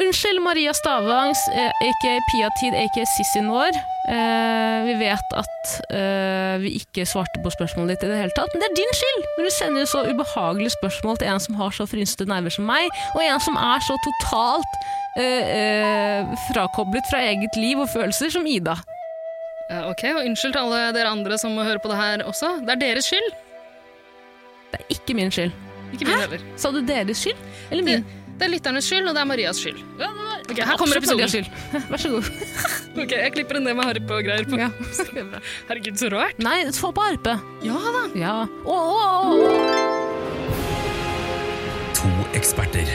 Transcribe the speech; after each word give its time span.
Unnskyld, 0.00 0.40
Maria 0.40 0.72
Stavangs, 0.72 1.48
eh, 1.48 1.72
aka 1.88 2.12
Pia-tid, 2.30 2.74
aka 2.74 3.06
Sissien 3.06 3.48
vår. 3.52 3.76
Uh, 4.10 4.86
vi 4.86 4.94
vet 4.98 5.34
at 5.36 5.72
uh, 5.92 6.54
vi 6.62 6.72
ikke 6.80 7.04
svarte 7.06 7.42
på 7.44 7.52
spørsmålet 7.52 7.98
ditt 7.98 8.06
i 8.06 8.10
det 8.10 8.20
hele 8.22 8.34
tatt, 8.34 8.48
men 8.50 8.62
det 8.62 8.70
er 8.70 8.78
din 8.78 8.94
skyld 8.96 9.26
når 9.36 9.46
du 9.46 9.52
sender 9.54 9.90
så 9.90 10.00
ubehagelige 10.08 10.72
spørsmål 10.72 11.20
til 11.20 11.30
en 11.30 11.42
som 11.44 11.58
har 11.60 11.76
så 11.76 11.86
frynsete 11.86 12.26
nerver 12.26 12.54
som 12.54 12.66
meg, 12.66 12.88
og 13.12 13.20
en 13.22 13.44
som 13.44 13.58
er 13.60 13.84
så 13.86 13.98
totalt 14.06 14.72
uh, 14.80 15.20
eh, 15.20 16.32
frakoblet 16.48 17.06
fra 17.12 17.20
eget 17.28 17.60
liv 17.60 17.82
og 17.84 17.90
følelser 17.92 18.32
som 18.32 18.48
Ida. 18.48 18.78
Ok, 19.92 20.06
og 20.16 20.24
Unnskyld 20.24 20.56
til 20.56 20.62
alle 20.64 20.94
dere 20.96 21.12
andre 21.12 21.38
som 21.38 21.52
må 21.54 21.62
høre 21.66 21.78
på 21.78 21.92
det 21.92 22.00
her 22.00 22.24
også. 22.26 22.56
Det 22.64 22.72
er 22.74 22.80
deres 22.88 23.06
skyld. 23.12 23.28
Det 24.72 24.80
er 24.80 24.96
ikke 24.96 25.14
min 25.14 25.30
skyld. 25.30 25.52
Ikke 25.92 26.08
min 26.08 26.18
heller. 26.24 26.42
Sa 26.58 26.72
du 26.74 26.80
deres 26.86 27.22
skyld? 27.22 27.38
Eller 27.70 27.86
min? 27.86 28.02
det 28.02 28.19
er 28.46 28.52
lytternes 28.54 28.86
skyld, 28.88 29.06
og 29.10 29.14
det 29.16 29.20
er 29.22 29.28
Marias 29.28 29.58
skyld. 29.62 29.80
Ja, 29.98 30.06
det 30.08 30.24
var 30.26 30.36
Ok, 30.50 30.58
her 30.66 30.76
kommer 30.80 30.96
absolutt 30.98 31.20
episoden. 31.20 31.20
Marias 31.20 31.32
skyld. 31.36 31.48
Vær 31.90 32.00
så 32.04 32.08
god. 32.14 32.24
Ok, 33.04 33.12
Jeg 33.14 33.32
klipper 33.36 33.54
en 33.60 33.64
ned 33.68 33.74
med 33.78 33.84
harpe 33.86 34.12
og 34.16 34.24
greier. 34.26 34.44
På. 34.50 34.56
Ja. 34.58 34.68
Herregud, 35.68 35.96
så 36.00 36.08
rart. 36.10 36.40
Nei, 36.42 36.58
få 36.74 36.90
på 36.96 37.04
harpe. 37.06 37.36
Ja 37.62 37.78
da. 37.96 38.02
Ja. 38.18 38.32
Oh, 38.64 38.74
oh, 38.90 39.30
å. 39.30 39.34
To 42.00 42.10
eksperter. 42.34 42.88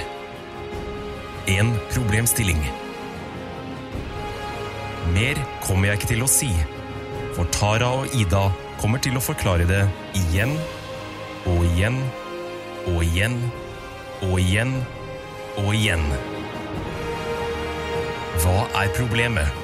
En 1.48 1.72
problemstilling. 1.94 2.59
Mer 5.16 5.39
kommer 5.64 5.91
jeg 5.91 6.02
ikke 6.02 6.12
til 6.16 6.23
å 6.25 6.30
si, 6.30 6.50
for 7.38 7.45
Tara 7.53 7.91
og 8.02 8.16
Ida 8.17 8.48
kommer 8.81 9.00
til 9.03 9.16
å 9.16 9.22
forklare 9.23 9.67
det 9.70 9.84
igjen 10.17 10.55
og 11.48 11.62
igjen 11.70 12.00
og 12.89 13.03
igjen 13.05 13.38
og 14.25 14.39
igjen 14.41 14.73
og 15.62 15.72
igjen. 15.76 16.03
Hva 18.44 18.66
er 18.81 18.92
problemet? 18.95 19.62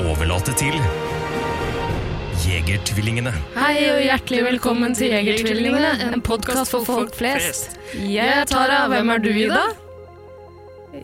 Overlate 0.00 0.54
til 0.56 0.76
Jegertvillingene. 2.40 3.32
Hei 3.58 3.74
og 3.90 4.00
hjertelig 4.04 4.44
velkommen 4.46 4.94
til 4.96 5.12
Jegertvillingene, 5.12 5.90
en 6.14 6.24
podkast 6.24 6.72
for 6.72 6.86
folk 6.88 7.12
flest. 7.18 7.76
Jeg 7.94 8.40
er 8.40 8.48
Tara, 8.48 8.86
hvem 8.92 9.12
er 9.12 9.22
du, 9.22 9.30
Ida? 9.34 9.64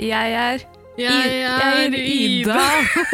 Jeg 0.01 0.37
er 0.41 0.65
Jeg 0.97 1.43
er 1.45 1.93
Ida. 1.93 2.57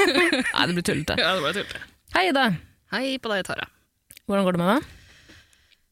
Nei, 0.54 0.66
det 0.68 0.74
blir 0.76 0.86
tullete. 0.86 1.18
Ja, 1.18 1.34
det 1.34 1.42
ble 1.42 1.54
tullete. 1.58 1.82
Hei, 2.14 2.28
Ida. 2.30 2.50
Hei 2.94 3.06
på 3.18 3.32
deg, 3.32 3.46
Tara. 3.48 3.66
Hvordan 4.28 4.46
går 4.46 4.54
det 4.58 4.62
med 4.62 4.70
deg? 4.76 4.90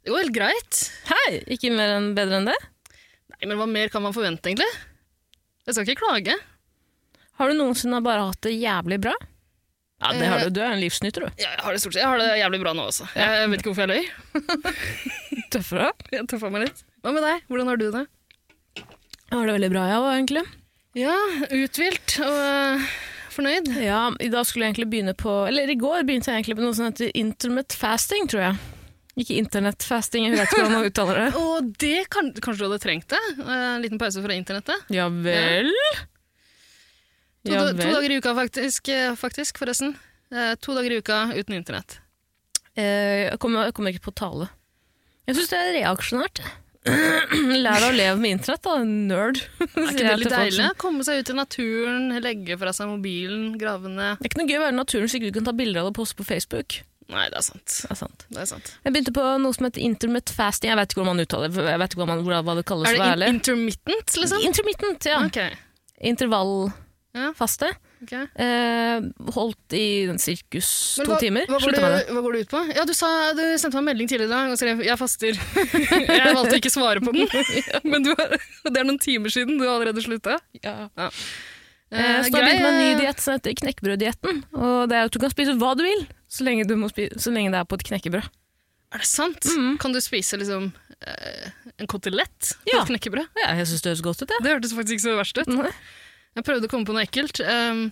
Det 0.00 0.12
går 0.14 0.22
helt 0.22 0.36
greit. 0.36 0.78
Hei! 1.10 1.40
Ikke 1.56 1.72
mer 1.74 1.96
enn 1.98 2.12
bedre 2.16 2.38
enn 2.38 2.46
det? 2.48 2.60
Men 3.42 3.56
hva 3.60 3.66
mer 3.68 3.88
kan 3.92 4.04
man 4.04 4.14
forvente, 4.16 4.50
egentlig? 4.50 4.68
Jeg 5.66 5.74
skal 5.76 5.86
ikke 5.88 6.00
klage. 6.02 6.36
Har 7.40 7.48
du 7.50 7.56
noensinne 7.56 8.02
bare 8.04 8.26
hatt 8.28 8.42
det 8.44 8.52
jævlig 8.58 8.98
bra? 9.00 9.14
Ja, 10.00 10.12
det 10.16 10.28
har 10.28 10.40
du. 10.44 10.50
Du 10.56 10.60
er 10.64 10.72
en 10.72 10.80
livsnyter, 10.80 11.26
du. 11.26 11.40
Ja, 11.40 11.50
jeg 11.56 11.64
har 11.64 11.76
det 11.76 11.80
stort 11.82 11.92
sett. 11.94 12.02
Jeg 12.02 12.08
har 12.08 12.20
det 12.20 12.28
jævlig 12.40 12.60
bra 12.62 12.72
nå 12.76 12.86
også. 12.88 13.08
Jeg 13.16 13.50
vet 13.52 13.60
ikke 13.60 13.72
hvorfor 13.72 13.84
jeg 13.84 14.00
løy. 14.00 15.44
Tøffere? 15.52 15.90
Jeg 16.12 16.28
tøffa 16.30 16.50
meg 16.52 16.64
litt. 16.66 16.80
Hva 17.04 17.12
med 17.16 17.24
deg? 17.24 17.44
Hvordan 17.52 17.68
har 17.70 17.80
du 17.80 17.86
det? 17.96 18.06
Jeg 18.80 19.36
har 19.36 19.46
det 19.46 19.54
veldig 19.58 19.70
bra, 19.74 19.84
jeg 19.90 20.00
òg, 20.00 20.10
egentlig. 20.16 20.44
Ja, 20.98 21.16
uthvilt 21.54 22.16
og 22.24 22.38
øh, 22.40 22.88
fornøyd. 23.36 23.68
Ja, 23.84 24.00
I 24.18 24.30
dag 24.32 24.48
skulle 24.48 24.66
jeg 24.66 24.74
egentlig 24.74 24.88
begynne 24.90 25.14
på 25.14 25.34
Eller 25.46 25.70
i 25.70 25.76
går 25.78 26.02
begynte 26.08 26.32
jeg 26.32 26.40
egentlig 26.40 26.56
på 26.58 26.64
noe 26.64 26.74
som 26.74 26.88
heter 26.88 27.12
intermittent 27.14 27.76
fasting, 27.78 28.26
tror 28.32 28.42
jeg. 28.48 28.79
Ikke 29.20 29.36
internettfasting, 29.40 30.26
jeg 30.28 30.36
vet 30.38 30.46
ikke 30.48 30.60
hvordan 30.62 30.76
man 30.78 30.88
uttaler 30.90 31.18
det. 31.20 31.28
Og 31.44 31.70
det 31.82 31.96
kan, 32.12 32.30
kanskje 32.40 32.62
du 32.64 32.68
hadde 32.70 32.82
trengt 32.84 33.08
det? 33.12 33.20
Eh, 33.40 33.66
En 33.76 33.82
liten 33.84 34.00
pause 34.00 34.22
fra 34.24 34.36
internettet? 34.36 34.86
Ja 34.94 35.08
vel? 35.12 35.70
To, 37.44 37.52
Ja 37.52 37.64
da- 37.64 37.72
to 37.72 37.82
vel. 37.84 37.94
dager 37.96 38.10
i 38.14 38.18
uka, 38.20 38.34
faktisk, 38.36 38.88
eh, 38.92 39.12
faktisk 39.16 39.58
forresten. 39.60 39.94
Eh, 40.32 40.54
to 40.60 40.74
dager 40.76 40.92
i 40.92 40.98
uka 41.02 41.20
uten 41.34 41.56
internett. 41.56 41.98
Eh, 42.76 43.28
Jeg 43.30 43.38
kommer, 43.42 43.64
jeg 43.68 43.74
kommer 43.74 43.92
ikke 43.94 44.08
på 44.10 44.14
tale. 44.14 44.48
Jeg 45.26 45.36
syns 45.36 45.48
det 45.52 45.58
er 45.60 45.72
reaksjonært. 45.80 46.40
Lær 47.60 47.76
deg 47.76 47.90
å 47.90 47.96
leve 47.96 48.16
med 48.22 48.30
internett, 48.38 48.62
da, 48.64 48.78
nerd. 48.84 49.40
Er 49.60 49.90
ikke 49.90 50.04
det 50.06 50.14
litt 50.22 50.32
deilig? 50.32 50.68
Komme 50.80 51.04
seg 51.04 51.20
ut 51.20 51.30
i 51.32 51.36
naturen, 51.36 52.06
legge 52.24 52.56
fra 52.60 52.72
seg 52.72 52.88
mobilen, 52.88 53.50
grave 53.60 53.90
ned 53.92 54.16
Det 54.22 54.26
er 54.26 54.30
ikke 54.32 54.40
noe 54.40 54.48
gøy 54.48 54.56
å 54.56 54.62
være 54.64 54.72
i 54.74 54.78
naturen 54.78 55.10
så 55.12 55.18
ikke 55.20 55.28
du 55.28 55.36
kan 55.40 55.48
ta 55.50 55.52
bilder 55.58 55.82
av 55.82 55.90
det 55.90 55.92
og 55.92 55.98
poste 56.00 56.16
på 56.16 56.24
Facebook. 56.24 56.78
Nei, 57.10 57.26
det 57.32 57.40
er 57.40 57.44
sant. 57.44 57.66
Det 57.66 57.90
er 57.90 57.98
sant. 57.98 58.24
Det 58.30 58.42
er 58.42 58.48
sant. 58.48 58.70
Jeg 58.84 58.94
begynte 58.94 59.14
på 59.16 59.24
noe 59.42 59.56
som 59.56 59.66
heter 59.66 59.82
intermittent 59.82 60.36
fasting. 60.36 60.70
Jeg 60.70 60.78
vet 60.78 60.92
ikke 60.92 61.00
hvordan 61.00 61.16
man 61.16 61.24
uttaler. 61.26 61.50
Jeg 61.72 61.82
vet 61.82 61.94
ikke 61.94 62.04
hvordan 62.04 62.22
man, 62.22 62.46
hva 62.46 62.56
det 62.60 62.66
kalles. 62.68 62.90
Er 62.92 63.18
det 63.18 63.28
in 63.28 63.40
intermittent, 63.40 64.16
liksom? 64.20 64.44
Intermittent, 64.46 65.08
ja. 65.10 65.18
Okay. 65.26 65.56
Intervallfaste. 66.10 67.72
ok. 68.04 68.14
Eh, 68.14 69.08
holdt 69.34 69.76
i 69.76 69.86
sirkus 70.22 70.70
Men 71.00 71.08
to 71.08 71.12
hva, 71.12 71.20
timer. 71.20 71.50
Hva 71.50 71.58
går, 71.58 71.74
du, 71.74 71.80
med 71.80 71.84
det, 71.84 71.98
det. 71.98 72.14
hva 72.14 72.24
går 72.24 72.32
du, 72.32 72.40
ut 72.40 72.52
på? 72.54 72.62
Ja, 72.78 72.86
du, 72.88 72.94
sa, 72.96 73.10
du 73.36 73.44
sendte 73.60 73.74
meg 73.76 73.82
en 73.82 73.90
melding 73.90 74.10
tidligere 74.12 74.30
i 74.30 74.34
dag 74.36 74.54
og 74.54 74.60
skrev 74.60 74.84
'jeg 74.86 75.00
faster'. 75.00 75.40
jeg 76.20 76.34
valgte 76.38 76.54
å 76.54 76.60
ikke 76.62 76.72
svare 76.72 77.02
på 77.02 77.12
den, 77.16 77.26
men 77.90 78.06
du 78.06 78.14
det 78.14 78.76
er 78.76 78.86
noen 78.86 79.02
timer 79.02 79.34
siden. 79.34 79.58
Du 79.58 79.66
har 79.66 79.76
allerede 79.80 80.06
slutta. 80.06 80.38
Ja. 80.62 80.88
ja. 80.94 81.10
Eh, 81.90 82.22
så 82.22 82.30
da 82.30 82.38
begynte 82.38 82.54
jeg 82.54 82.62
med 82.62 82.70
en 82.70 82.80
ny 82.80 82.90
diett 83.02 83.20
som 83.20 83.34
heter 83.34 83.56
knekkebrøddietten. 83.58 84.42
Og 84.54 84.88
det 84.90 84.96
er 84.96 85.10
at 85.10 85.14
du 85.14 85.18
kan 85.22 85.32
spise 85.32 85.58
hva 85.58 85.74
du 85.74 85.82
vil, 85.84 86.06
så 86.30 86.46
lenge, 86.46 86.66
så 87.18 87.32
lenge 87.34 87.50
det 87.52 87.58
er 87.58 87.66
på 87.66 87.78
et 87.78 87.86
knekkebrød. 87.90 88.28
Er 88.90 89.02
det 89.02 89.06
sant? 89.06 89.46
Mm. 89.46 89.76
Kan 89.82 89.94
du 89.94 90.00
spise 90.02 90.38
liksom 90.38 90.70
eh, 91.06 91.50
en 91.78 91.90
kotelett 91.90 92.52
på 92.64 92.72
Ja. 92.72 92.82
et 92.82 92.90
knekkebrød? 92.90 93.28
Ja, 93.38 93.54
jeg 93.58 93.68
syns 93.70 93.82
det 93.84 93.92
høres 93.92 94.02
godt 94.06 94.22
ut, 94.24 94.30
Ja. 94.34 94.38
Det 94.42 94.54
hørtes 94.54 94.74
faktisk 94.74 94.98
ikke 94.98 95.06
så 95.06 95.16
verst 95.18 95.38
ut. 95.38 95.50
Nei. 95.50 95.70
Jeg 96.38 96.46
prøvde 96.46 96.66
å 96.66 96.70
komme 96.70 96.86
på 96.86 96.94
noe 96.94 97.02
ekkelt. 97.06 97.40
Um, 97.42 97.90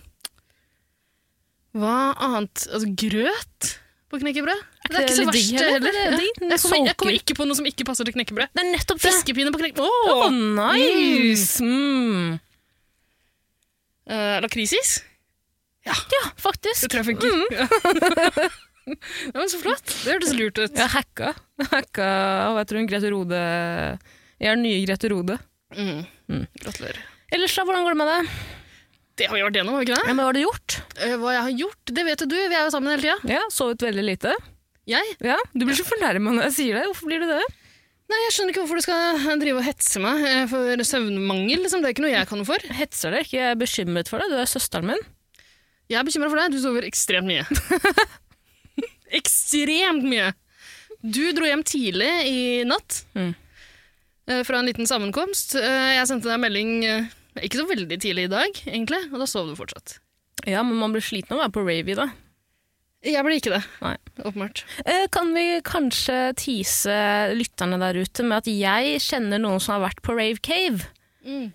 hva 1.75 1.95
annet? 2.15 2.65
Altså 2.71 2.87
grøt 2.95 3.69
på 4.09 4.19
knekkebrød? 4.23 4.61
Det 4.89 4.95
er 4.97 5.03
ikke 5.05 5.17
så 5.19 5.25
verst 5.27 5.51
heller. 5.59 5.83
Det 5.85 6.03
er 6.03 6.15
digg. 6.17 6.39
Den 6.39 6.53
Jeg 6.55 6.61
kommer, 6.63 6.87
jeg 6.87 6.97
kommer 6.97 7.17
ikke 7.19 7.35
på 7.37 7.47
noe 7.47 7.59
som 7.59 7.67
ikke 7.69 7.85
passer 7.87 8.07
til 8.07 8.15
knekkebrød. 8.15 8.51
Det 8.55 8.63
er 8.63 8.71
nettopp 8.71 8.99
det. 8.99 9.11
Fiskepinne 9.11 9.51
på 9.53 9.59
knekkebrød! 9.61 10.07
Å, 10.09 10.15
oh, 10.15 10.31
nice! 10.31 11.59
Mm. 11.63 12.39
Uh, 14.09 14.39
lakrisis? 14.43 15.01
Ja, 15.89 16.21
faktisk. 16.39 16.83
Det 16.85 16.89
tror 16.93 17.01
jeg 17.03 17.07
funker. 17.11 17.33
Mm. 17.33 18.55
ja, 19.33 19.35
men 19.37 19.49
så 19.51 19.59
flott. 19.61 19.85
Det 20.03 20.13
hørtes 20.15 20.33
lurt 20.37 20.59
ut. 20.61 20.75
Jeg 20.77 20.91
hacka. 20.95 21.33
hacka 21.71 22.07
hva 22.53 22.61
heter 22.61 22.79
hun? 22.79 22.89
Grete 22.89 23.11
Rode. 23.13 23.41
Jeg 24.39 24.51
er 24.53 24.59
nye 24.61 24.83
Grete 24.85 25.11
Rode. 25.13 25.39
Mm. 25.75 26.05
Mm. 26.31 26.45
Gratulerer. 26.63 27.01
Ellers 27.35 27.53
da, 27.57 27.65
hvordan 27.67 27.85
går 27.85 27.93
det 27.95 28.01
med 28.01 28.09
deg? 28.13 28.31
Det 29.19 29.27
har 29.27 29.35
vi 29.35 29.43
vært 29.43 29.57
gjennom, 29.59 29.75
har 29.75 29.83
vi 29.83 29.89
ikke 29.89 29.97
det? 29.97 30.07
Ja, 30.07 30.13
men 30.15 30.23
hva 30.23 30.29
har 30.29 30.37
du 30.37 30.41
gjort? 30.45 30.75
Eh, 30.95 31.15
hva 31.19 31.33
jeg 31.35 31.43
har 31.45 31.55
gjort, 31.65 31.91
det 31.97 32.05
vet 32.07 32.21
jo 32.23 32.27
du. 32.31 32.37
Vi 32.39 32.55
er 32.55 32.63
jo 32.63 32.71
sammen 32.73 32.93
hele 32.93 33.03
tida. 33.03 33.17
Ja, 33.35 33.41
Sovet 33.51 33.83
veldig 33.83 34.05
lite. 34.07 34.35
Jeg? 34.89 35.15
Ja, 35.21 35.35
Du 35.53 35.65
blir 35.67 35.77
så 35.77 35.85
fornærma 35.85 36.31
når 36.33 36.47
jeg 36.47 36.55
sier 36.55 36.79
det. 36.79 36.85
Hvorfor 36.89 37.11
blir 37.11 37.21
du 37.21 37.27
det? 37.29 37.41
Nei, 38.09 38.17
jeg 38.23 38.33
skjønner 38.33 38.55
ikke 38.55 38.63
hvorfor 38.63 38.79
du 38.79 38.85
skal 38.87 39.35
drive 39.43 39.59
og 39.59 39.67
hetse 39.67 40.01
meg 40.01 40.23
eh, 40.25 40.45
for 40.49 40.83
søvnmangel. 40.87 41.61
Liksom. 41.61 41.83
Det 41.83 41.91
er 41.91 41.93
ikke 41.93 42.05
noe 42.07 42.13
jeg 42.15 42.29
kan 42.31 42.41
noe 42.41 42.47
for. 42.47 42.63
Hetser 42.79 43.13
deg 43.13 43.27
ikke, 43.27 43.37
jeg 43.37 43.51
er 43.53 43.59
bekymret 43.59 44.09
for 44.09 44.23
deg. 44.23 44.31
Du 44.33 44.39
er 44.39 44.49
søsteren 44.49 44.89
min. 44.89 45.03
Jeg 45.89 45.97
er 45.99 46.05
bekymra 46.05 46.29
for 46.29 46.37
deg. 46.37 46.53
Du 46.53 46.59
sover 46.61 46.85
ekstremt 46.85 47.25
mye. 47.29 47.45
ekstremt 49.19 50.05
mye! 50.05 50.31
Du 51.01 51.21
dro 51.33 51.47
hjem 51.47 51.63
tidlig 51.65 52.09
i 52.27 52.39
natt 52.67 53.03
Mm. 53.15 53.31
eh, 54.29 54.41
fra 54.45 54.59
en 54.59 54.67
liten 54.67 54.85
sammenkomst. 54.89 55.55
Eh, 55.55 55.95
Jeg 55.97 56.07
sendte 56.11 56.27
deg 56.29 56.35
en 56.35 56.43
melding 56.43 56.73
eh, 56.85 57.07
ikke 57.41 57.61
så 57.61 57.67
veldig 57.69 57.97
tidlig 58.03 58.27
i 58.27 58.31
dag, 58.33 58.51
egentlig, 58.67 58.99
og 59.13 59.19
da 59.21 59.25
sov 59.29 59.47
du 59.49 59.55
fortsatt. 59.57 59.97
Ja, 60.45 60.61
men 60.63 60.75
man 60.79 60.91
blir 60.93 61.01
sliten 61.03 61.33
av 61.33 61.39
å 61.39 61.43
være 61.45 61.55
på 61.55 61.63
rave 61.65 61.93
i 61.93 61.97
dag. 61.97 62.11
Jeg 63.07 63.23
ble 63.23 63.37
ikke 63.39 63.53
det, 63.55 63.61
Nei. 63.79 63.93
åpenbart. 64.27 64.61
Kan 65.15 65.29
vi 65.33 65.45
kanskje 65.63 66.17
tease 66.35 66.97
lytterne 67.31 67.77
der 67.79 67.95
ute 68.03 68.25
med 68.27 68.41
at 68.41 68.49
jeg 68.51 68.99
kjenner 69.05 69.39
noen 69.39 69.61
som 69.63 69.77
har 69.77 69.85
vært 69.87 70.01
på 70.03 70.15
Rave 70.19 70.41
Cave, 70.43 70.83
Mm. 71.23 71.53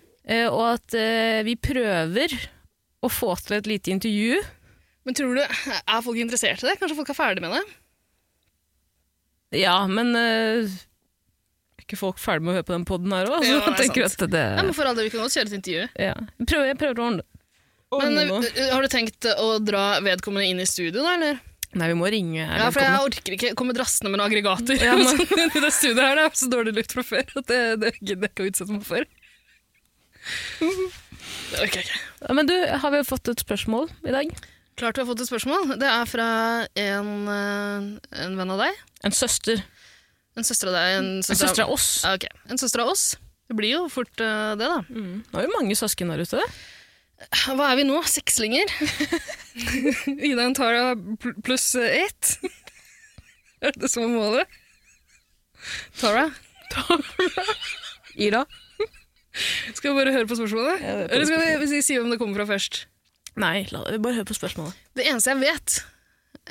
og 0.49 0.63
at 0.73 0.95
vi 1.45 1.53
prøver 1.55 2.33
å 3.05 3.11
få 3.13 3.33
til 3.45 3.57
et 3.59 3.69
lite 3.69 3.93
intervju. 3.93 4.41
Men 5.05 5.17
tror 5.17 5.37
du, 5.37 5.41
er 5.45 6.01
folk 6.05 6.17
interessert 6.21 6.63
i 6.63 6.69
det? 6.69 6.77
Kanskje 6.81 6.97
folk 6.97 7.11
er 7.13 7.17
ferdig 7.17 7.43
med 7.45 7.53
det? 7.53 7.63
Ja, 9.61 9.77
men 9.87 10.15
eh, 10.17 10.65
er 10.65 11.85
ikke 11.85 11.99
folk 11.99 12.19
ferdig 12.21 12.45
med 12.47 12.55
å 12.55 12.57
høre 12.57 12.67
på 12.67 12.75
den 12.75 12.87
poden 12.89 13.13
her 13.13 13.29
òg? 13.29 13.45
Ja, 13.45 13.61
det 13.77 13.87
er 13.87 14.09
sant. 14.09 14.27
det 14.33 14.45
men 14.57 14.73
for 14.75 14.89
all 14.89 14.97
del, 14.97 15.07
vi 15.07 15.13
kan 15.13 15.25
godt 15.25 15.37
kjøre 15.37 15.51
et 15.51 15.57
intervju. 15.59 15.87
ja. 16.07 16.13
jeg, 16.15 16.47
prøver, 16.49 16.69
jeg 16.71 16.79
prøver 16.81 17.01
å 17.01 17.09
ordne 17.11 17.25
Men 18.01 18.21
ordne 18.25 18.49
eh, 18.55 18.71
har 18.73 18.81
du 18.81 18.89
tenkt 18.91 19.29
å 19.37 19.49
dra 19.63 19.83
vedkommende 20.03 20.49
inn 20.49 20.63
i 20.63 20.67
studio, 20.69 21.03
da, 21.05 21.13
eller? 21.19 21.43
Nei, 21.75 21.89
vi 21.91 21.95
må 21.99 22.07
ringe. 22.07 22.39
Ja, 22.39 22.69
for 22.71 22.79
jeg 22.79 23.03
orker 23.03 23.35
ikke 23.35 23.49
komme 23.59 23.73
drassende 23.75 24.07
med 24.07 24.21
noen 24.21 24.29
aggregater. 24.29 24.79
Ja, 24.79 24.93
men- 24.95 25.19
I 25.59 25.61
det 25.61 25.71
studioet 25.75 26.05
her, 26.07 26.15
det 26.21 26.25
er 26.29 26.37
så 26.39 26.47
dårlig 26.51 26.73
lukt 26.77 26.95
fra 26.95 27.03
før 27.03 27.25
at 27.41 27.49
det, 27.51 27.61
det 27.83 27.91
gidder 27.99 28.25
jeg 28.29 28.31
ikke 28.31 28.45
å 28.45 28.51
utsette 28.51 28.77
meg 28.77 28.85
for. 28.87 29.03
Det 31.51 31.61
orker 31.61 31.79
jeg 31.81 31.85
ikke. 31.87 31.99
Ja, 32.25 32.33
Men 32.37 32.49
du, 32.49 32.55
har 32.81 32.91
vi 32.93 33.03
fått 33.07 33.29
et 33.31 33.43
spørsmål 33.45 33.89
i 34.07 34.13
dag? 34.15 34.31
Klart 34.79 34.97
vi 34.97 35.03
har 35.05 35.07
fått 35.07 35.21
et 35.23 35.29
spørsmål. 35.29 35.75
Det 35.79 35.87
er 35.87 36.09
fra 36.09 36.27
en, 36.81 37.11
eh, 37.31 37.85
en 38.25 38.35
venn 38.39 38.51
av 38.55 38.59
deg. 38.65 38.79
En 39.07 39.15
søster. 39.15 39.61
En 40.35 40.43
søster 40.43 40.67
av 40.71 40.75
deg. 40.75 40.87
En 40.97 41.11
En 41.17 41.23
søster, 41.23 41.47
søster 41.47 41.63
av 41.63 41.71
oss. 41.77 41.87
Ja, 42.03 42.15
okay. 42.17 42.33
En 42.51 42.59
søster 42.59 42.83
av 42.83 42.91
oss. 42.91 43.05
Det 43.47 43.55
blir 43.59 43.75
jo 43.75 43.83
fort 43.93 44.09
uh, 44.19 44.55
det, 44.57 44.65
da. 44.67 44.79
Det 44.89 45.37
er 45.39 45.45
jo 45.45 45.53
mange 45.53 45.75
søsken 45.77 46.09
der 46.09 46.23
ute. 46.25 46.41
Hva 47.45 47.69
er 47.71 47.77
vi 47.79 47.85
nå? 47.87 47.99
Sekslinger? 48.09 48.71
Ida 50.27 50.47
og 50.49 50.55
Tara 50.57 50.95
pl- 50.97 51.37
pluss 51.45 51.69
ett? 51.79 52.33
er 53.63 53.77
det 53.77 53.91
som 53.93 54.03
er 54.09 54.11
målet? 54.17 54.57
Tara? 56.01 56.25
Ida? 58.17 58.43
Skal 59.75 59.91
vi 59.91 59.97
bare 59.99 60.13
høre 60.15 60.27
på 60.29 60.37
spørsmålet? 60.39 60.79
Ja, 60.81 60.93
er 61.03 61.09
på 61.09 61.15
Eller 61.17 61.25
skal 61.29 61.59
vi 61.63 61.67
si- 61.73 61.81
si 61.89 61.97
hvem 61.99 62.09
det 62.13 62.19
kommer 62.21 62.39
fra 62.41 62.47
først? 62.55 62.85
Nei, 63.41 63.65
la, 63.71 63.81
bare 63.99 64.15
hør 64.21 64.27
på 64.29 64.37
spørsmålet. 64.37 64.73
Det 64.95 65.05
eneste 65.11 65.33
jeg 65.33 65.41
vet 65.43 65.73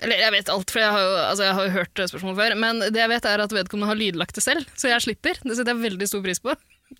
Eller 0.02 0.18
jeg 0.20 0.32
vet 0.34 0.48
alt, 0.52 0.70
for 0.74 0.82
jeg 0.82 0.90
har 0.92 1.00
jo, 1.06 1.12
altså 1.30 1.44
jeg 1.46 1.54
har 1.54 1.68
hørt 1.78 1.94
spørsmålet 2.10 2.36
før. 2.42 2.54
Men 2.58 2.80
det 2.82 2.98
jeg 3.00 3.08
vet 3.14 3.24
er 3.30 3.40
at 3.44 3.52
vedkommende 3.54 3.88
har 3.92 3.96
lydlagt 4.00 4.34
det 4.34 4.42
selv, 4.44 4.66
så 4.76 4.88
jeg 4.90 5.00
slipper. 5.06 5.38
Det 5.44 5.54
setter 5.56 5.72
jeg 5.72 5.84
veldig 5.86 6.08
stor 6.10 6.22
pris 6.24 6.40
på. 6.42 6.54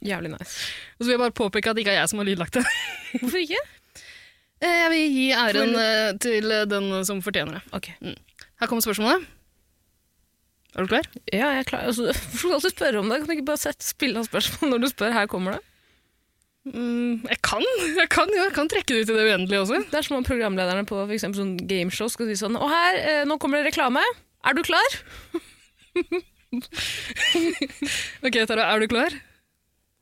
Jævlig 0.05 0.31
nice. 0.33 0.55
Og 0.97 1.03
så 1.05 1.09
vil 1.11 1.17
jeg 1.19 1.23
bare 1.25 1.35
påpeke 1.37 1.71
at 1.71 1.77
det 1.77 1.83
ikke 1.85 1.93
er 1.97 2.01
jeg 2.01 2.09
som 2.13 2.23
har 2.23 2.29
lydlagt 2.31 2.55
det. 2.61 2.65
Hvorfor 3.21 3.41
ikke? 3.43 3.59
Eh, 4.63 4.77
Jeg 4.79 4.91
vil 4.95 5.05
gi 5.19 5.27
æren 5.37 5.75
for... 5.75 6.19
til 6.25 6.55
den 6.71 6.89
som 7.05 7.21
fortjener 7.23 7.59
det. 7.59 7.63
Ok. 7.77 7.91
Her 8.63 8.71
kommer 8.71 8.81
spørsmålet. 8.87 9.27
Er 10.75 10.83
du 10.87 10.91
klar? 10.91 11.07
Ja, 11.33 11.51
jeg 11.55 11.59
er 11.65 11.69
klar. 11.69 11.85
Altså, 11.91 12.09
Hvorfor 12.15 12.39
skal 12.39 12.51
du 12.51 12.55
alltid 12.57 12.75
spørre 12.79 12.99
om 13.03 13.11
det? 13.13 13.19
Kan 13.21 13.27
du 13.29 13.35
ikke 13.37 13.51
bare 13.53 13.63
sette 13.63 13.85
spille 13.87 14.19
av 14.23 14.27
spørsmål 14.31 14.71
når 14.75 14.83
du 14.87 14.89
spør? 14.95 15.13
Her 15.19 15.27
kommer 15.31 15.59
det. 15.59 15.63
Mm, 16.65 17.21
jeg 17.29 17.39
kan 17.45 17.61
jeg 17.99 18.09
kan, 18.09 18.31
jeg 18.33 18.53
kan 18.57 18.71
trekke 18.73 18.95
det 18.95 19.03
ut 19.05 19.11
i 19.13 19.17
det 19.19 19.25
uendelige 19.29 19.61
også. 19.61 19.83
Det 19.91 19.99
er 19.99 20.07
som 20.07 20.17
om 20.17 20.25
programlederne 20.25 20.87
på 20.89 20.97
for 20.97 21.13
eksempel 21.13 21.43
sånn 21.43 21.57
gameshow 21.69 22.09
skal 22.09 22.31
si 22.31 22.39
sånn 22.41 22.57
Og 22.57 22.71
her, 22.73 22.97
eh, 23.03 23.25
nå 23.29 23.37
kommer 23.43 23.61
det 23.61 23.69
reklame. 23.73 24.01
Er 24.45 24.57
du 24.57 24.63
klar? 24.65 25.01
Ok, 28.23 28.37
Tara, 28.47 28.69
er 28.71 28.79
du 28.79 28.87
klar? 28.87 29.11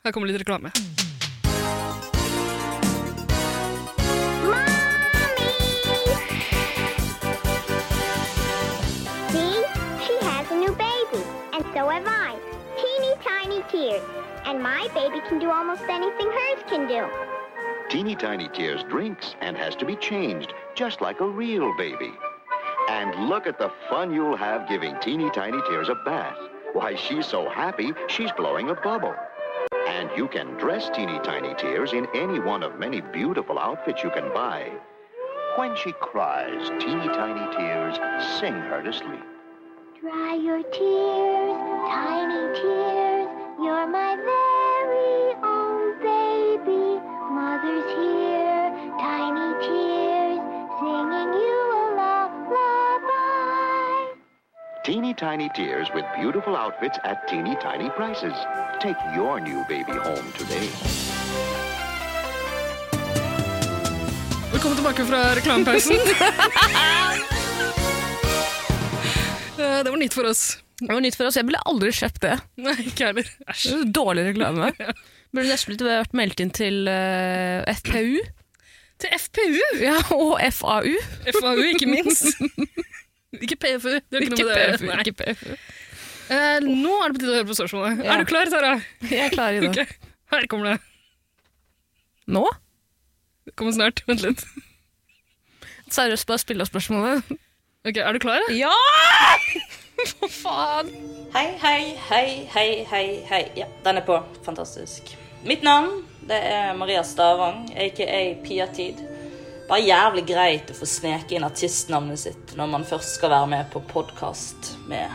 Her 0.04 0.12
kommer 0.12 0.28
litt 0.28 0.42
reklame. 0.42 0.68
And 13.90 14.62
my 14.62 14.88
baby 14.94 15.20
can 15.28 15.40
do 15.40 15.50
almost 15.50 15.82
anything 15.88 16.30
hers 16.30 16.62
can 16.68 16.86
do. 16.86 17.08
Teeny 17.88 18.14
Tiny 18.14 18.48
Tears 18.48 18.84
drinks 18.84 19.34
and 19.40 19.56
has 19.56 19.74
to 19.76 19.84
be 19.84 19.96
changed, 19.96 20.54
just 20.74 21.00
like 21.00 21.20
a 21.20 21.26
real 21.26 21.76
baby. 21.76 22.12
And 22.88 23.28
look 23.28 23.46
at 23.46 23.58
the 23.58 23.72
fun 23.90 24.14
you'll 24.14 24.36
have 24.36 24.68
giving 24.68 24.96
Teeny 25.00 25.30
Tiny 25.30 25.60
Tears 25.68 25.88
a 25.88 25.96
bath. 26.04 26.38
Why, 26.74 26.94
she's 26.94 27.26
so 27.26 27.48
happy, 27.48 27.92
she's 28.06 28.30
blowing 28.32 28.70
a 28.70 28.74
bubble. 28.74 29.14
And 29.88 30.10
you 30.16 30.28
can 30.28 30.54
dress 30.58 30.88
Teeny 30.90 31.18
Tiny 31.20 31.54
Tears 31.54 31.92
in 31.92 32.06
any 32.14 32.38
one 32.38 32.62
of 32.62 32.78
many 32.78 33.00
beautiful 33.00 33.58
outfits 33.58 34.04
you 34.04 34.10
can 34.10 34.32
buy. 34.32 34.70
When 35.56 35.74
she 35.76 35.92
cries, 35.92 36.68
Teeny 36.78 37.08
Tiny 37.08 37.56
Tears 37.56 37.96
sing 38.38 38.54
her 38.54 38.80
to 38.80 38.92
sleep. 38.92 39.24
Dry 40.00 40.34
your 40.34 40.62
tears, 40.62 41.56
tiny 41.90 42.60
tears. 42.60 43.01
You're 43.62 43.86
my 43.86 44.16
very 44.16 45.34
own 45.54 45.94
baby. 46.02 46.98
Mother's 47.30 47.86
here, 47.94 48.64
tiny 48.98 49.50
tears, 49.62 50.40
singing 50.80 51.32
you 51.44 51.58
a 51.70 51.84
lullaby. 51.98 53.20
Teeny 54.84 55.14
Tiny 55.14 55.48
Tears 55.54 55.88
with 55.94 56.04
beautiful 56.18 56.56
outfits 56.56 56.98
at 57.04 57.28
teeny 57.28 57.54
tiny 57.62 57.88
prices. 57.90 58.34
Take 58.80 58.96
your 59.14 59.38
new 59.38 59.64
baby 59.68 59.92
home 59.92 60.32
today. 60.38 60.68
Velkommen 64.52 64.76
tilbake 64.76 65.04
fra 65.04 65.34
reklamepausen. 65.34 65.96
Eh, 69.58 69.84
det 69.84 69.90
var 69.90 69.96
nytt 69.96 70.14
for 70.14 70.30
oss. 70.30 70.61
Det 70.80 70.88
var 70.90 71.02
nytt 71.04 71.16
for 71.18 71.28
oss. 71.28 71.36
Jeg 71.38 71.46
ville 71.46 71.60
aldri 71.68 71.90
kjøpt 71.94 72.22
det. 72.24 72.36
Nei, 72.64 72.74
ikke 72.88 73.10
heller. 73.10 73.28
Æsj. 73.52 73.64
Det 73.68 73.76
er 73.78 73.90
Dårlig 73.98 74.24
reklame. 74.30 74.70
Burde 75.32 75.48
nesten 75.48 75.72
blitt 75.72 75.84
vært 75.86 76.16
meldt 76.18 76.40
inn 76.44 76.50
til 76.52 76.88
eh, 76.92 77.62
FPU 77.78 78.18
Til 79.02 79.14
FPU! 79.18 79.60
ja, 79.80 79.94
og 80.16 80.34
FAU. 80.52 80.96
FAU, 81.38 81.62
ikke 81.70 81.88
minst. 81.90 82.36
ikke 83.42 83.56
PFU. 83.62 83.94
Det 83.96 84.18
er 84.18 84.26
ikke, 84.26 84.34
Ikke 84.34 84.42
noe 84.42 84.48
med 84.48 84.58
det. 84.58 84.66
PFU. 84.76 84.86
Nei. 84.90 84.98
Ikke 85.04 85.16
PFU. 85.22 85.54
Eh, 86.32 86.58
nå 86.64 86.92
er 87.02 87.06
det 87.12 87.16
på 87.16 87.22
tide 87.24 87.32
å 87.32 87.38
høre 87.40 87.48
på 87.48 87.56
spørsmålet. 87.58 88.02
Ja. 88.04 88.12
Er 88.14 88.22
du 88.22 88.28
klar, 88.30 88.50
Tara? 88.52 88.74
Jeg 89.10 89.22
er 89.28 89.32
klar 89.34 89.56
i 89.56 89.62
det. 89.64 89.70
Ok, 89.72 90.10
Her 90.32 90.46
kommer 90.48 90.70
det. 90.72 90.76
Nå? 92.32 92.44
Det 93.48 93.56
kommer 93.58 93.74
snart. 93.76 94.04
Vent 94.08 94.22
litt. 94.24 94.44
Seriøst, 95.92 96.24
bare 96.30 96.40
spill 96.40 96.62
av 96.64 96.70
spørsmålet. 96.70 97.32
Ok, 97.88 97.96
Er 97.96 98.12
du 98.12 98.18
klar? 98.18 98.38
Ja! 98.54 98.70
Hva 100.20 100.28
faen. 100.30 100.90
Hei, 101.34 101.48
hei, 101.58 101.96
hei, 102.10 102.26
hei, 102.54 102.84
hei, 102.86 103.06
hei. 103.26 103.40
Ja, 103.58 103.66
den 103.82 103.96
er 103.98 104.04
på. 104.06 104.20
Fantastisk. 104.46 105.10
Mitt 105.42 105.64
navn 105.66 106.04
det 106.30 106.38
er 106.46 106.76
Maria 106.78 107.02
Stavang, 107.02 107.64
aka 107.74 108.20
Piatid. 108.44 109.00
Bare 109.66 109.82
jævlig 109.82 110.22
greit 110.28 110.70
å 110.70 110.76
få 110.78 110.86
sneke 110.86 111.34
inn 111.34 111.46
artistnavnet 111.46 112.22
sitt 112.22 112.54
når 112.54 112.70
man 112.70 112.86
først 112.86 113.16
skal 113.16 113.34
være 113.34 113.50
med 113.50 113.74
på 113.74 113.82
podkast 113.90 114.76
med 114.86 115.10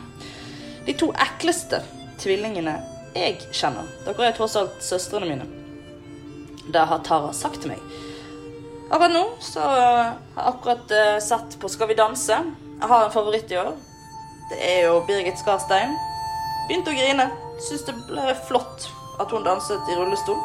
de 0.90 0.96
to 1.00 1.14
ekleste 1.24 1.80
tvillingene 2.20 2.76
jeg 3.16 3.40
kjenner. 3.56 3.88
Dere 4.04 4.28
er 4.28 4.36
tross 4.36 4.60
alt 4.60 4.84
søstrene 4.84 5.32
mine. 5.32 5.48
Det 6.68 6.84
har 6.92 7.00
Tara 7.08 7.32
sagt 7.32 7.64
til 7.64 7.78
meg. 7.78 7.98
Akkurat 8.90 9.12
nå 9.12 9.24
så 9.44 9.60
har 9.60 9.80
jeg 9.82 10.14
akkurat 10.36 10.92
satt 11.22 11.24
sett 11.52 11.60
på 11.60 11.70
Skal 11.70 11.88
vi 11.88 11.98
danse. 12.00 12.38
Jeg 12.80 12.88
har 12.88 13.06
en 13.06 13.12
favoritt 13.12 13.52
i 13.52 13.58
år. 13.60 13.74
Det 14.50 14.60
er 14.64 14.86
jo 14.88 15.02
Birgit 15.08 15.40
Skarstein. 15.40 15.92
Begynte 16.68 16.94
å 16.94 16.96
grine. 16.96 17.26
Syns 17.68 17.84
det 17.88 17.96
ble 18.08 18.36
flott 18.48 18.88
at 19.20 19.32
hun 19.34 19.44
danset 19.44 19.92
i 19.92 19.98
rullestol. 19.98 20.40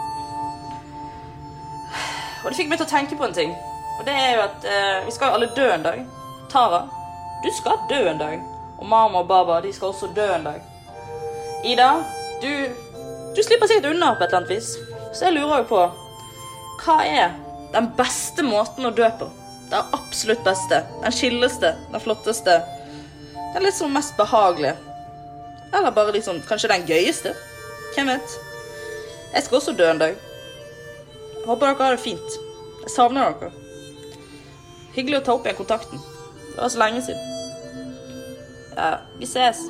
Og 2.42 2.50
det 2.50 2.58
fikk 2.58 2.72
meg 2.72 2.80
til 2.80 2.88
å 2.88 2.90
tenke 2.90 3.18
på 3.18 3.28
en 3.28 3.36
ting. 3.36 3.54
Og 4.00 4.06
det 4.08 4.14
er 4.18 4.32
jo 4.34 4.42
at 4.48 4.66
eh, 4.66 5.04
vi 5.06 5.14
skal 5.14 5.36
alle 5.36 5.50
dø 5.54 5.68
en 5.70 5.84
dag. 5.86 6.00
Tara, 6.50 6.80
du 7.44 7.50
skal 7.54 7.78
dø 7.90 8.00
en 8.10 8.18
dag. 8.18 8.42
Og 8.80 8.88
mamma 8.88 9.22
og 9.22 9.28
baba, 9.30 9.60
de 9.62 9.70
skal 9.72 9.92
også 9.92 10.10
dø 10.16 10.26
en 10.34 10.48
dag. 10.48 10.64
Ida, 11.68 11.92
du, 12.42 12.50
du 13.36 13.42
slipper 13.44 13.70
sikkert 13.70 13.92
unna 13.92 14.14
på 14.16 14.24
et 14.24 14.32
eller 14.32 14.40
annet 14.40 14.54
vis. 14.56 14.72
Så 15.12 15.28
jeg 15.28 15.36
lurer 15.36 15.62
jo 15.62 15.70
på 15.70 15.86
Hva 16.82 16.98
er 17.06 17.36
den 17.72 17.88
beste 17.96 18.44
måten 18.44 18.86
å 18.86 18.92
dø 18.94 19.08
på? 19.18 19.28
Den 19.72 19.94
absolutt 19.96 20.44
beste. 20.44 20.82
Den 21.02 21.12
chilleste. 21.12 21.74
Den 21.92 22.00
flotteste. 22.04 22.58
Den 23.54 23.64
litt 23.64 23.78
sånn 23.78 23.94
mest 23.94 24.16
behagelige. 24.18 24.76
Eller 25.72 25.94
bare 25.96 26.12
liksom, 26.12 26.42
kanskje 26.48 26.68
den 26.74 26.84
gøyeste. 26.88 27.32
Hvem 27.94 28.12
vet? 28.12 28.38
Jeg 29.32 29.46
skal 29.46 29.58
også 29.58 29.76
dø 29.76 29.88
en 29.88 30.02
dag. 30.02 30.16
Jeg 31.32 31.46
håper 31.48 31.66
dere 31.66 31.86
har 31.86 31.96
det 31.96 32.04
fint. 32.04 32.38
Jeg 32.82 32.92
savner 32.92 33.32
dere. 33.40 33.52
Hyggelig 34.92 35.22
å 35.22 35.24
ta 35.24 35.36
opp 35.38 35.48
igjen 35.48 35.60
kontakten. 35.62 36.04
Det 36.52 36.60
var 36.60 36.68
så 36.68 36.82
lenge 36.82 37.00
siden. 37.06 37.28
Ja, 38.76 38.92
vi 39.16 39.28
ses. 39.28 39.64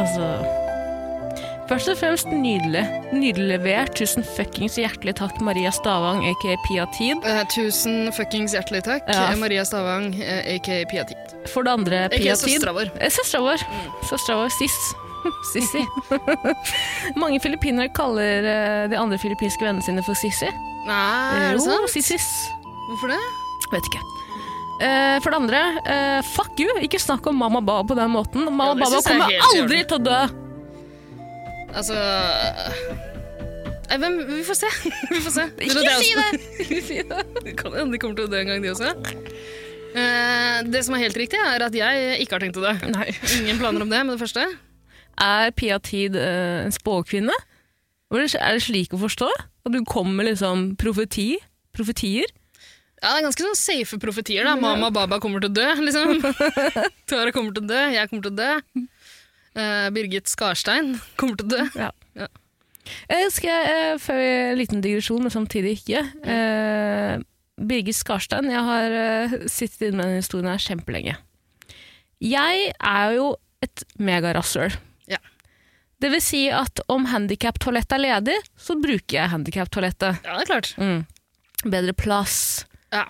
Altså 0.00 0.61
Først 1.70 1.88
og 1.92 1.98
fremst 2.00 2.28
nydelig. 2.28 2.82
Nydelig 3.14 3.46
levert. 3.54 3.94
Tusen 3.96 4.24
fuckings 4.26 4.74
hjertelig 4.80 5.14
takk, 5.20 5.38
Maria 5.44 5.70
Stavang, 5.74 6.24
aka 6.26 6.56
Pia 6.66 6.86
Tid. 6.96 7.22
Uh, 7.24 7.42
tusen 7.52 8.10
fuckings 8.16 8.56
hjertelig 8.56 8.82
takk. 8.88 9.06
Ja. 9.08 9.28
Eh, 9.30 9.38
Maria 9.40 9.64
Stavang, 9.68 10.10
eh, 10.20 10.56
aka 10.56 10.82
Pia 10.90 11.04
Tid. 11.08 11.36
For 11.52 11.64
det 11.66 11.72
andre, 11.78 12.02
Pia 12.12 12.34
Tid. 12.36 12.58
søstera 12.58 12.74
vår. 12.76 12.90
Eh, 12.98 13.12
Søstera 13.14 13.42
vår. 13.46 13.64
Søstera 14.10 14.40
vår. 14.42 14.52
Sis. 14.58 14.78
Sissi. 15.52 15.84
Mange 17.22 17.38
filippinere 17.40 17.92
kaller 17.94 18.42
eh, 18.42 18.88
de 18.90 18.98
andre 18.98 19.20
filippinske 19.22 19.62
vennene 19.64 19.86
sine 19.86 20.02
for 20.06 20.18
Sissi. 20.18 20.50
Nei, 20.88 20.98
er 21.46 21.54
det 21.54 21.62
sant? 21.62 21.86
Jo. 21.86 21.92
Sissis. 21.94 22.26
Hvorfor 22.90 23.14
det? 23.14 23.22
Vet 23.72 23.86
ikke. 23.92 24.02
Uh, 24.82 25.16
for 25.22 25.30
det 25.30 25.38
andre, 25.38 25.58
uh, 25.86 26.20
fuck 26.26 26.58
you! 26.58 26.72
Ikke 26.82 26.98
snakk 26.98 27.26
om 27.30 27.36
mamma 27.38 27.60
Baba 27.62 27.86
på 27.86 27.94
den 27.94 28.10
måten. 28.10 28.48
Mamma 28.48 28.72
Ja, 28.72 28.78
Baba 28.82 28.98
er 28.98 29.04
kommer 29.06 29.36
aldri 29.52 29.84
til 29.86 30.00
å 30.00 30.02
dø! 30.02 30.41
Altså 31.72 31.96
Nei, 33.88 33.98
hvem, 34.00 34.18
Vi 34.38 34.44
får 34.48 34.56
se. 34.56 34.70
vi 35.12 35.20
får 35.20 35.34
se. 35.34 35.44
Ikke 35.60 35.82
si 36.00 36.12
det! 36.16 36.28
Ikke 36.64 36.80
si 36.86 36.98
det! 37.04 37.24
Det 37.44 37.56
kan 37.58 37.74
hende 37.76 37.92
de 37.92 38.00
kommer 38.00 38.16
til 38.16 38.28
å 38.28 38.32
dø 38.32 38.40
en 38.40 38.52
gang, 38.52 38.64
de 38.64 38.72
også. 38.72 38.92
Eh, 39.92 40.58
det 40.72 40.80
som 40.86 40.96
er 40.96 41.02
helt 41.04 41.18
riktig, 41.20 41.36
er 41.36 41.66
at 41.66 41.74
jeg 41.76 42.20
ikke 42.24 42.38
har 42.38 42.44
tenkt 42.46 42.56
å 42.56 42.64
dø. 42.64 42.72
Nei. 42.94 43.10
Ingen 43.42 43.60
planer 43.60 43.84
om 43.84 43.92
det 43.92 44.00
med 44.06 44.16
det 44.16 44.22
første. 44.22 44.46
Er 45.20 45.52
Pia 45.52 45.76
Tid 45.84 46.16
eh, 46.16 46.62
en 46.64 46.72
spåkvinne? 46.72 47.36
Er 48.12 48.24
det 48.56 48.64
slik 48.64 48.96
å 48.96 49.00
forstå? 49.00 49.28
At 49.66 49.74
du 49.76 49.82
kommer 49.88 50.22
med 50.22 50.30
liksom 50.32 50.70
profeti? 50.80 51.34
Profetier? 51.76 52.32
Ja, 53.02 53.12
det 53.12 53.18
er 53.18 53.24
ganske 53.26 53.44
sånn 53.44 53.58
safe 53.58 53.98
profetier. 54.00 54.46
da. 54.46 54.54
Mama 54.56 54.88
og 54.88 54.96
baba 54.96 55.18
kommer 55.20 55.42
til 55.42 55.50
å 55.50 55.56
dø, 55.56 55.68
liksom. 55.82 56.20
Tara 57.10 57.32
kommer 57.34 57.52
til 57.56 57.64
å 57.64 57.70
dø, 57.72 57.80
jeg 57.92 58.08
kommer 58.08 58.28
til 58.28 58.32
å 58.32 58.38
dø. 58.38 58.84
Eh, 59.52 59.88
Birgit 59.92 60.30
Skarstein 60.30 60.94
kommer 61.20 61.40
til 61.40 61.48
å 61.48 61.56
dø. 61.56 62.28
Jeg 63.08 63.28
skal 63.30 63.50
jeg, 63.52 63.72
eh, 63.72 63.98
før 64.02 64.20
en 64.22 64.58
liten 64.58 64.80
digresjon, 64.84 65.22
men 65.22 65.32
samtidig 65.32 65.76
ikke. 65.78 66.02
uh, 66.26 67.20
Birgit 67.62 67.94
Skarstein, 67.94 68.50
jeg 68.50 68.64
har 68.66 68.96
uh, 68.96 69.36
sittet 69.46 69.86
inne 69.86 70.00
med 70.00 70.08
denne 70.08 70.22
historien 70.22 70.50
her 70.50 70.62
kjempelenge. 70.62 71.14
Jeg 72.22 72.72
er 72.74 73.14
jo 73.16 73.28
et 73.62 73.84
megarasshøl. 74.02 74.74
Ja. 75.10 75.20
Det 76.02 76.10
vil 76.10 76.24
si 76.24 76.42
at 76.50 76.82
om 76.90 77.06
handikap-toalettet 77.12 77.96
er 77.98 78.02
ledig, 78.02 78.36
så 78.58 78.74
bruker 78.80 79.20
jeg 79.20 79.32
handikap-toalettet. 79.36 80.22
Ja, 80.26 80.38
det 80.40 80.46
er 80.46 80.50
klart. 80.50 80.72
Mm. 80.82 81.04
Bedre 81.62 81.94
plass. 81.94 82.36
Ja. 82.94 83.06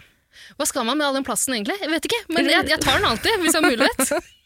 Hva 0.59 0.69
skal 0.69 0.85
man 0.85 1.01
med 1.01 1.09
all 1.09 1.17
den 1.17 1.25
plassen, 1.25 1.57
egentlig? 1.57 1.79
Jeg 1.81 1.93
vet 1.93 2.09
ikke, 2.11 2.23
men 2.35 2.51
jeg, 2.51 2.69
jeg 2.69 2.81
tar 2.85 3.01
den 3.01 3.09
alltid, 3.09 3.41
hvis 3.41 3.57
jeg 3.57 3.63
har 3.63 3.71
mulighet. 3.73 4.33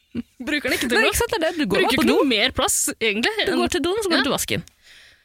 Bruker 0.46 0.68
den 0.70 0.76
ikke 0.78 0.88
til 0.88 0.96
Nei, 0.98 1.02
noe. 1.04 1.10
ikke 1.12 1.20
sant, 1.22 1.32
det 1.34 1.38
er 1.38 1.44
det. 1.46 1.52
Du 1.58 1.66
går 1.66 1.82
Bruker 1.82 1.96
på 1.96 2.02
ikke 2.02 2.06
do, 2.08 2.14
noe 2.16 2.24
mer 2.30 2.54
plass, 2.56 2.76
egentlig. 3.00 3.32
du 3.46 3.52
enn- 3.52 3.60
går 3.64 3.72
til 3.76 3.82
doen, 3.86 3.98
så 4.02 4.10
går 4.12 4.16
du 4.22 4.28
til 4.30 4.34
vasken. 4.36 4.64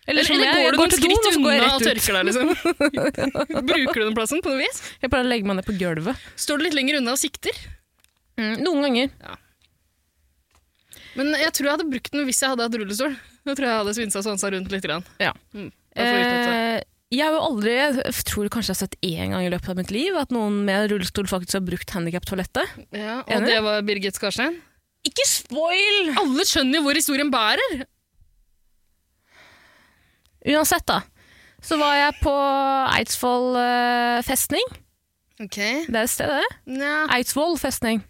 Eller, 0.09 0.25
som 0.25 0.33
eller 0.35 0.47
jeg, 0.47 0.55
jeg 0.57 0.65
går 0.65 0.71
du 0.71 0.77
går 0.77 0.87
noen 0.87 0.91
til 0.91 1.01
doen, 1.01 1.11
skritt 1.11 1.27
og 1.27 1.33
så 1.33 1.41
går 1.45 1.51
jeg 1.51 1.59
unna 1.61 1.67
rett 1.67 1.75
og 1.75 1.81
ut. 1.81 1.87
tørker 1.91 2.13
deg, 2.17 2.23
liksom? 2.29 2.47
Bruker 3.71 3.99
du 4.01 4.05
den 4.07 4.15
plassen 4.17 4.41
på 4.41 4.49
noe 4.49 4.59
vis? 4.63 4.79
Jeg 5.03 5.11
pleier 5.13 5.27
å 5.27 5.29
legge 5.29 5.45
meg 5.51 5.59
ned 5.61 5.67
på 5.69 5.75
gulvet. 5.77 6.25
Står 6.41 6.57
du 6.57 6.65
litt 6.65 6.73
lenger 6.77 6.97
unna 6.99 7.13
og 7.13 7.21
sikter? 7.21 7.53
Mm, 8.41 8.55
noen 8.65 8.81
ganger. 8.87 9.11
Men 11.19 11.33
jeg 11.35 11.51
tror 11.53 11.67
jeg 11.67 11.75
hadde 11.75 11.89
brukt 11.91 12.13
den 12.15 12.25
hvis 12.27 12.39
jeg 12.41 12.53
hadde 12.53 12.65
hatt 12.65 12.77
rullestol. 12.79 13.13
Nå 13.45 13.53
tror 13.57 13.67
jeg 13.67 13.71
jeg 13.73 13.81
hadde 13.83 13.93
svinsa 13.97 14.21
og 14.21 14.25
svansa 14.29 14.51
rundt 14.53 14.71
litt. 14.73 14.85
Grann. 14.85 15.03
Ja. 15.21 15.33
Mm. 15.53 15.69
Da 15.91 16.05
får 16.07 16.15
vi 16.17 16.23
utnytte 16.23 16.49
det. 16.49 16.57
Eh, 16.79 16.87
jeg 17.11 17.25
har 17.27 17.33
jo 17.35 17.41
aldri, 17.43 17.71
jeg 17.75 18.13
tror 18.29 18.47
kanskje 18.53 18.71
jeg 18.71 18.77
har 18.77 18.81
sett 18.87 18.93
én 19.03 19.33
gang 19.35 19.43
i 19.43 19.49
løpet 19.51 19.73
av 19.73 19.79
mitt 19.81 19.89
liv 19.91 20.15
at 20.15 20.31
noen 20.31 20.61
med 20.63 20.87
rullestol 20.93 21.27
faktisk 21.27 21.57
har 21.59 21.65
brukt 21.67 21.91
handikaptoalettet. 21.91 22.77
ja, 22.95 23.17
og 23.25 23.33
enig? 23.35 23.49
det 23.51 23.57
var 23.65 23.81
Birgit 23.83 24.15
Skarstein. 24.15 24.55
Ikke 25.07 25.25
spoil! 25.25 26.11
Alle 26.21 26.45
skjønner 26.45 26.79
jo 26.79 26.85
hvor 26.85 26.97
historien 26.97 27.31
bærer! 27.33 27.83
Uansett, 30.51 30.85
da. 30.89 31.01
Så 31.61 31.77
var 31.77 31.93
jeg 31.97 32.17
på 32.23 32.33
Eidsvoll 32.97 33.57
eh, 33.61 34.21
festning. 34.25 34.65
Ok. 35.41 35.57
Det 35.57 35.97
er 35.97 36.05
et 36.05 36.13
sted, 36.13 36.31
det? 36.33 36.79
Ja. 36.81 37.03
Eidsvoll 37.13 37.57
festning. 37.61 38.01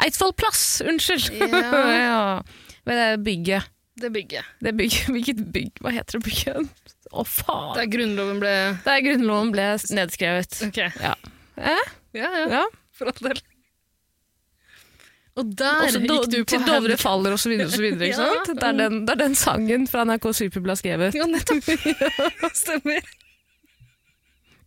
Eidsvoll 0.00 0.34
plass, 0.36 0.80
unnskyld! 0.84 1.30
Ja. 1.40 1.84
ja. 2.04 2.20
Ved 2.88 3.00
det 3.00 3.08
bygget. 3.24 3.70
Det 4.00 4.12
bygget. 4.12 4.44
Det 4.64 4.74
bygget. 4.76 5.08
Hvilket 5.14 5.44
bygg? 5.52 5.80
Hva 5.84 5.92
heter 5.96 6.18
det 6.18 6.24
bygget? 6.28 6.92
Å, 7.10 7.24
faen! 7.26 7.72
Der 7.76 7.88
grunnloven 7.90 8.40
ble 8.40 8.54
Der 8.84 9.00
grunnloven 9.04 9.52
ble 9.52 9.66
nedskrevet. 9.96 10.60
Ok. 10.68 10.84
Ja. 11.02 11.16
Eh? 11.60 11.88
Ja, 12.16 12.30
ja. 12.36 12.46
ja. 12.60 12.66
For 12.96 13.10
all 13.10 13.24
del. 13.24 13.40
Og 15.40 15.50
der 15.56 15.86
Også 15.88 16.00
gikk 16.04 16.28
du 16.30 16.38
på 16.44 16.50
til 16.52 16.64
Dovre 16.68 16.96
faller 17.00 17.36
videre 17.36 18.10
ikke 18.10 18.10
Ja. 18.20 18.30
Det 18.46 18.62
er, 18.62 18.78
den, 18.78 19.02
det 19.08 19.16
er 19.16 19.22
den 19.24 19.36
sangen 19.38 19.86
fra 19.90 20.04
NRK 20.08 20.30
Super 20.36 20.64
ble 20.64 20.76
skrevet. 20.78 21.16
Ja, 21.16 21.26
nettopp. 21.30 21.64
Stemmer. 22.62 23.10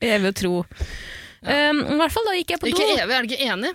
Evig 0.03 0.33
tro. 0.35 0.63
tro. 0.63 0.85
Um, 1.43 1.81
I 1.93 1.97
hvert 1.99 2.13
fall 2.15 2.27
da 2.27 2.35
gikk 2.37 2.53
jeg 2.55 2.61
på 2.61 2.69
do. 2.69 2.75
Ikke 2.75 3.03
evig, 3.03 3.15
er 3.15 3.25
du 3.25 3.33
ikke 3.33 3.49
enig? 3.51 3.73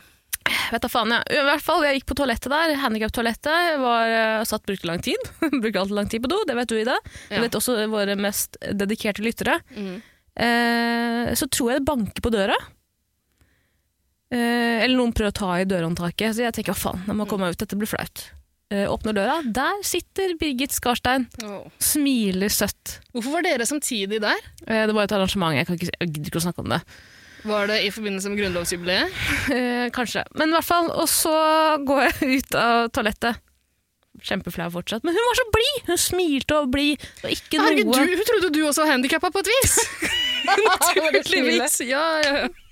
Vet 0.72 0.84
da 0.84 0.88
faen, 0.88 1.12
ja. 1.12 1.20
I 1.28 1.42
hvert 1.44 1.64
fall, 1.64 1.82
jeg 1.84 1.98
gikk 1.98 2.08
på 2.08 2.16
toalettet 2.20 2.52
der. 2.52 2.74
Handikap-toalettet. 2.80 3.80
Var 3.82 4.12
uh, 4.14 4.44
satt 4.48 4.64
brukte 4.68 4.88
lang 4.88 5.02
tid. 5.04 5.30
Brukte 5.62 5.82
alltid 5.82 5.96
lang 5.98 6.08
tid 6.12 6.24
på 6.24 6.30
do, 6.32 6.40
det 6.48 6.56
vet 6.56 6.72
du, 6.72 6.78
Ida. 6.80 6.96
Det 7.28 7.36
Ja. 7.36 7.42
vet 7.44 7.58
også 7.60 7.76
våre 7.92 8.16
mest 8.20 8.56
dedikerte 8.72 9.24
lyttere. 9.24 9.58
Mm. 9.76 9.98
Uh, 10.38 11.34
så 11.36 11.48
tror 11.52 11.72
jeg 11.72 11.80
det 11.82 11.88
banker 11.88 12.24
på 12.24 12.32
døra. 12.32 12.56
Eh, 14.28 14.84
eller 14.84 14.96
noen 14.98 15.14
prøver 15.16 15.32
å 15.32 15.38
ta 15.38 15.52
i 15.60 15.68
dørhåndtaket. 15.68 16.36
Så 16.36 16.44
jeg 16.44 16.56
tenker 16.56 16.74
hva 16.74 16.82
faen, 16.82 17.06
jeg 17.08 17.16
må 17.16 17.28
komme 17.28 17.48
meg 17.48 17.56
ut, 17.56 17.62
dette 17.62 17.78
blir 17.78 17.90
flaut. 17.90 18.26
Eh, 18.68 18.84
åpner 18.84 19.14
døra, 19.16 19.38
der 19.44 19.78
sitter 19.86 20.34
Birgit 20.36 20.74
Skarstein. 20.76 21.24
Oh. 21.46 21.70
Smiler 21.80 22.52
søtt. 22.52 22.98
Hvorfor 23.14 23.38
var 23.38 23.46
dere 23.46 23.64
samtidig 23.64 24.20
der? 24.20 24.42
Eh, 24.66 24.84
det 24.84 24.92
var 24.96 25.08
et 25.08 25.14
arrangement, 25.16 25.56
jeg, 25.56 25.64
kan 25.64 25.78
ikke, 25.78 25.88
jeg 25.94 26.10
gidder 26.12 26.32
ikke 26.32 26.42
å 26.42 26.44
snakke 26.44 26.64
om 26.66 26.74
det. 26.74 26.82
Var 27.48 27.70
det 27.70 27.78
i 27.86 27.90
forbindelse 27.94 28.28
med 28.28 28.42
grunnlovsjubileet? 28.42 29.18
Eh, 29.58 29.88
kanskje. 29.94 30.26
Men 30.36 30.52
i 30.52 30.58
hvert 30.58 30.68
fall, 30.68 30.90
og 30.92 31.06
så 31.08 31.32
går 31.88 32.02
jeg 32.04 32.42
ut 32.42 32.56
av 32.60 32.90
toalettet. 32.92 33.40
Kjempeflau 34.28 34.68
fortsatt. 34.74 35.04
Men 35.06 35.16
hun 35.16 35.28
var 35.30 35.38
så 35.38 35.48
blid! 35.54 35.82
Hun 35.88 36.00
smilte 36.02 36.58
og 36.58 36.72
blid. 36.74 37.04
Og 37.22 37.32
ikke 37.32 37.62
Herregud, 37.62 37.94
noe 37.94 38.04
du, 38.04 38.16
hun 38.18 38.28
trodde 38.28 38.50
du 38.52 38.60
også 38.66 38.84
var 38.84 38.96
handikappa 38.96 39.30
på 39.32 39.44
et 39.46 39.52
vis! 39.54 39.78
Naturligvis. 40.48 41.80
Ja, 41.88 42.04
ja, 42.26 42.40
ja. 42.42 42.67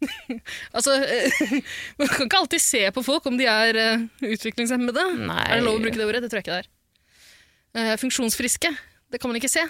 altså, 0.76 0.94
eh, 1.02 1.60
man 1.98 2.10
kan 2.10 2.26
ikke 2.26 2.40
alltid 2.42 2.62
se 2.62 2.82
på 2.92 3.04
folk 3.06 3.26
om 3.30 3.38
de 3.38 3.48
er 3.50 3.78
eh, 3.80 4.06
utviklingshemmede. 4.26 5.04
Nei. 5.22 5.44
Er 5.46 5.60
det 5.60 5.66
lov 5.66 5.80
å 5.80 5.84
bruke 5.84 5.98
det 5.98 6.08
ordet? 6.08 6.24
Det 6.24 6.32
tror 6.32 6.42
jeg 6.42 6.46
ikke 6.46 6.58
det 6.58 6.64
er. 6.64 6.72
Eh, 7.76 7.94
funksjonsfriske, 8.00 8.72
det 9.12 9.20
kan 9.20 9.32
man 9.32 9.40
ikke 9.40 9.52
se. 9.52 9.64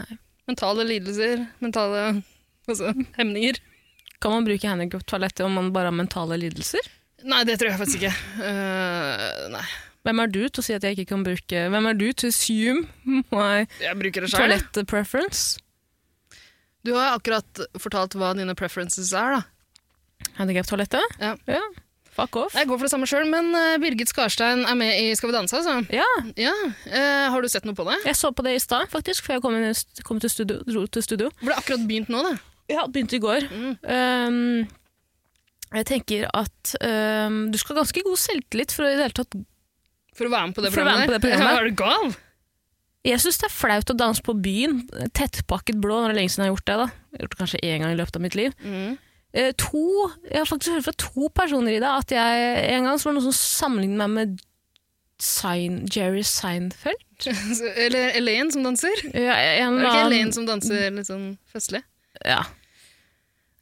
Nei. 0.00 0.18
Mentale 0.48 0.84
lidelser, 0.84 1.46
mentale 1.64 2.02
altså, 2.68 2.92
hemninger. 3.16 3.60
Kan 4.20 4.36
man 4.36 4.46
bruke 4.46 4.68
handikap-toalettet 4.68 5.44
om 5.46 5.56
man 5.56 5.72
bare 5.72 5.88
har 5.88 5.96
mentale 5.96 6.36
lidelser? 6.40 6.84
Nei, 7.24 7.40
det 7.48 7.56
tror 7.60 7.72
jeg 7.72 7.80
faktisk 7.80 8.02
ikke. 8.02 8.12
Uh, 8.36 9.48
nei, 9.54 9.64
Hvem 10.04 10.20
er 10.20 10.32
du 10.32 10.42
til 10.42 10.60
å 10.60 10.64
si 10.66 10.74
at 10.76 10.84
jeg 10.84 10.98
ikke 10.98 11.14
kan 11.14 11.22
bruke 11.24 11.60
Hvem 11.72 11.86
er 11.88 11.96
du 11.96 12.06
til 12.12 12.28
å 12.28 12.32
assume 12.34 13.22
my 13.32 13.64
toalett 14.28 14.80
preference? 14.90 15.62
Du 16.84 16.92
har 16.92 17.14
akkurat 17.14 17.62
fortalt 17.80 18.16
hva 18.20 18.34
dine 18.36 18.52
preferences 18.58 19.14
er, 19.16 19.38
da. 19.38 19.53
Handikap-toalettet? 20.38 21.18
Ja. 21.20 21.60
Fuck 22.14 22.36
off. 22.38 22.54
Jeg 22.54 22.68
går 22.70 22.78
for 22.78 22.86
det 22.86 22.92
samme 22.92 23.06
sjøl, 23.10 23.24
men 23.26 23.48
eh, 23.58 23.76
Birgit 23.82 24.06
Skarstein 24.12 24.60
er 24.70 24.76
med 24.78 24.92
i 25.02 25.08
Skal 25.18 25.32
vi 25.32 25.34
danse, 25.34 25.58
altså. 25.58 25.80
Ja, 25.90 26.06
Ja, 26.38 26.52
eh, 26.86 27.24
Har 27.32 27.42
du 27.42 27.48
sett 27.50 27.64
noe 27.66 27.74
på 27.74 27.82
det? 27.88 27.96
jeg 28.06 28.14
så 28.14 28.30
på 28.30 28.44
det 28.46 28.52
i 28.54 28.60
stad, 28.62 28.86
faktisk, 28.92 29.24
før 29.26 29.34
jeg 29.40 29.42
kom, 29.42 29.56
inn, 29.58 29.74
kom 30.06 30.20
til 30.22 30.30
studio, 30.30 30.60
dro 30.68 30.84
til 30.86 31.02
studio. 31.02 31.30
For 31.40 31.50
det 31.50 31.56
akkurat 31.58 31.86
begynt 31.90 32.12
nå, 32.14 32.22
det. 32.28 32.36
Ja, 32.70 32.86
begynte 32.86 33.18
i 33.18 33.22
går. 33.24 33.48
Mm. 33.50 33.72
Um, 33.82 34.68
jeg 35.74 35.86
tenker 35.90 36.28
at 36.30 36.76
um, 37.26 37.40
du 37.50 37.58
skal 37.58 37.74
ha 37.74 37.80
ganske 37.82 38.04
god 38.06 38.20
selvtillit 38.22 38.72
for 38.72 38.86
å 38.86 38.92
i 38.92 38.94
det 38.94 39.08
hele 39.08 39.16
tatt 39.18 39.34
For 40.14 40.28
å 40.28 40.30
være 40.30 40.46
med 40.52 40.54
på 40.54 40.62
det 40.62 40.70
For 40.72 40.84
å 40.84 40.86
være 40.86 41.02
med 41.02 41.08
programmet. 41.08 41.08
på 41.10 41.16
det 41.18 41.22
programmet. 41.24 41.50
Ja, 41.50 41.58
er 41.58 41.66
du 41.66 41.80
gal? 41.82 42.14
Jeg 43.04 43.20
syns 43.20 43.40
det 43.42 43.48
er 43.50 43.52
flaut 43.58 43.90
å 43.90 43.96
danse 43.98 44.22
på 44.24 44.32
byen, 44.38 44.78
tettpakket 45.18 45.76
blå, 45.82 45.98
når 45.98 46.12
det 46.12 46.14
er 46.14 46.20
lenge 46.22 46.30
siden 46.32 46.46
jeg 46.46 46.52
har 46.52 46.54
gjort 46.54 46.70
det. 46.70 46.76
da. 46.78 46.86
Jeg 47.10 47.18
har 47.18 47.26
gjort 47.26 47.34
det 47.34 47.40
kanskje 47.42 47.60
én 47.66 47.82
gang 47.82 47.90
i 47.92 47.98
løpet 47.98 48.16
av 48.16 48.22
mitt 48.24 48.38
liv. 48.38 48.54
Mm. 48.62 48.94
Eh, 49.34 49.50
to, 49.58 50.10
jeg 50.30 50.38
har 50.38 50.46
faktisk 50.46 50.76
hørt 50.76 50.86
fra 50.86 50.98
to 51.04 51.28
personer 51.34 51.74
i 51.74 51.82
dag 51.82 52.04
at 52.04 52.12
jeg 52.14 52.58
en 52.76 52.86
gang 52.86 52.98
så 53.00 53.08
var 53.08 53.16
det 53.16 53.20
noen 53.20 53.32
som 53.32 53.38
sammenlignet 53.38 53.98
meg 54.04 54.12
med 54.14 54.42
Sein, 55.22 55.84
Jerry 55.90 56.22
Seinfeld. 56.26 57.02
Eller 57.84 58.14
Elaine 58.18 58.50
som 58.54 58.66
danser. 58.66 58.94
Ja, 59.14 59.34
en 59.62 59.78
Er 59.78 59.86
det 59.86 59.90
ikke 59.90 60.04
Elaine 60.08 60.34
som 60.36 60.46
danser 60.46 60.90
litt 60.94 61.10
sånn 61.10 61.32
festlig? 61.50 61.82
Ja. 62.22 62.42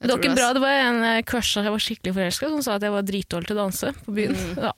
Det 0.02 0.11
var 0.11 0.19
ikke 0.19 0.35
bra, 0.35 0.49
det 0.50 0.61
var 0.64 0.81
en 0.83 0.97
jeg 1.07 1.25
crusha, 1.31 1.62
jeg 1.62 1.71
var 1.71 1.83
skikkelig 1.85 2.12
forelska, 2.17 2.49
som 2.50 2.62
sa 2.64 2.75
at 2.75 2.83
jeg 2.83 2.91
var 2.91 3.05
dritdårlig 3.07 3.47
til 3.47 3.55
å 3.55 3.61
danse 3.61 3.93
på 4.02 4.14
byen. 4.17 4.35
Mm. 4.35 4.57
Ja. 4.64 4.73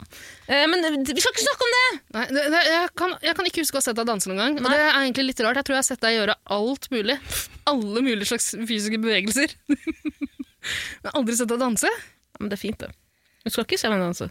Eh, 0.45 0.65
men 0.69 0.85
vi 1.01 1.15
skal 1.17 1.33
ikke 1.33 1.47
snakke 1.47 1.65
om 1.65 1.73
det! 1.75 1.87
Nei, 2.13 2.25
jeg, 2.69 2.91
kan, 3.01 3.15
jeg 3.25 3.37
kan 3.39 3.49
ikke 3.49 3.63
huske 3.65 3.79
å 3.79 3.81
ha 3.81 3.87
sett 3.87 3.97
deg 3.97 4.11
danse 4.11 4.29
noen 4.29 4.43
gang. 4.43 4.59
Og 4.59 4.67
Nei. 4.67 4.75
det 4.75 4.83
er 4.83 4.99
egentlig 4.99 5.27
litt 5.31 5.41
rart. 5.41 5.57
Jeg 5.57 5.67
tror 5.67 5.79
jeg 5.79 5.81
har 5.81 5.89
sett 5.89 6.05
deg 6.05 6.19
gjøre 6.19 6.37
alt 6.59 6.87
mulig. 6.93 7.17
Alle 7.65 8.05
mulige 8.05 8.29
slags 8.35 8.51
fysiske 8.53 9.01
bevegelser. 9.01 9.57
Men 11.03 11.17
aldri 11.19 11.37
sett 11.37 11.51
deg 11.51 11.61
danse. 11.61 11.89
Ja, 11.89 12.41
men 12.41 12.51
det 12.51 12.57
er 12.59 12.63
fint, 12.63 12.79
det. 12.81 12.91
Du 13.45 13.51
skal 13.53 13.67
ikke 13.67 13.79
se 13.79 13.91
meg 13.91 14.01
danse. 14.01 14.29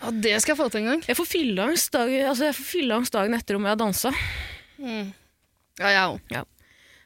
Ja, 0.00 0.10
det 0.12 0.34
skal 0.42 0.52
jeg 0.52 0.60
få 0.60 0.66
til 0.72 0.84
en 0.84 0.90
gang. 0.92 1.06
Jeg 1.08 1.16
får 1.18 1.28
fylleangst 1.30 1.94
dagen, 1.94 2.26
altså 2.30 2.50
jeg 2.50 2.56
får 2.58 2.68
fylleangst 2.72 3.16
dagen 3.16 3.36
etter 3.36 3.56
om 3.56 3.64
jeg 3.66 3.74
har 3.74 3.80
dansa. 3.80 4.12
Mm. 4.76 5.08
Ja, 5.80 5.88
jeg 5.92 6.04
òg. 6.12 6.44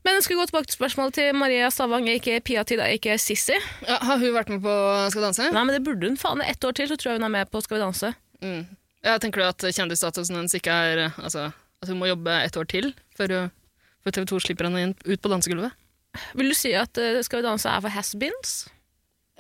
Men 0.00 0.16
jeg 0.16 0.24
skal 0.24 0.38
gå 0.40 0.46
tilbake 0.48 0.70
til 0.70 0.78
spørsmålet 0.78 1.16
til 1.18 1.36
Maria 1.36 1.68
Stavang, 1.70 2.06
ikke 2.08 2.38
Pia-Tida, 2.44 2.86
ikke 2.96 3.18
Sissy. 3.20 3.56
Ja, 3.84 3.98
har 4.00 4.20
hun 4.20 4.32
vært 4.32 4.48
med 4.52 4.62
på 4.64 4.74
Skal 5.12 5.20
vi 5.20 5.26
danse? 5.26 5.48
Nei, 5.52 5.64
men 5.68 5.76
det 5.76 5.82
burde 5.84 6.08
hun. 6.08 6.16
Faen, 6.20 6.40
ett 6.44 6.64
år 6.64 6.76
til, 6.76 6.88
så 6.88 6.96
tror 6.96 7.12
jeg 7.12 7.20
hun 7.20 7.28
er 7.28 7.34
med 7.36 7.50
på 7.52 7.60
Skal 7.64 7.76
vi 7.76 7.82
danse. 7.84 8.12
Mm. 8.40 8.62
Ja, 9.04 9.18
tenker 9.20 9.42
du 9.42 9.46
at 9.48 9.64
kjendisstatusen 9.76 10.36
hennes 10.40 10.56
ikke 10.56 10.72
er 10.72 11.02
Altså, 11.10 11.50
at 11.80 11.92
hun 11.92 12.00
må 12.00 12.08
jobbe 12.08 12.32
et 12.44 12.56
år 12.56 12.68
til 12.68 12.90
før, 13.16 13.36
før 14.04 14.16
TV 14.16 14.26
2 14.32 14.40
slipper 14.46 14.68
henne 14.68 14.86
inn 14.88 14.96
ut 15.04 15.20
på 15.20 15.32
dansegulvet? 15.32 15.76
Vil 16.38 16.50
du 16.50 16.56
si 16.58 16.72
at 16.74 16.98
uh, 16.98 17.20
Skal 17.22 17.40
vi 17.40 17.46
danse 17.46 17.70
er 17.70 17.82
for 17.84 17.94
has-beens? 17.94 18.54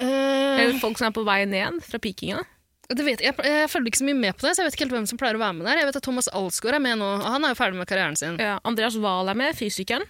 Uh, 0.00 0.06
Eller 0.06 0.78
folk 0.80 1.00
som 1.00 1.10
er 1.10 1.14
på 1.16 1.26
vei 1.26 1.42
ned 1.50 1.82
fra 1.84 2.00
pikinga? 2.02 2.44
det 2.90 3.04
vet, 3.06 3.20
jeg, 3.22 3.36
jeg 3.46 3.68
følger 3.70 3.92
ikke 3.92 4.00
så 4.00 4.06
mye 4.08 4.18
med 4.18 4.34
på 4.34 4.42
det, 4.42 4.50
så 4.56 4.62
jeg 4.62 4.66
vet 4.66 4.74
ikke 4.74 4.86
helt 4.88 4.94
hvem 4.96 5.04
som 5.06 5.18
pleier 5.20 5.36
å 5.38 5.42
være 5.42 5.54
med 5.60 5.68
der. 5.68 5.78
Jeg 5.78 5.86
vet 5.86 5.98
at 6.00 6.02
Thomas 6.02 6.26
Alsgaard 6.34 6.74
er 6.80 6.82
med 6.82 6.98
nå, 6.98 7.10
og 7.20 7.28
han 7.36 7.46
er 7.46 7.52
jo 7.52 7.58
ferdig 7.60 7.78
med 7.78 7.86
karrieren 7.86 8.18
sin. 8.18 8.38
Ja, 8.42 8.56
Andreas 8.66 8.96
Wahl 8.98 9.30
er 9.30 9.38
med, 9.38 9.54
fysikeren. 9.54 10.02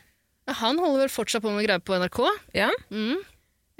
Han 0.48 0.80
holder 0.80 1.04
vel 1.04 1.12
fortsatt 1.12 1.44
på 1.44 1.52
med 1.52 1.66
greier 1.66 1.82
på 1.84 1.98
NRK. 2.00 2.22
Ja. 2.56 2.70
Mm. 2.88 3.20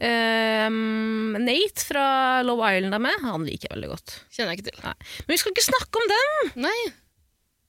Ehm, 0.01 1.37
Nate 1.45 1.85
fra 1.85 2.05
Love 2.47 2.69
Island 2.77 2.97
er 2.97 3.03
med. 3.05 3.25
Han 3.25 3.45
liker 3.49 3.69
jeg 3.69 3.77
veldig 3.77 3.91
godt. 3.95 4.17
Kjenner 4.33 4.53
jeg 4.53 4.61
ikke 4.61 4.71
til. 4.71 4.85
Men 4.85 5.35
vi 5.35 5.41
skal 5.41 5.55
ikke 5.55 5.67
snakke 5.71 6.03
om 6.03 6.13
dem! 6.13 6.53
Nei. 6.69 6.79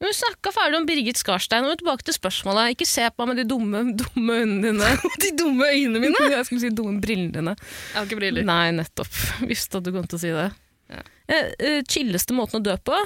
Hun 0.01 0.15
snakka 0.17 0.50
ferdig 0.55 0.79
om 0.79 0.86
Birgit 0.89 1.20
Skarstein, 1.22 1.65
og 1.70 1.77
tilbake 1.77 2.05
til 2.08 2.15
spørsmålet. 2.17 2.74
Ikke 2.74 2.88
se 2.89 3.05
på 3.13 3.22
meg 3.27 3.36
med 3.36 3.41
de 3.43 3.48
dumme, 3.51 3.84
dumme 4.00 4.38
øynene 4.41 4.72
dine. 4.72 4.89
De 5.24 5.29
dumme 5.38 5.67
øynene 5.70 6.01
mine! 6.01 6.24
Jeg 6.34 6.48
skulle 6.50 6.63
si 6.63 6.72
dumme 6.74 6.98
brillene 7.03 7.36
dine. 7.38 7.53
Jeg 7.53 8.00
har 8.00 8.08
ikke 8.10 8.17
briller. 8.24 8.48
Nei, 8.50 8.72
nettopp. 8.79 9.13
Visste 9.51 9.77
at 9.77 9.86
du 9.86 9.91
kom 9.93 10.08
til 10.10 10.17
å 10.17 10.22
si 10.24 10.34
det. 10.34 10.48
Ja. 10.91 11.03
Eh, 11.31 11.81
chilleste 11.88 12.34
måten 12.36 12.60
å 12.60 12.63
dø 12.65 12.74
på? 12.81 12.98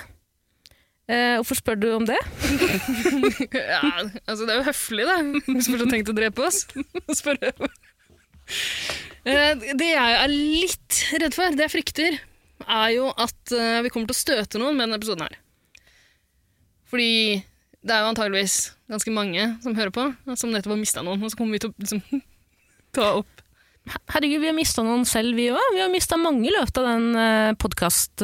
Eh, 1.12 1.36
hvorfor 1.38 1.60
spør 1.60 1.76
du 1.84 1.90
om 2.00 2.08
det? 2.08 2.16
Ja, 3.54 3.84
altså 4.26 4.48
det 4.48 4.56
er 4.56 4.62
jo 4.64 4.70
høflig, 4.72 5.04
da. 5.06 5.18
Hvis 5.52 5.68
du 5.70 5.76
har 5.78 5.92
tenkt 5.92 6.10
å 6.10 6.16
drepe 6.18 6.48
oss. 6.48 6.64
spør 7.20 7.38
jeg. 7.44 7.70
Eh, 9.28 9.52
Det 9.78 9.92
jeg 9.92 10.16
er 10.24 10.32
litt 10.32 11.04
redd 11.20 11.36
for, 11.38 11.54
det 11.54 11.68
jeg 11.68 11.76
frykter, 11.76 12.18
er 12.66 12.90
jo 12.96 13.12
at 13.22 13.54
eh, 13.54 13.82
vi 13.86 13.92
kommer 13.94 14.10
til 14.10 14.16
å 14.18 14.24
støte 14.24 14.62
noen 14.64 14.80
med 14.80 14.88
denne 14.88 14.98
episoden 15.04 15.28
her. 15.28 15.38
Fordi 16.92 17.42
det 17.86 17.94
er 17.94 18.04
jo 18.04 18.12
antageligvis 18.12 18.58
ganske 18.90 19.14
mange 19.14 19.48
som 19.64 19.78
hører 19.78 19.94
på, 19.94 20.06
som 20.38 20.54
nettopp 20.54 20.76
har 20.76 20.82
mista 20.82 21.04
noen, 21.06 21.24
og 21.24 21.32
så 21.32 21.38
kommer 21.40 21.58
vi 21.58 21.64
til 21.66 21.74
å 21.74 21.78
liksom, 21.82 22.04
ta 22.98 23.16
opp 23.22 23.32
Herregud, 24.10 24.40
vi 24.42 24.50
har 24.50 24.56
mista 24.58 24.82
noen 24.82 25.04
selv, 25.06 25.36
vi 25.38 25.44
òg. 25.54 25.62
Vi 25.76 25.84
har 25.84 25.92
mista 25.94 26.18
mange 26.18 26.48
i 26.50 26.54
løpet 26.56 26.80
av 26.82 26.88
den 26.88 27.04
uh, 27.14 27.52
podkast 27.62 28.24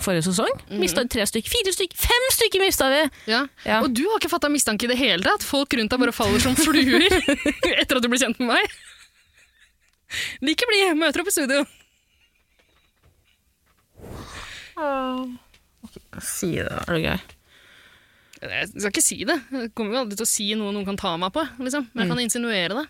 forrige 0.00 0.24
sesong. 0.30 0.52
Mista 0.80 1.04
tre 1.10 1.26
stykker, 1.28 1.52
fire 1.52 1.74
stykker, 1.74 1.98
fem 2.00 2.28
stykker 2.32 2.62
mista 2.62 2.88
vi! 2.88 3.02
Ja. 3.28 3.42
Ja. 3.66 3.82
Og 3.82 3.92
du 3.92 4.04
har 4.08 4.16
ikke 4.16 4.32
fatta 4.32 4.50
mistanke 4.52 4.88
i 4.88 4.90
det 4.90 4.98
hele 5.00 5.22
tatt? 5.26 5.44
Folk 5.44 5.76
rundt 5.76 5.92
deg 5.92 6.00
bare 6.00 6.14
faller 6.16 6.40
som 6.42 6.56
fluer 6.56 7.04
etter 7.82 7.98
at 7.98 8.02
du 8.02 8.08
blir 8.08 8.22
kjent 8.22 8.40
med 8.40 8.54
meg? 8.54 8.80
Like 10.44 10.68
blid, 10.68 10.96
møter 11.00 11.22
opp 11.22 11.30
i 11.30 11.36
studio. 11.36 11.64
Si 16.20 16.50
det, 16.58 16.66
er 16.68 16.92
det 16.92 17.02
gøy? 17.06 17.20
Jeg 18.42 18.68
skal 18.74 18.90
ikke 18.90 19.04
si 19.06 19.16
det. 19.24 19.36
Jeg 19.54 19.70
kommer 19.78 19.94
jo 19.96 20.00
aldri 20.02 20.18
til 20.18 20.26
å 20.26 20.32
si 20.32 20.48
noe 20.58 20.72
noen 20.74 20.84
kan 20.88 20.98
ta 20.98 21.14
meg 21.20 21.30
på. 21.32 21.44
Liksom. 21.62 21.86
Men 21.94 22.04
jeg 22.04 22.10
kan 22.12 22.22
insinuere 22.24 22.80
det. 22.80 22.88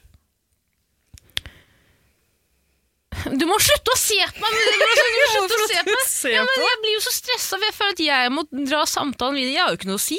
Du 3.36 3.44
må 3.46 3.58
slutte 3.62 3.92
å 3.92 3.98
se 4.00 4.16
på 4.34 4.40
meg! 4.42 4.54
Du 4.56 4.80
må 4.80 4.94
slutte 4.96 5.58
å 5.60 5.66
se 5.72 5.82
på 5.84 5.92
meg. 5.92 6.32
Ja, 6.32 6.46
men 6.48 6.64
jeg 6.64 6.80
blir 6.82 6.94
jo 6.96 7.02
så 7.04 7.12
stressa, 7.14 7.58
for 7.58 7.66
jeg 7.68 7.76
føler 7.76 7.94
at 7.94 8.02
jeg 8.06 8.32
må 8.34 8.46
dra 8.50 8.80
samtalen 8.88 9.36
videre. 9.38 9.52
Jeg 9.54 9.62
har 9.62 9.74
jo 9.74 9.78
ikke 9.78 9.90
noe 9.92 10.00
å 10.00 10.02
si. 10.02 10.18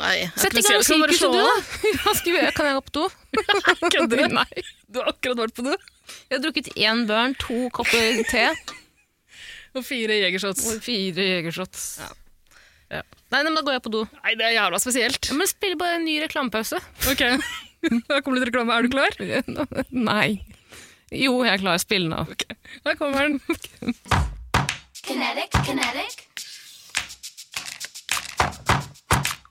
Nei, 0.00 0.14
jeg 0.24 0.30
Sett 0.42 0.56
i 0.58 0.64
gang 0.64 0.82
sirkuset, 0.82 1.30
du, 1.30 1.38
da. 1.38 1.52
Jeg? 2.40 2.54
Kan 2.56 2.66
jeg 2.66 2.78
gå 2.80 2.82
på 2.88 2.94
do? 2.96 3.04
Kødder 3.94 4.24
du? 4.24 4.32
Nei. 4.34 4.64
Du 4.90 4.98
har 4.98 5.12
akkurat 5.12 5.44
vært 5.44 5.54
på 5.54 5.66
do. 5.68 5.76
Jeg 6.26 6.34
har 6.34 6.42
drukket 6.42 6.72
én 6.74 7.04
børn, 7.06 7.36
to 7.38 7.68
kopper 7.76 8.24
te 8.26 8.48
Og 9.78 9.84
fire 9.86 10.16
jegershots. 10.18 10.66
og 10.72 10.82
fire 10.82 11.28
jegershots. 11.36 11.84
Ja. 12.02 12.10
Ja. 12.94 13.02
Nei, 13.34 13.40
nei, 13.42 13.50
men 13.50 13.56
da 13.58 13.64
går 13.66 13.74
jeg 13.78 13.82
på 13.88 13.90
do. 13.90 14.02
Nei, 14.22 14.34
det 14.38 14.46
er 14.46 14.52
jævla 14.54 14.78
spesielt. 14.82 15.26
Ja, 15.30 15.34
men 15.38 15.48
spill 15.50 15.74
bare 15.80 15.98
en 15.98 16.04
ny 16.06 16.18
reklamepause. 16.22 16.78
Ok, 17.10 17.24
Da 18.08 18.20
kommer 18.22 18.38
litt 18.38 18.48
reklame. 18.48 18.72
Er 18.76 18.86
du 18.86 18.94
klar? 18.94 19.10
Nei. 20.10 20.40
Jo, 21.12 21.34
jeg 21.44 21.52
er 21.52 21.60
klar. 21.60 21.80
Spill 21.82 22.06
nå. 22.08 22.22
Der 22.86 22.96
kommer 23.00 23.26
den. 23.26 23.40
Kinetic, 25.04 25.50
kinetic. 25.66 26.22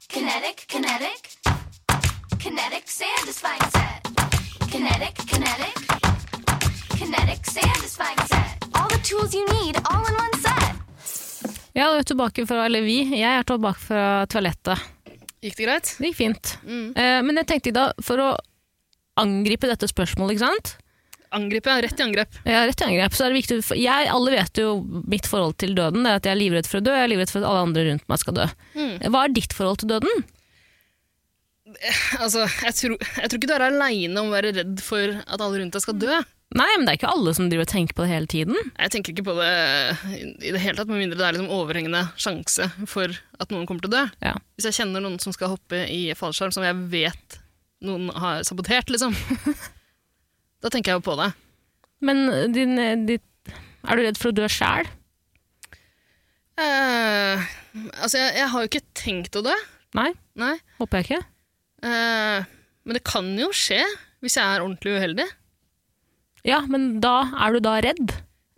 Kinetic, 0.10 0.66
kinetic. 0.68 1.30
Kinetic 2.40 2.90
satisfying 2.90 3.68
set. 3.76 4.02
Kinetic, 4.72 5.16
kinetic. 5.30 5.76
Kinetic 6.98 7.46
satisfying 7.46 8.20
set. 8.32 8.66
All 8.74 8.90
the 8.90 9.00
tools 9.04 9.34
you 9.36 9.46
need, 9.62 9.78
all 9.86 10.06
in 10.08 10.16
one 10.16 10.42
set. 10.42 10.83
Ja, 11.74 11.90
du 11.90 11.98
er 11.98 12.06
tilbake 12.06 12.46
fra, 12.46 12.66
eller 12.68 12.86
vi, 12.86 13.00
jeg 13.18 13.30
er 13.30 13.46
tilbake 13.50 13.82
fra 13.82 14.06
toalettet. 14.30 14.82
Gikk 15.44 15.58
det 15.58 15.66
greit? 15.66 15.94
Det 15.98 16.12
gikk 16.12 16.20
fint. 16.20 16.56
Mm. 16.64 16.88
Eh, 16.96 17.20
men 17.26 17.42
jeg 17.42 17.50
tenkte 17.50 17.74
da, 17.76 17.88
for 18.06 18.22
å 18.22 18.30
angripe 19.20 19.70
dette 19.70 19.90
spørsmålet, 19.90 20.38
ikke 20.38 20.46
sant? 20.46 20.76
Angripe, 21.34 21.74
ja. 21.74 21.82
Rett 21.82 21.98
i 22.00 22.06
angrep. 22.06 22.38
Ja, 22.46 22.62
rett 22.70 22.82
i 22.82 22.86
angrep, 22.86 23.16
så 23.18 23.26
er 23.26 23.34
det 23.34 23.42
viktig, 23.42 23.58
jeg, 23.82 24.12
alle 24.14 24.36
vet 24.36 24.62
jo 24.62 24.76
mitt 25.10 25.26
forhold 25.30 25.58
til 25.62 25.74
døden, 25.78 26.06
det 26.06 26.14
er 26.14 26.22
at 26.22 26.30
jeg 26.30 26.36
er 26.36 26.42
livredd 26.44 26.70
for 26.70 26.80
å 26.80 26.86
dø, 26.86 26.94
jeg 26.94 27.08
er 27.08 27.12
livredd 27.12 27.34
for 27.34 27.42
at 27.42 27.50
alle 27.50 27.66
andre 27.68 27.88
rundt 27.90 28.08
meg 28.14 28.22
skal 28.22 28.38
dø. 28.38 28.48
Mm. 28.78 28.94
Hva 29.10 29.26
er 29.26 29.36
ditt 29.40 29.58
forhold 29.58 29.82
til 29.82 29.92
døden? 29.96 30.24
Altså, 32.22 32.46
jeg 32.68 32.78
tror, 32.78 32.96
jeg 33.18 33.32
tror 33.32 33.40
ikke 33.40 33.50
du 33.50 33.56
er 33.56 33.66
aleine 33.66 34.22
om 34.22 34.30
å 34.30 34.36
være 34.36 34.54
redd 34.60 34.82
for 34.86 35.18
at 35.24 35.42
alle 35.42 35.58
rundt 35.58 35.74
deg 35.74 35.84
skal 35.84 35.98
dø. 35.98 36.22
Nei, 36.54 36.70
men 36.78 36.86
det 36.86 36.92
er 36.94 36.98
ikke 37.00 37.10
alle 37.10 37.32
som 37.34 37.48
driver 37.50 37.66
og 37.66 37.72
tenker 37.72 37.96
på 37.98 38.06
det 38.06 38.12
hele 38.12 38.30
tiden. 38.30 38.58
Jeg 38.78 38.94
tenker 38.94 39.14
ikke 39.14 39.26
på 39.26 39.34
det 39.40 39.54
i 40.46 40.52
det 40.54 40.62
hele 40.62 40.78
tatt, 40.78 40.90
med 40.92 41.02
mindre 41.02 41.18
det 41.18 41.26
er 41.26 41.38
liksom 41.38 41.54
overhengende 41.56 42.04
sjanse 42.22 42.68
for 42.90 43.10
at 43.42 43.54
noen 43.54 43.66
kommer 43.70 43.82
til 43.82 43.90
å 43.90 43.96
dø. 43.96 44.04
Ja. 44.22 44.36
Hvis 44.54 44.68
jeg 44.70 44.78
kjenner 44.78 45.02
noen 45.02 45.18
som 45.24 45.34
skal 45.34 45.56
hoppe 45.56 45.82
i 45.90 46.04
fallskjerm, 46.18 46.54
som 46.54 46.66
jeg 46.68 46.78
vet 46.94 47.40
noen 47.84 48.12
har 48.22 48.46
sabotert, 48.46 48.94
liksom, 48.94 49.18
da 50.64 50.70
tenker 50.70 50.94
jeg 50.94 51.02
jo 51.02 51.08
på 51.10 51.18
det. 51.20 51.32
Men 52.06 52.26
din, 52.54 52.78
ditt, 53.10 53.54
er 53.84 53.98
du 53.98 54.06
redd 54.06 54.22
for 54.22 54.30
å 54.30 54.38
dø 54.38 54.48
sjæl? 54.52 54.86
Uh, 56.54 57.42
altså, 57.98 58.20
jeg, 58.20 58.34
jeg 58.38 58.50
har 58.54 58.62
jo 58.62 58.70
ikke 58.70 58.88
tenkt 58.94 59.40
å 59.40 59.46
dø. 59.46 59.56
Nei, 59.98 60.12
Nei. 60.38 60.56
håper 60.78 61.02
jeg 61.02 61.10
ikke. 61.10 61.24
Uh, 61.84 62.46
men 62.86 63.00
det 63.00 63.08
kan 63.08 63.26
jo 63.40 63.50
skje 63.56 63.82
hvis 64.24 64.38
jeg 64.38 64.46
er 64.46 64.62
ordentlig 64.62 65.00
uheldig. 65.00 65.26
Ja, 66.48 66.62
men 66.68 66.98
da 67.04 67.16
er 67.46 67.56
du 67.56 67.62
da 67.64 67.78
redd? 67.84 68.12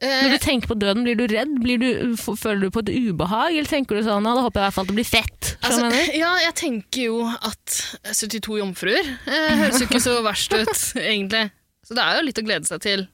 Eh, 0.04 0.24
Når 0.26 0.34
du 0.36 0.44
tenker 0.44 0.68
på 0.68 0.76
døden, 0.80 1.06
blir 1.06 1.16
du 1.16 1.24
redd? 1.32 1.54
Blir 1.64 1.80
du, 1.80 2.16
føler 2.20 2.66
du 2.66 2.74
på 2.76 2.82
et 2.84 2.90
ubehag, 2.92 3.54
eller 3.56 3.70
tenker 3.70 3.96
du 3.96 4.04
sånn, 4.04 4.26
da 4.28 4.34
håper 4.44 4.60
jeg 4.60 4.64
i 4.64 4.68
hvert 4.68 4.76
fall 4.76 4.88
at 4.88 4.92
det 4.92 4.98
blir 4.98 5.08
fett? 5.08 5.52
Altså, 5.64 5.92
ja, 6.18 6.32
jeg 6.44 6.56
tenker 6.60 7.06
jo 7.08 7.20
at 7.30 7.78
72 8.12 8.58
jomfruer 8.60 9.06
eh, 9.06 9.54
høres 9.62 9.80
jo 9.80 9.88
ikke 9.88 10.02
så 10.04 10.18
verst 10.26 10.52
ut, 10.58 10.74
egentlig. 11.14 11.46
Så 11.86 11.96
det 11.96 12.04
er 12.04 12.20
jo 12.20 12.26
litt 12.28 12.42
å 12.42 12.46
glede 12.48 12.68
seg 12.68 12.82
til 12.84 13.06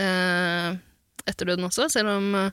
eh, 0.00 0.70
etter 1.28 1.50
døden 1.52 1.68
også, 1.68 1.86
selv 1.92 2.16
om 2.16 2.32
eh, 2.40 2.50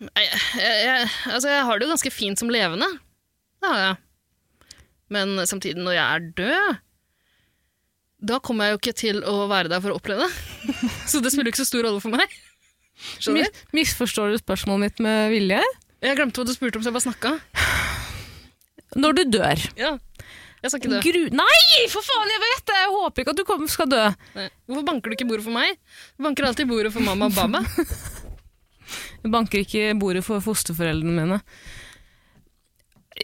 jeg, 0.00 0.28
jeg, 0.60 0.76
jeg, 0.84 1.08
altså 1.32 1.50
jeg 1.50 1.64
har 1.66 1.80
det 1.80 1.86
jo 1.88 1.92
ganske 1.94 2.12
fint 2.14 2.40
som 2.40 2.52
levende. 2.52 2.88
Det 3.60 3.72
har 3.72 3.82
jeg. 3.84 3.98
Men 5.10 5.34
samtidig, 5.48 5.82
når 5.82 5.96
jeg 5.96 6.04
er 6.06 6.28
død, 6.38 6.80
da 8.20 8.38
kommer 8.44 8.68
jeg 8.68 8.74
jo 8.74 8.80
ikke 8.82 8.96
til 9.00 9.20
å 9.24 9.46
være 9.50 9.70
der 9.72 9.82
for 9.82 9.94
å 9.94 9.98
oppleve 10.00 10.26
det. 10.26 10.72
Så 11.10 11.22
det 11.24 11.32
spiller 11.32 11.52
ikke 11.52 11.62
så 11.62 11.68
stor 11.70 11.86
rolle 11.88 12.02
for 12.04 12.12
meg. 12.12 12.32
Skjønner 13.16 13.48
du? 13.48 13.60
Misforstår 13.78 14.34
du 14.34 14.40
spørsmålet 14.42 14.82
mitt 14.84 15.02
med 15.04 15.32
vilje? 15.32 15.62
Jeg 16.04 16.16
glemte 16.18 16.40
hva 16.40 16.48
du 16.48 16.52
spurte 16.52 16.78
om, 16.80 16.84
så 16.84 16.90
jeg 16.90 16.96
bare 16.96 17.06
snakka. 17.06 17.32
Når 19.00 19.16
du 19.18 19.22
dør 19.36 19.64
Ja. 19.78 19.96
Jeg 20.60 20.72
skal 20.72 20.80
ikke 20.82 20.90
dø. 20.92 21.00
Gru 21.04 21.36
Nei, 21.38 21.86
for 21.88 22.04
faen, 22.04 22.28
jeg 22.34 22.40
vet 22.42 22.64
det! 22.68 22.78
Jeg 22.82 22.90
håper 22.92 23.22
ikke 23.22 23.32
at 23.32 23.60
du 23.62 23.70
skal 23.72 23.88
dø. 23.88 24.00
Nei. 24.36 24.48
Hvorfor 24.68 24.84
banker 24.90 25.08
du 25.12 25.16
ikke 25.16 25.28
bordet 25.30 25.46
for 25.46 25.56
meg? 25.56 25.78
Du 26.18 26.26
banker 26.26 26.48
alltid 26.50 26.68
bordet 26.68 26.92
for 26.92 27.04
mamma 27.04 27.30
og 27.30 27.36
baba. 27.38 27.62
Jeg 29.20 29.30
banker 29.32 29.62
ikke 29.62 29.94
bordet 30.00 30.24
for 30.26 30.42
fosterforeldrene 30.44 31.14
mine. 31.16 31.38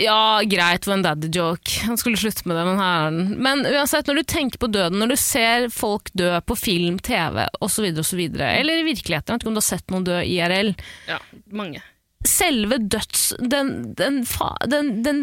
Ja, 0.01 0.41
greit, 0.45 0.83
det 0.85 0.91
var 0.91 0.99
en 0.99 1.05
daddy 1.07 1.29
joke. 1.33 1.81
Han 1.87 1.97
skulle 1.97 2.19
slutte 2.21 2.45
med 2.49 2.57
det, 2.59 2.65
men 2.69 2.81
her 2.81 3.07
er 3.07 3.15
den. 3.17 3.29
Men 3.43 3.65
uansett, 3.71 4.09
når 4.11 4.21
du 4.21 4.25
tenker 4.29 4.61
på 4.61 4.69
døden, 4.69 4.99
når 5.01 5.15
du 5.15 5.17
ser 5.21 5.69
folk 5.73 6.11
dø 6.13 6.35
på 6.45 6.57
film, 6.59 6.99
TV 7.01 7.47
osv., 7.65 7.89
osv., 8.03 8.23
eller 8.37 8.83
i 8.83 8.87
virkeligheten, 8.91 9.33
jeg 9.33 9.39
vet 9.39 9.45
ikke 9.47 9.53
om 9.53 9.57
du 9.57 9.63
har 9.63 9.71
sett 9.71 9.93
noen 9.95 10.07
dø 10.09 10.19
IRL 10.21 10.75
Ja, 11.09 11.21
mange. 11.49 11.83
Selve 12.27 12.79
døds... 12.83 13.29
Den, 13.39 13.95
den, 13.97 14.23
fa, 14.27 14.51
den, 14.67 15.03
den 15.07 15.21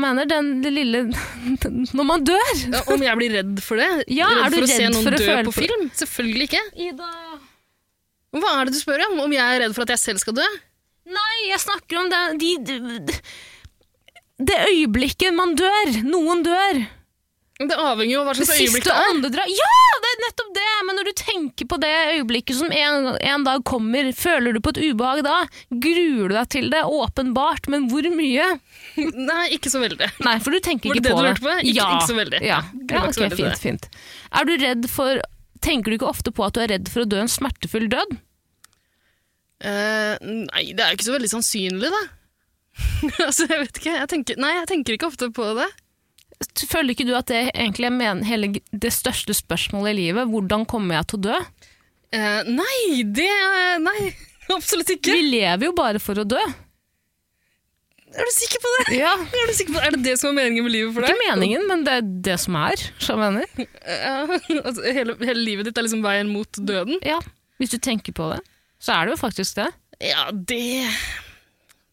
mener, 0.00 0.28
den, 0.30 0.52
det 0.64 0.70
lille 0.72 1.00
Når 1.10 2.06
man 2.06 2.24
dør! 2.24 2.52
Ja, 2.72 2.80
om 2.94 3.02
jeg 3.04 3.18
blir 3.20 3.34
redd 3.40 3.58
for 3.64 3.82
det? 3.82 3.90
Ja, 4.08 4.30
redd 4.30 4.46
er 4.46 4.54
du 4.54 4.56
for 4.56 4.66
å 4.66 4.70
se 4.72 4.86
noen 4.88 5.04
for 5.04 5.18
å 5.18 5.20
dø 5.20 5.34
på- 5.50 5.56
film? 5.58 5.84
Selvfølgelig 5.98 6.48
ikke. 6.48 6.62
Ida 6.88 7.10
Hva 8.40 8.54
er 8.60 8.68
det 8.70 8.76
du 8.76 8.80
spør 8.80 9.04
om? 9.10 9.20
Om 9.26 9.36
jeg 9.36 9.44
er 9.44 9.62
redd 9.66 9.76
for 9.76 9.84
at 9.86 9.94
jeg 9.94 10.02
selv 10.06 10.22
skal 10.24 10.38
dø? 10.38 10.48
Nei, 11.06 11.34
jeg 11.52 11.62
snakker 11.62 12.00
om 12.00 12.10
det 12.10 12.20
de, 12.42 12.52
de, 12.66 13.16
Det 14.50 14.58
øyeblikket 14.72 15.34
man 15.36 15.54
dør. 15.58 15.96
Noen 16.06 16.42
dør. 16.46 16.84
Det 17.56 17.72
avhenger 17.72 18.12
jo 18.12 18.20
av 18.20 18.26
hva 18.28 18.32
slags 18.36 18.58
øyeblikk 18.60 18.84
det 18.84 18.92
er. 18.92 19.06
Åndedrag. 19.14 19.52
Ja, 19.56 19.76
det 20.04 20.08
er 20.10 20.18
nettopp 20.26 20.50
det! 20.58 20.64
Men 20.84 20.98
når 20.98 21.06
du 21.08 21.12
tenker 21.16 21.68
på 21.70 21.78
det 21.80 21.92
øyeblikket 22.18 22.58
som 22.58 22.74
en, 22.74 23.06
en 23.16 23.46
dag 23.46 23.62
kommer, 23.64 24.10
føler 24.12 24.52
du 24.52 24.60
på 24.60 24.74
et 24.74 24.80
ubehag 24.90 25.22
da? 25.24 25.38
Gruer 25.72 26.28
du 26.28 26.34
deg 26.36 26.50
til 26.52 26.68
det? 26.74 26.82
Åpenbart, 26.84 27.70
men 27.72 27.88
hvor 27.88 28.04
mye? 28.12 28.50
Nei, 29.30 29.46
ikke 29.56 29.72
så 29.72 29.80
veldig. 29.80 30.10
Nei, 30.26 30.36
for 30.44 30.52
du 30.52 30.60
tenker 30.60 30.92
Var 30.92 30.98
det 30.98 31.00
ikke 31.00 31.08
det 31.08 31.14
på 31.14 31.22
du 31.22 31.24
det. 31.24 31.32
lurte 31.32 31.46
på? 31.46 31.56
Ikke- 31.62 31.78
ja. 31.80 31.88
ikke 31.96 32.10
så 32.10 32.18
veldig. 32.20 32.42
Ja, 32.44 32.60
ja 32.76 33.00
var 33.00 33.08
ikke 33.14 33.30
ok, 33.32 33.38
fint, 33.40 33.64
fint. 33.64 33.88
Er 34.36 34.50
du 34.50 34.54
redd 34.66 34.90
for 34.92 35.24
Tenker 35.64 35.90
du 35.90 35.96
ikke 35.96 36.06
ofte 36.12 36.30
på 36.36 36.44
at 36.44 36.52
du 36.54 36.60
er 36.60 36.68
redd 36.74 36.90
for 36.92 37.02
å 37.02 37.08
dø 37.08 37.16
en 37.22 37.30
smertefull 37.32 37.88
død? 37.90 38.10
Eh, 39.66 40.14
nei, 40.22 40.68
det 40.76 40.84
er 40.84 40.92
jo 40.92 40.98
ikke 40.98 41.08
så 41.08 41.16
veldig 41.16 41.32
sannsynlig, 41.32 41.90
da. 41.90 42.04
altså, 43.26 43.48
jeg 43.48 43.64
vet 43.64 43.80
ikke. 43.80 43.96
Jeg 43.96 44.10
tenker, 44.12 44.40
nei, 44.42 44.52
jeg 44.60 44.70
tenker 44.70 44.96
ikke 44.96 45.10
ofte 45.10 45.30
på 45.34 45.50
det. 45.58 45.68
Føler 46.68 46.92
ikke 46.92 47.06
du 47.08 47.14
at 47.16 47.30
det 47.30 47.46
egentlig 47.54 47.88
er 47.88 48.20
hele, 48.28 48.50
det 48.70 48.92
største 48.92 49.34
spørsmålet 49.36 49.94
i 49.94 49.98
livet? 50.02 50.28
Hvordan 50.28 50.66
kommer 50.68 50.98
jeg 50.98 51.08
til 51.10 51.18
å 51.18 51.24
dø? 51.30 51.40
Uh, 52.14 52.42
nei, 52.48 53.02
det 53.16 53.30
Nei. 53.82 54.12
Absolutt 54.56 54.92
ikke. 54.92 55.16
Vi 55.16 55.26
lever 55.32 55.68
jo 55.70 55.74
bare 55.76 56.00
for 56.02 56.20
å 56.22 56.26
dø. 56.28 56.42
Er 58.16 58.28
du 58.28 58.32
sikker 58.32 58.62
på 58.62 58.72
det? 58.76 58.98
Ja. 59.00 59.14
Er, 59.40 59.48
du 59.50 59.56
sikker 59.56 59.74
på 59.74 59.80
det? 59.80 59.86
er 59.88 59.96
det 59.96 60.04
det 60.04 60.18
som 60.20 60.30
er 60.30 60.36
meningen 60.38 60.68
med 60.68 60.72
livet 60.76 60.94
for 60.94 61.04
deg? 61.04 61.16
Ikke 61.16 61.32
meningen, 61.32 61.64
men 61.68 61.82
det 61.88 61.96
er 61.98 62.12
det 62.28 62.36
som 62.44 62.56
er. 62.60 62.84
som 63.02 63.24
jeg 63.24 63.34
mener. 63.34 63.72
Uh, 63.82 64.36
altså, 64.60 64.84
hele, 64.86 65.16
hele 65.24 65.40
livet 65.40 65.68
ditt 65.68 65.80
er 65.80 65.88
liksom 65.88 66.04
veien 66.04 66.30
mot 66.30 66.60
døden? 66.60 67.00
Ja. 67.04 67.18
Hvis 67.60 67.72
du 67.72 67.80
tenker 67.82 68.14
på 68.16 68.28
det, 68.34 68.42
så 68.82 68.96
er 68.96 69.06
det 69.08 69.16
jo 69.16 69.20
faktisk 69.20 69.56
det. 69.58 69.68
Ja, 70.04 70.26
det 70.32 70.60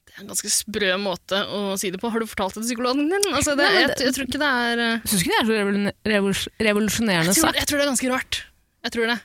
Det 0.03 0.13
er 0.17 0.21
en 0.25 0.29
ganske 0.29 0.49
sprø 0.53 0.89
måte 1.01 1.39
å 1.49 1.73
si 1.79 1.89
det 1.93 1.97
på. 2.01 2.09
Har 2.13 2.21
du 2.21 2.27
fortalt 2.29 2.53
det 2.57 2.61
til 2.63 2.69
psykologen 2.73 3.07
din? 3.09 3.29
Altså, 3.33 3.55
det, 3.57 3.65
Nei, 3.65 3.85
det, 3.87 3.95
jeg, 3.97 4.07
jeg 4.09 4.15
tror 4.17 4.27
ikke 4.27 4.41
det 4.43 4.49
er 4.63 4.81
uh... 4.83 5.05
Syns 5.09 5.23
ikke 5.23 5.31
det 5.33 5.39
er 5.39 5.47
så 5.47 5.55
revol- 5.57 5.93
revol- 6.11 6.65
revolusjonerende 6.67 7.33
sagt. 7.37 7.57
jeg 7.57 7.69
tror 7.69 7.79
det 7.81 7.85
er 7.87 7.91
ganske 7.93 8.11
rart. 8.13 8.41
Jeg 8.83 8.93
tror 8.97 9.09
det. 9.13 9.19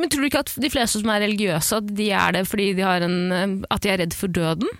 Men 0.00 0.10
tror 0.10 0.24
du 0.24 0.26
ikke 0.30 0.40
at 0.42 0.54
de 0.64 0.70
fleste 0.72 0.98
som 1.02 1.10
er 1.14 1.20
religiøse, 1.22 1.76
at 1.82 1.90
de 1.98 2.06
er 2.16 2.32
det 2.34 2.40
fordi 2.50 2.70
de, 2.78 2.82
har 2.86 3.04
en, 3.06 3.18
eh, 3.34 3.52
at 3.70 3.84
de 3.84 3.92
er 3.92 4.00
redd 4.02 4.16
for 4.18 4.32
døden? 4.32 4.70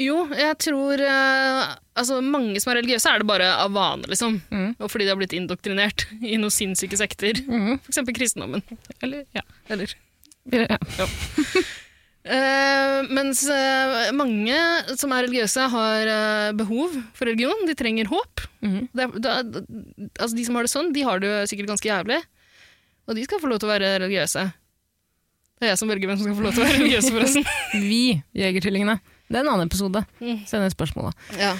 Jo, 0.00 0.22
jeg 0.32 0.54
tror 0.64 1.02
uh, 1.04 1.74
Altså, 2.00 2.20
mange 2.24 2.56
som 2.62 2.70
er 2.72 2.78
religiøse, 2.80 3.10
er 3.10 3.20
det 3.20 3.26
bare 3.28 3.48
av 3.66 3.74
vane, 3.74 4.06
liksom. 4.08 4.38
Mm. 4.48 4.70
Og 4.78 4.86
fordi 4.88 5.04
de 5.04 5.12
har 5.12 5.18
blitt 5.20 5.34
indoktrinert 5.36 6.06
i 6.22 6.38
noen 6.40 6.54
sinnssyke 6.54 6.96
sekter. 6.96 7.42
Mm. 7.44 7.74
For 7.82 7.90
eksempel 7.92 8.16
kristendommen. 8.16 8.62
Eller, 9.04 9.26
ja. 9.36 9.42
Eller 9.68 9.92
ja. 10.54 10.78
Uh, 12.20 13.06
mens 13.16 13.42
uh, 13.48 14.10
mange 14.16 14.56
som 15.00 15.12
er 15.16 15.24
religiøse, 15.26 15.66
har 15.72 16.10
uh, 16.10 16.50
behov 16.58 16.94
for 17.16 17.30
religion. 17.30 17.64
De 17.68 17.76
trenger 17.78 18.10
håp. 18.10 18.42
Mm. 18.64 18.82
Det, 18.92 19.08
det, 19.24 19.30
er- 19.30 20.10
altså 20.20 20.34
de 20.36 20.44
som 20.46 20.58
har 20.58 20.66
det 20.68 20.72
sånn, 20.74 20.92
de 20.96 21.04
har 21.06 21.22
det 21.22 21.30
jo 21.30 21.38
sikkert 21.50 21.72
ganske 21.72 21.90
jævlig. 21.90 22.20
Og 23.08 23.16
de 23.18 23.24
skal 23.26 23.40
få 23.42 23.50
lov 23.50 23.58
til 23.62 23.70
å 23.70 23.72
være 23.72 23.94
religiøse. 24.04 24.44
Det 25.60 25.66
er 25.68 25.72
jeg 25.74 25.80
som 25.80 25.90
velger 25.92 26.08
hvem 26.08 26.16
som 26.20 26.28
skal 26.28 26.38
få 26.38 26.44
lov 26.46 26.54
til 26.56 26.62
å 26.62 26.66
være 26.68 26.78
religiøse, 26.78 27.10
forresten. 27.16 27.48
Vi, 27.90 28.02
Jegertvillingene. 28.38 29.00
Det 29.30 29.36
er 29.38 29.44
en 29.44 29.52
annen 29.52 29.68
episode. 29.68 30.00
Mm. 30.22 30.38
Send 30.48 30.64
et 30.66 30.74
spørsmål, 30.76 31.10
da. 31.10 31.36
Ja. 31.38 31.52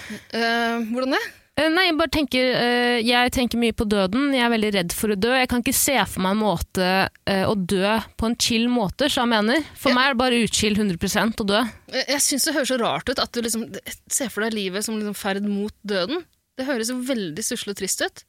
Hvordan 0.91 1.15
det? 1.17 1.21
Eh, 1.59 1.67
Nei, 1.73 1.87
jeg 1.89 1.97
bare 1.99 2.13
tenker 2.15 2.47
eh, 2.57 2.99
Jeg 3.05 3.33
tenker 3.35 3.61
mye 3.61 3.75
på 3.77 3.85
døden. 3.91 4.31
Jeg 4.37 4.45
er 4.47 4.53
veldig 4.53 4.71
redd 4.77 4.95
for 4.97 5.13
å 5.13 5.19
dø. 5.19 5.33
Jeg 5.37 5.51
kan 5.51 5.65
ikke 5.65 5.77
se 5.77 5.97
for 6.09 6.25
meg 6.25 6.37
en 6.37 6.43
måte 6.45 6.87
eh, 7.29 7.43
å 7.49 7.55
dø 7.59 7.97
på 8.21 8.31
en 8.31 8.37
chill 8.41 8.69
måte, 8.73 9.11
som 9.13 9.27
jeg 9.27 9.35
mener. 9.35 9.65
For 9.77 9.91
Ja. 9.93 9.97
meg 9.99 10.07
er 10.09 10.15
det 10.15 10.21
bare 10.23 10.41
utchill 10.47 10.79
100 10.79 11.43
å 11.43 11.49
dø. 11.51 11.63
Jeg, 11.93 12.07
jeg 12.15 12.25
syns 12.27 12.47
det 12.49 12.55
høres 12.57 12.73
så 12.73 12.79
rart 12.81 13.11
ut 13.11 13.23
at 13.23 13.33
du 13.35 13.43
liksom 13.45 13.67
ser 14.11 14.31
for 14.33 14.47
deg 14.47 14.57
livet 14.57 14.87
som 14.87 14.97
liksom 15.01 15.19
ferd 15.19 15.45
mot 15.49 15.75
døden. 15.83 16.23
Det 16.61 16.69
høres 16.69 16.93
jo 16.93 17.01
veldig 17.09 17.45
stusslig 17.45 17.75
og 17.75 17.81
trist 17.83 18.05
ut. 18.05 18.25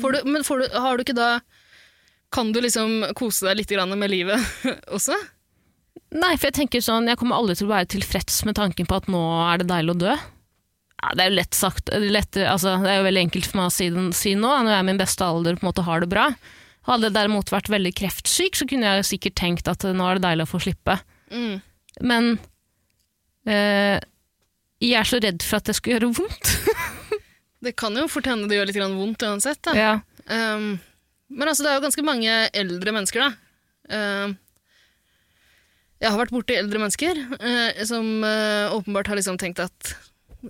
Får 0.00 0.12
du, 0.12 0.20
men 0.28 0.44
får 0.44 0.60
du, 0.60 0.66
har 0.76 0.98
du 0.98 1.06
ikke 1.06 1.16
da 1.16 1.38
Kan 2.34 2.50
du 2.52 2.58
liksom 2.60 3.14
kose 3.16 3.46
deg 3.46 3.62
litt 3.62 3.70
med 3.96 4.10
livet 4.10 4.36
også? 4.96 5.14
Nei, 6.12 6.34
for 6.36 6.50
jeg 6.50 6.56
tenker 6.58 6.82
sånn, 6.84 7.06
jeg 7.08 7.16
kommer 7.16 7.38
aldri 7.38 7.54
til 7.56 7.68
å 7.68 7.72
være 7.72 7.88
tilfreds 7.94 8.42
med 8.44 8.56
tanken 8.58 8.84
på 8.88 8.98
at 8.98 9.06
nå 9.08 9.20
er 9.46 9.62
det 9.62 9.68
deilig 9.70 9.94
å 9.94 10.00
dø. 10.02 10.16
Ja, 11.06 11.12
det 11.14 11.22
er 11.22 11.30
jo 11.30 11.38
lett 11.38 11.54
sagt, 11.54 11.90
lett, 12.02 12.38
altså, 12.42 12.72
det 12.82 12.90
er 12.90 12.98
jo 12.98 13.06
veldig 13.06 13.20
enkelt 13.28 13.46
for 13.46 13.60
meg 13.60 13.68
å 13.70 13.74
si, 13.74 13.86
si 14.18 14.32
nå, 14.34 14.48
når 14.50 14.72
jeg 14.72 14.78
er 14.80 14.82
i 14.82 14.88
min 14.88 14.98
beste 14.98 15.26
alder 15.26 15.54
og 15.54 15.60
på 15.60 15.66
en 15.66 15.68
måte 15.68 15.84
har 15.86 16.02
det 16.02 16.08
bra. 16.10 16.24
Hadde 16.90 17.06
jeg 17.08 17.14
derimot 17.14 17.52
vært 17.54 17.70
veldig 17.70 17.92
kreftsyk, 17.98 18.58
så 18.58 18.66
kunne 18.66 18.90
jeg 18.90 19.06
sikkert 19.06 19.38
tenkt 19.38 19.70
at 19.70 19.86
nå 19.86 20.08
er 20.08 20.18
det 20.18 20.26
deilig 20.26 20.46
å 20.48 20.50
få 20.50 20.60
slippe. 20.66 20.98
Mm. 21.30 21.60
Men 22.10 22.32
eh, 23.46 24.02
jeg 24.82 24.98
er 24.98 25.08
så 25.08 25.22
redd 25.22 25.46
for 25.46 25.60
at 25.60 25.70
det 25.70 25.76
skal 25.78 25.96
gjøre 25.96 26.12
vondt. 26.18 26.52
Det 27.66 27.72
kan 27.72 27.96
jo 27.96 28.04
fort 28.06 28.26
hende 28.28 28.46
det 28.46 28.58
gjør 28.58 28.68
litt 28.68 28.76
grann 28.76 28.92
vondt 28.94 29.24
uansett. 29.26 29.70
Ja. 29.74 29.96
Um, 30.28 30.76
men 31.32 31.48
altså, 31.48 31.64
det 31.64 31.70
er 31.72 31.78
jo 31.78 31.86
ganske 31.86 32.04
mange 32.04 32.34
eldre 32.54 32.92
mennesker, 32.94 33.24
da. 33.24 33.96
Um, 33.96 34.34
jeg 36.02 36.12
har 36.12 36.20
vært 36.20 36.34
borti 36.34 36.56
eldre 36.58 36.82
mennesker 36.82 37.18
eh, 37.38 37.82
som 37.88 38.04
eh, 38.28 38.74
åpenbart 38.74 39.08
har 39.08 39.16
liksom 39.16 39.38
tenkt 39.40 39.62
at 39.64 39.94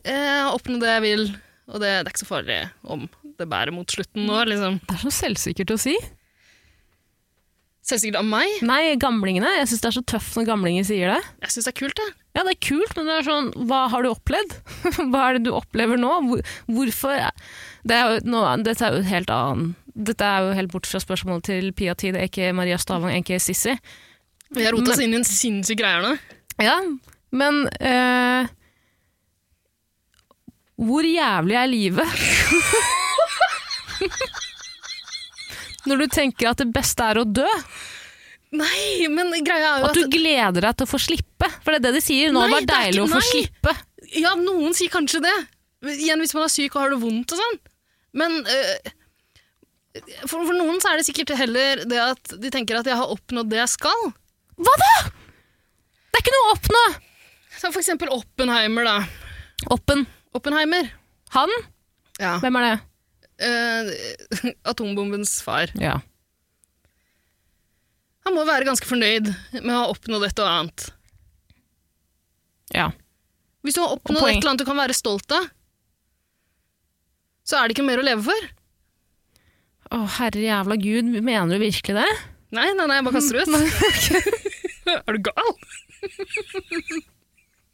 eh, 0.02 0.44
oppnå 0.50 0.80
det 0.82 0.92
jeg 0.94 1.04
vil, 1.04 1.24
og 1.70 1.80
det, 1.82 1.90
det 1.90 2.04
er 2.04 2.12
ikke 2.12 2.24
så 2.24 2.28
farlig 2.28 2.60
om 2.82 3.06
det 3.36 3.48
bærer 3.50 3.74
mot 3.74 3.90
slutten 3.90 4.28
nå, 4.28 4.38
liksom. 4.48 4.78
Det 4.86 4.96
er 4.96 5.02
så 5.02 5.12
selvsikkert 5.14 5.74
å 5.74 5.80
si. 5.80 5.96
Selvsikkert 7.86 8.18
av 8.18 8.26
meg. 8.26 8.50
Nei, 8.66 8.96
gamlingene. 8.98 9.50
Jeg 9.60 9.68
syns 9.70 9.82
det 9.84 9.90
er 9.90 9.96
så 9.98 10.04
tøft 10.14 10.38
når 10.38 10.48
gamlinger 10.48 10.86
sier 10.88 11.12
det. 11.12 11.20
Jeg 11.44 11.54
syns 11.54 11.68
det 11.68 11.72
er 11.74 11.78
kult, 11.84 12.00
jeg. 12.02 12.14
Ja, 12.36 12.42
det 12.44 12.52
er 12.56 12.62
kult, 12.66 12.96
men 12.98 13.06
det 13.08 13.14
er 13.14 13.26
sånn, 13.28 13.50
hva 13.68 13.84
har 13.92 14.04
du 14.04 14.10
opplevd? 14.10 14.56
hva 15.12 15.20
er 15.28 15.38
det 15.38 15.46
du 15.46 15.52
opplever 15.56 16.00
nå? 16.00 16.10
Hvor, 16.26 16.42
hvorfor? 16.66 17.28
Det 17.86 17.96
er 17.96 18.10
jo, 18.10 18.24
nå, 18.32 18.42
dette 18.66 18.88
er 18.88 18.96
jo 18.98 19.06
helt 19.06 19.30
annen. 19.32 19.70
Dette 19.96 20.26
er 20.28 20.44
jo 20.44 20.56
helt 20.58 20.74
bort 20.74 20.90
fra 20.90 21.00
spørsmålet 21.00 21.46
til 21.48 21.70
Pia 21.76 21.94
Tid, 21.96 22.18
ikke 22.26 22.50
Maria 22.56 22.76
Stavang, 22.80 23.14
ikke 23.22 23.38
Sissi. 23.40 23.76
Vi 24.52 24.66
har 24.66 24.74
rota 24.74 24.92
oss 24.92 25.00
inn 25.02 25.14
i 25.14 25.20
en 25.20 25.26
sinnssyk 25.26 25.80
greie 25.80 25.96
her 25.96 26.04
nå. 26.04 26.12
Ja, 26.62 26.76
men 27.36 27.64
eh, 27.78 28.50
Hvor 30.76 31.06
jævlig 31.08 31.56
er 31.56 31.68
livet? 31.70 32.24
Når 35.86 36.02
du 36.02 36.06
tenker 36.12 36.50
at 36.50 36.60
det 36.60 36.68
beste 36.74 37.04
er 37.06 37.20
å 37.22 37.24
dø, 37.24 37.48
Nei, 38.56 39.08
men 39.10 39.32
greia 39.44 39.72
er 39.74 39.80
jo 39.82 39.88
at 39.88 39.90
at, 39.90 39.98
du 39.98 40.12
gleder 40.12 40.68
deg 40.68 40.76
til 40.78 40.86
å 40.86 40.88
få 40.88 41.00
slippe. 41.02 41.48
For 41.64 41.74
det 41.74 41.80
er 41.80 41.84
det 41.88 41.98
de 41.98 42.02
sier. 42.04 42.30
Nå 42.32 42.44
Nei, 42.44 42.52
var 42.52 42.62
det 42.62 42.76
er 42.76 42.84
deilig 42.86 43.02
å 43.02 43.08
få 43.10 43.22
slippe. 43.26 43.72
Ja, 44.16 44.34
noen 44.38 44.76
sier 44.76 44.92
kanskje 44.92 45.20
det. 45.24 45.34
Igjen 45.96 46.22
hvis 46.22 46.34
man 46.36 46.46
er 46.46 46.52
syk 46.54 46.76
og 46.76 46.84
har 46.84 46.94
det 46.94 47.00
vondt 47.02 47.34
og 47.34 47.42
sånn. 47.42 47.58
Men 48.16 48.38
øh, 48.40 48.92
for, 50.24 50.38
for 50.38 50.54
noen 50.56 50.78
så 50.80 50.92
er 50.92 51.00
det 51.00 51.08
sikkert 51.08 51.34
heller 51.36 51.82
det 51.90 52.00
at 52.00 52.36
de 52.40 52.52
tenker 52.54 52.78
at 52.78 52.88
jeg 52.88 52.98
har 52.98 53.12
oppnådd 53.12 53.50
det 53.52 53.60
jeg 53.64 53.74
skal. 53.74 54.08
Hva 54.56 54.76
da?! 54.82 54.94
Det 56.06 56.20
er 56.20 56.24
ikke 56.24 56.36
noe 56.36 56.46
å 56.46 56.54
oppnå! 56.54 56.84
Så 57.56 57.72
for 57.72 57.82
eksempel 57.82 58.12
Oppenheimer, 58.14 58.86
da. 58.86 58.96
Oppen. 59.74 60.06
Oppenheimer. 60.36 60.90
Han? 61.34 61.52
Ja. 62.20 62.36
Hvem 62.42 62.58
er 62.60 62.66
det? 62.66 62.76
Eh, 63.46 64.52
atombombens 64.70 65.38
far. 65.44 65.72
Ja. 65.80 65.98
Han 68.26 68.34
må 68.34 68.44
være 68.48 68.66
ganske 68.66 68.88
fornøyd 68.88 69.28
med 69.60 69.72
å 69.72 69.80
ha 69.84 69.90
oppnådd 69.92 70.28
et 70.28 70.40
og 70.42 70.52
annet. 70.52 70.86
ja. 72.74 72.90
Hvis 73.66 73.74
du 73.74 73.80
har 73.82 73.96
oppnådd 73.96 74.22
et 74.28 74.36
eller 74.36 74.52
annet 74.52 74.62
du 74.62 74.68
kan 74.68 74.78
være 74.78 74.94
stolt 74.94 75.32
av, 75.34 75.48
så 77.46 77.58
er 77.58 77.66
det 77.66 77.74
ikke 77.74 77.86
mer 77.86 77.98
å 77.98 78.04
leve 78.06 78.22
for. 78.22 78.44
Å, 79.90 79.98
herre 80.20 80.44
jævla 80.44 80.76
gud, 80.78 81.08
mener 81.18 81.50
du 81.50 81.58
virkelig 81.62 81.96
det? 81.98 82.12
Nei, 82.54 82.68
nei, 82.78 82.86
nei, 82.86 83.00
jeg 83.00 83.06
bare 83.08 83.18
kaster 83.18 83.34
det 83.34 83.42
ut. 83.42 83.50
er 85.06 85.18
du 85.18 85.20
gal? 85.26 85.50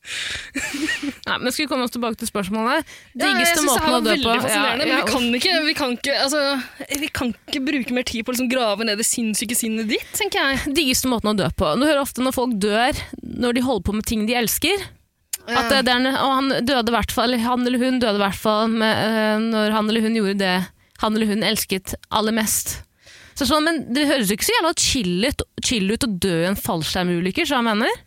Nei, 1.28 1.36
men 1.38 1.52
Skal 1.54 1.64
vi 1.64 1.68
komme 1.70 1.86
oss 1.86 1.92
tilbake 1.94 2.18
til 2.20 2.28
spørsmålet? 2.30 2.88
Diggeste 3.14 3.60
det 3.60 3.66
måten 3.68 3.94
å 3.94 4.00
dø 4.02 4.14
på. 4.18 4.32
fascinerende, 4.42 4.86
Ja, 4.88 4.96
men 4.96 5.04
vi 5.04 5.12
kan, 5.12 5.28
ikke, 5.38 5.52
vi, 5.68 5.74
kan 5.78 5.94
ikke, 5.96 6.16
altså, 6.24 6.40
vi 7.02 7.10
kan 7.14 7.30
ikke 7.46 7.62
bruke 7.68 7.94
mer 7.96 8.06
tid 8.08 8.24
på 8.26 8.32
å 8.32 8.36
liksom 8.36 8.50
grave 8.52 8.86
ned 8.88 8.98
det 9.00 9.06
sinnssyke 9.06 9.56
sinnet 9.58 9.88
ditt, 9.92 10.08
tenker 10.18 10.42
jeg. 10.42 10.74
Diggeste 10.74 11.10
måten 11.12 11.30
å 11.32 11.36
dø 11.38 11.46
på. 11.54 11.70
Du 11.78 11.86
hører 11.86 12.02
ofte 12.02 12.24
når 12.24 12.34
folk 12.36 12.58
dør 12.62 12.98
når 13.22 13.56
de 13.58 13.64
holder 13.68 13.86
på 13.88 13.96
med 14.00 14.08
ting 14.10 14.26
de 14.28 14.36
elsker. 14.42 14.84
At 15.42 15.70
det, 15.72 15.80
det 15.88 15.90
er, 15.94 15.98
en- 15.98 16.18
og 16.22 16.34
han 16.38 16.52
døde 16.66 16.92
hvert 16.94 17.10
fall, 17.14 17.34
han 17.42 17.66
eller 17.66 17.80
hun 17.82 17.96
døde 18.02 18.18
i 18.20 18.22
hvert 18.22 18.38
fall 18.38 18.70
øh, 18.78 19.40
når 19.48 19.72
han 19.74 19.88
eller 19.90 20.04
hun 20.04 20.14
gjorde 20.20 20.38
det 20.38 20.52
han 21.02 21.16
eller 21.18 21.26
hun 21.32 21.42
elsket 21.42 21.96
aller 22.14 22.34
mest. 22.36 22.76
Så 23.34 23.48
sånn, 23.48 23.64
men 23.66 23.80
det 23.96 24.04
høres 24.06 24.28
jo 24.30 24.36
ikke 24.36 24.46
så 24.46 24.54
jævla 24.54 24.70
chill 24.78 25.24
ut, 25.24 25.42
chill 25.66 25.88
ut 25.90 26.04
å 26.06 26.10
dø 26.22 26.34
i 26.44 26.48
en 26.50 26.58
fallskjermulykke, 26.58 27.42
så 27.48 27.56
jeg 27.58 27.66
mener. 27.66 28.02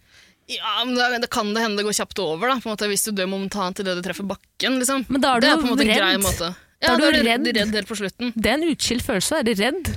Ja, 0.51 0.83
men 0.85 0.93
da, 0.93 1.07
det 1.17 1.29
kan 1.33 1.47
det 1.55 1.63
hende 1.63 1.79
det 1.81 1.87
går 1.87 1.95
kjapt 1.97 2.19
over, 2.21 2.51
da, 2.51 2.59
på 2.61 2.69
en 2.69 2.75
måte, 2.75 2.89
hvis 2.91 3.07
du 3.07 3.13
dør 3.17 3.29
momentant 3.31 3.79
idet 3.81 3.95
du 3.97 4.03
treffer 4.05 4.27
bakken. 4.29 4.77
Liksom. 4.81 5.05
Men 5.09 5.23
da 5.23 5.33
er 5.33 5.41
du 5.41 5.47
det 5.47 5.53
er 5.53 5.61
på 5.61 5.65
en 5.65 5.71
måte 5.73 5.85
en 5.87 5.89
redd. 5.89 6.03
grei 6.03 6.17
måte. 6.21 6.51
Du 6.53 6.85
da 6.85 6.91
er 6.93 7.15
du 7.15 7.23
redd. 7.25 7.47
redd. 7.55 7.77
helt 7.79 7.89
på 7.89 7.97
slutten. 7.97 8.33
Det 8.35 8.51
er 8.51 8.59
en 8.59 8.67
utskilt 8.69 9.05
følelse 9.05 9.39
Er 9.39 9.47
du 9.47 9.55
redd. 9.57 9.89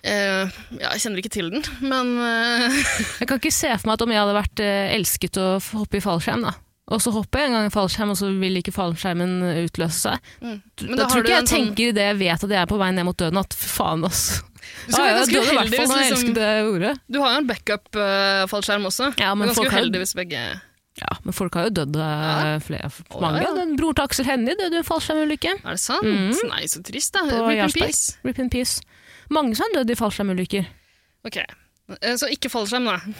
Uh, 0.00 0.48
ja, 0.80 0.94
jeg 0.94 1.02
kjenner 1.04 1.20
ikke 1.20 1.32
til 1.34 1.50
den, 1.52 1.64
men 1.84 2.14
uh... 2.16 2.78
Jeg 3.20 3.28
kan 3.28 3.36
ikke 3.36 3.52
se 3.52 3.68
for 3.76 3.90
meg 3.90 3.98
at 3.98 4.04
om 4.06 4.14
jeg 4.14 4.22
hadde 4.22 4.36
vært 4.38 4.62
uh, 4.64 4.94
elsket 4.96 5.36
å 5.36 5.48
hoppe 5.74 6.00
i 6.00 6.02
fallskjerm, 6.02 6.46
da. 6.48 6.54
Og 6.90 7.02
så 7.04 7.12
hopper 7.14 7.44
jeg 7.44 7.50
en 7.50 7.58
gang 7.58 7.68
i 7.68 7.74
fallskjerm, 7.74 8.14
og 8.14 8.18
så 8.18 8.30
vil 8.40 8.56
ikke 8.58 8.72
fallskjermen 8.74 9.36
utløse 9.60 10.00
seg. 10.08 10.30
Men 10.40 10.56
da, 10.96 11.04
da 11.04 11.10
tror 11.12 11.20
ikke 11.20 11.36
jeg 11.36 11.44
sånn- 11.44 11.52
tenker 11.52 11.92
det 11.94 12.06
jeg 12.08 12.18
vet 12.24 12.46
at 12.48 12.54
jeg 12.56 12.62
er 12.64 12.70
på 12.72 12.80
vei 12.80 12.88
ned 12.96 13.06
mot 13.06 13.20
døden, 13.20 13.38
at 13.44 13.54
faen, 13.54 14.08
ass. 14.08 14.24
Du 14.86 14.92
skal 14.92 15.04
være 15.04 15.10
Ja, 15.10 15.14
hvert 15.20 15.28
uheldig 15.30 15.76
fall 15.76 15.86
hvis 15.96 16.10
liksom-. 16.10 16.34
Du 17.10 17.20
har 17.20 17.32
jo 17.34 17.38
en 17.42 17.46
backup-fallskjerm 17.50 18.86
også. 18.90 19.12
Ja, 19.20 19.34
men 19.34 19.48
Du 19.48 19.52
er 19.52 19.54
ganske 19.54 19.70
uheldig 19.74 20.02
hvis 20.02 20.14
begge 20.18 20.42
Ja, 21.00 21.12
men 21.24 21.32
folk 21.36 21.54
har 21.54 21.68
jo 21.68 21.74
dødd 21.80 21.96
eh, 21.96 22.02
Ja. 22.02 22.58
flere, 22.64 22.90
oh, 23.10 23.20
mange. 23.22 23.40
ja, 23.42 23.48
ja. 23.48 23.54
Den 23.60 23.76
Bror 23.78 23.94
til 23.96 24.04
Aksel 24.04 24.26
Hennie 24.26 24.56
døde 24.58 24.74
i 24.74 24.82
en 24.82 24.84
fallskjermulykke. 24.88 25.52
Er 25.64 25.78
det 25.78 25.80
sant? 25.80 26.04
Mhm. 26.04 26.34
Nei, 26.50 26.64
så 26.68 26.82
trist, 26.84 27.12
da. 27.14 27.20
På 27.30 27.46
Rip 27.48 27.62
in 27.68 27.72
peace. 27.80 28.16
Rip 28.26 28.38
in 28.38 28.50
peace. 28.50 28.82
Mange 29.30 29.54
som 29.56 29.64
har 29.70 29.80
dødd 29.80 29.90
i 29.94 29.98
fallskjermulykker. 30.00 30.66
Ok, 31.24 31.38
Eh, 32.02 32.14
så 32.14 32.28
ikke 32.30 32.46
fallskjerm, 32.52 32.84
da. 32.86 33.00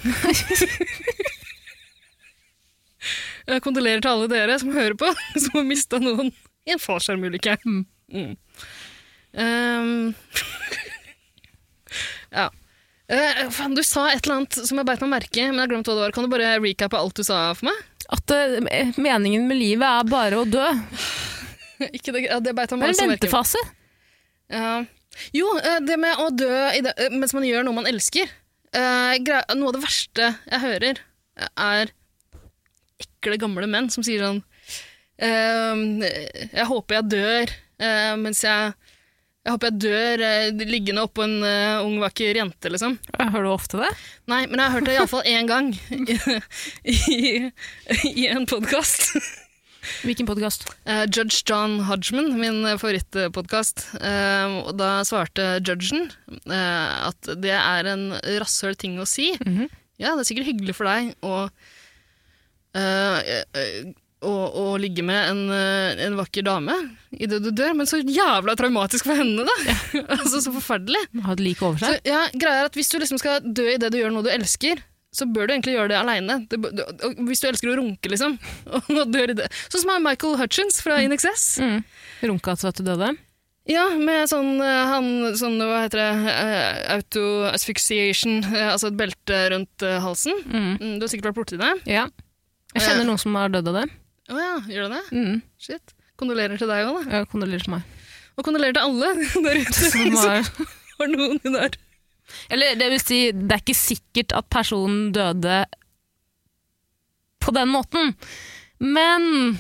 Jeg 3.51 3.63
kondolerer 3.65 4.03
til 4.05 4.13
alle 4.13 4.29
dere 4.31 4.59
som 4.61 4.71
hører 4.75 4.95
på, 5.01 5.09
som 5.43 5.57
har 5.59 5.67
mista 5.67 5.99
noen 6.03 6.31
i 6.69 6.75
en 6.75 6.83
fallskjermulykke. 6.83 7.57
Mm. 7.65 8.37
Ehm, 9.41 10.15
ja. 12.35 12.49
Uh, 13.11 13.49
fan, 13.51 13.75
du 13.75 13.83
sa 13.83 14.07
et 14.13 14.23
eller 14.23 14.37
annet 14.41 14.61
som 14.69 14.79
jeg 14.79 14.87
beit 14.87 15.01
meg 15.03 15.11
merke 15.17 15.47
men 15.49 15.57
jeg 15.59 15.65
har 15.65 15.73
glemt 15.73 15.89
hva 15.91 15.97
det 15.97 16.05
var. 16.05 16.15
Kan 16.15 16.27
du 16.27 16.33
bare 16.33 16.53
recappe 16.63 16.99
alt 16.99 17.19
du 17.19 17.27
sa 17.27 17.43
for 17.59 17.71
meg? 17.71 17.83
At 18.11 18.35
uh, 18.35 18.59
meningen 19.01 19.49
med 19.51 19.59
livet 19.59 19.87
er 19.87 20.11
bare 20.11 20.39
å 20.41 20.47
dø. 20.47 20.69
Ikke 21.97 22.15
det, 22.15 22.27
ja, 22.29 22.39
det 22.43 22.55
beit 22.55 22.73
meg 22.77 22.91
Det 22.93 23.01
er 23.01 23.07
en 23.09 23.15
ventefase. 23.17 23.63
Ja. 24.51 24.75
Jo, 25.35 25.51
uh, 25.59 25.79
det 25.83 25.99
med 25.99 26.23
å 26.23 26.31
dø 26.31 26.53
i 26.77 26.85
det, 26.87 26.95
eh, 27.03 27.11
mens 27.11 27.35
man 27.35 27.47
gjør 27.47 27.67
noe 27.67 27.81
man 27.83 27.91
elsker. 27.91 28.31
Eh, 28.71 29.17
noe 29.59 29.71
av 29.71 29.75
det 29.75 29.83
verste 29.83 30.29
jeg 30.47 30.63
hører, 30.63 31.01
eh, 31.41 31.49
er 31.59 31.91
ekle, 33.03 33.39
gamle 33.43 33.67
menn 33.67 33.91
som 33.91 34.05
sier 34.07 34.23
sånn 34.23 34.43
eh, 35.19 36.07
Jeg 36.53 36.67
håper 36.69 37.01
jeg 37.01 37.09
dør 37.11 37.51
eh, 37.83 38.15
mens 38.21 38.45
jeg 38.47 38.71
Jeg 39.41 39.55
håper 39.55 39.71
jeg 39.71 39.81
dør 39.81 40.23
eh, 40.27 40.65
liggende 40.69 41.03
oppå 41.07 41.25
en 41.25 41.39
eh, 41.49 41.79
ung, 41.81 41.95
vakker 42.03 42.37
jente, 42.37 42.69
liksom. 42.73 42.99
Hører 43.17 43.47
du 43.47 43.51
ofte 43.55 43.79
det? 43.81 43.89
Nei, 44.29 44.43
men 44.51 44.61
jeg 44.61 44.67
har 44.67 44.75
hørt 44.75 44.89
det 44.91 44.97
iallfall 44.99 45.31
én 45.31 45.49
gang 45.49 45.71
i, 45.97 46.17
i, 46.93 47.31
i 48.11 48.27
en 48.29 48.45
podkast. 48.51 49.15
Hvilken 50.05 50.29
podkast? 50.29 50.67
Eh, 50.85 51.07
Judge 51.09 51.41
John 51.49 51.79
Hodgman, 51.89 52.35
min 52.37 52.61
favorittpodkast. 52.77 53.87
Uh, 53.97 54.61
og 54.67 54.75
da 54.77 54.91
svarte 55.09 55.55
judgen 55.65 56.11
eh, 56.29 57.09
at 57.09 57.33
det 57.41 57.57
er 57.57 57.89
en 57.95 58.11
rasshøl 58.43 58.77
ting 58.77 59.01
å 59.01 59.09
si. 59.09 59.33
Mhm. 59.41 59.71
Ja, 60.01 60.15
det 60.17 60.23
er 60.23 60.29
sikkert 60.31 60.49
hyggelig 60.49 60.73
for 60.79 60.89
deg 60.89 61.11
å, 61.29 61.39
eh, 62.73 63.41
eh, 63.61 63.91
å, 64.21 64.33
å 64.61 64.65
ligge 64.81 65.03
med 65.07 65.31
en, 65.31 65.41
eh, 65.55 66.03
en 66.07 66.17
vakker 66.19 66.45
dame 66.45 66.75
idet 67.11 67.41
du 67.43 67.51
dør, 67.57 67.73
men 67.79 67.89
så 67.89 68.01
jævla 68.03 68.55
traumatisk 68.59 69.09
for 69.09 69.19
henne, 69.19 69.47
da! 69.49 69.75
altså, 70.19 70.43
så 70.45 70.53
forferdelig. 70.55 71.01
Ha 71.25 71.35
et 71.35 71.43
like 71.45 71.65
over 71.65 71.81
Så, 71.81 71.97
ja, 72.07 72.27
greia 72.35 72.65
er 72.65 72.71
at 72.71 72.77
Hvis 72.79 72.93
du 72.93 72.99
liksom 73.01 73.21
skal 73.21 73.41
dø 73.45 73.67
idet 73.73 73.93
du 73.93 73.99
gjør 74.01 74.13
noe 74.15 74.27
du 74.27 74.31
elsker, 74.33 74.83
så 75.11 75.27
bør 75.27 75.49
du 75.49 75.55
egentlig 75.57 75.75
gjøre 75.75 75.91
det 75.91 75.99
aleine. 75.99 76.37
Hvis 77.27 77.43
du 77.43 77.49
elsker 77.49 77.73
å 77.73 77.81
runke, 77.81 78.13
liksom. 78.13 78.37
Og 78.95 79.01
dør 79.11 79.33
i 79.33 79.39
det. 79.41 79.49
Sånn 79.67 79.83
som 79.83 80.05
Michael 80.05 80.37
Hutchins 80.39 80.79
fra 80.85 81.01
In 81.03 81.17
Excess. 81.17 81.57
Mm. 81.59 81.81
Runka 82.31 82.55
til 82.61 82.71
at 82.71 82.79
du 82.79 82.87
døde? 82.87 83.11
Ja, 83.71 83.89
med 83.99 84.31
sånn, 84.31 84.55
eh, 84.63 84.83
han, 84.89 85.11
sånn 85.39 85.59
hva 85.61 85.83
heter 85.83 86.01
det, 86.01 86.33
eh, 86.33 86.79
auto-asphyxiation, 86.97 88.41
altså 88.71 88.89
et 88.89 88.99
belte 88.99 89.41
rundt 89.53 89.85
halsen. 90.07 90.39
Mm. 90.47 90.71
Mm, 90.79 90.95
du 90.99 91.07
har 91.07 91.13
sikkert 91.13 91.33
vært 91.33 91.41
borti 91.43 91.61
det. 91.61 91.75
Ja. 91.91 92.07
Jeg 92.77 92.87
kjenner 92.87 93.09
noen 93.09 93.19
som 93.19 93.35
har 93.39 93.51
dødd 93.51 93.73
av 93.73 93.81
det. 93.81 93.89
Å 94.31 94.39
ja, 94.39 94.53
gjør 94.71 94.87
du 94.87 94.95
det? 94.95 95.03
Mm. 95.17 95.39
Shit. 95.61 95.95
Kondolerer 96.21 96.61
til 96.61 96.71
deg 96.71 96.87
òg, 96.87 97.01
da. 97.01 97.19
Ja, 97.21 97.29
Kondolerer 97.31 97.65
til 97.65 97.75
meg. 97.75 97.97
Og 98.39 98.47
kondolerer 98.47 98.77
til 98.77 98.85
alle 98.87 99.13
der 99.47 99.63
ute 99.65 99.91
Som 99.91 100.19
har 101.01 101.11
noen 101.15 101.41
i 101.41 101.55
der. 101.57 101.79
Eller 102.53 102.77
det 102.79 102.91
vil 102.93 103.03
si, 103.03 103.21
det 103.35 103.57
er 103.57 103.63
ikke 103.65 103.75
sikkert 103.75 104.35
at 104.39 104.47
personen 104.53 105.11
døde 105.15 105.65
på 107.43 107.55
den 107.57 107.73
måten. 107.73 108.15
Men 108.79 109.57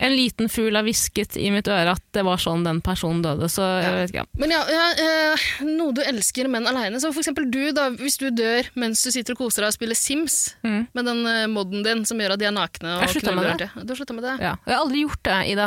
en 0.00 0.12
liten 0.14 0.46
fugl 0.48 0.76
har 0.78 0.84
hvisket 0.86 1.34
i 1.42 1.48
mitt 1.50 1.66
øre 1.66 1.90
at 1.96 2.02
det 2.14 2.22
var 2.22 2.38
sånn 2.38 2.62
den 2.62 2.78
personen 2.86 3.18
døde, 3.24 3.48
så 3.50 3.64
jeg 3.82 3.94
vet 3.96 4.12
ikke. 4.12 4.26
Men 4.38 4.52
ja, 4.54 4.60
ja 4.70 4.84
eh, 4.94 5.46
noe 5.66 5.90
du 5.96 6.02
elsker, 6.06 6.46
men 6.48 6.68
aleine. 6.70 7.00
Så 7.02 7.10
for 7.10 7.18
eksempel 7.24 7.48
du, 7.50 7.72
da, 7.74 7.88
hvis 7.98 8.16
du 8.22 8.28
dør 8.30 8.68
mens 8.78 9.02
du 9.02 9.10
sitter 9.10 9.34
og 9.34 9.40
koser 9.42 9.64
deg 9.66 9.72
og 9.72 9.78
spiller 9.78 9.98
Sims 9.98 10.38
Mm. 10.62 10.86
med 10.94 11.04
den 11.10 11.26
eh, 11.26 11.46
moden 11.50 11.82
din 11.82 12.04
som 12.06 12.18
gjør 12.22 12.36
at 12.36 12.40
de 12.40 12.46
er 12.46 12.54
nakne 12.54 12.94
og 12.98 13.02
Jeg 13.02 13.16
slutta 13.16 13.34
med 13.34 13.44
knuller 13.44 13.58
det. 13.58 13.68
Du 13.82 13.90
har 13.92 13.98
slutta 13.98 14.14
med 14.14 14.24
det? 14.28 14.36
Ja. 14.42 14.54
Jeg 14.66 14.74
har 14.76 14.82
aldri 14.84 15.02
gjort 15.02 15.22
det, 15.26 15.38
Ida. 15.52 15.66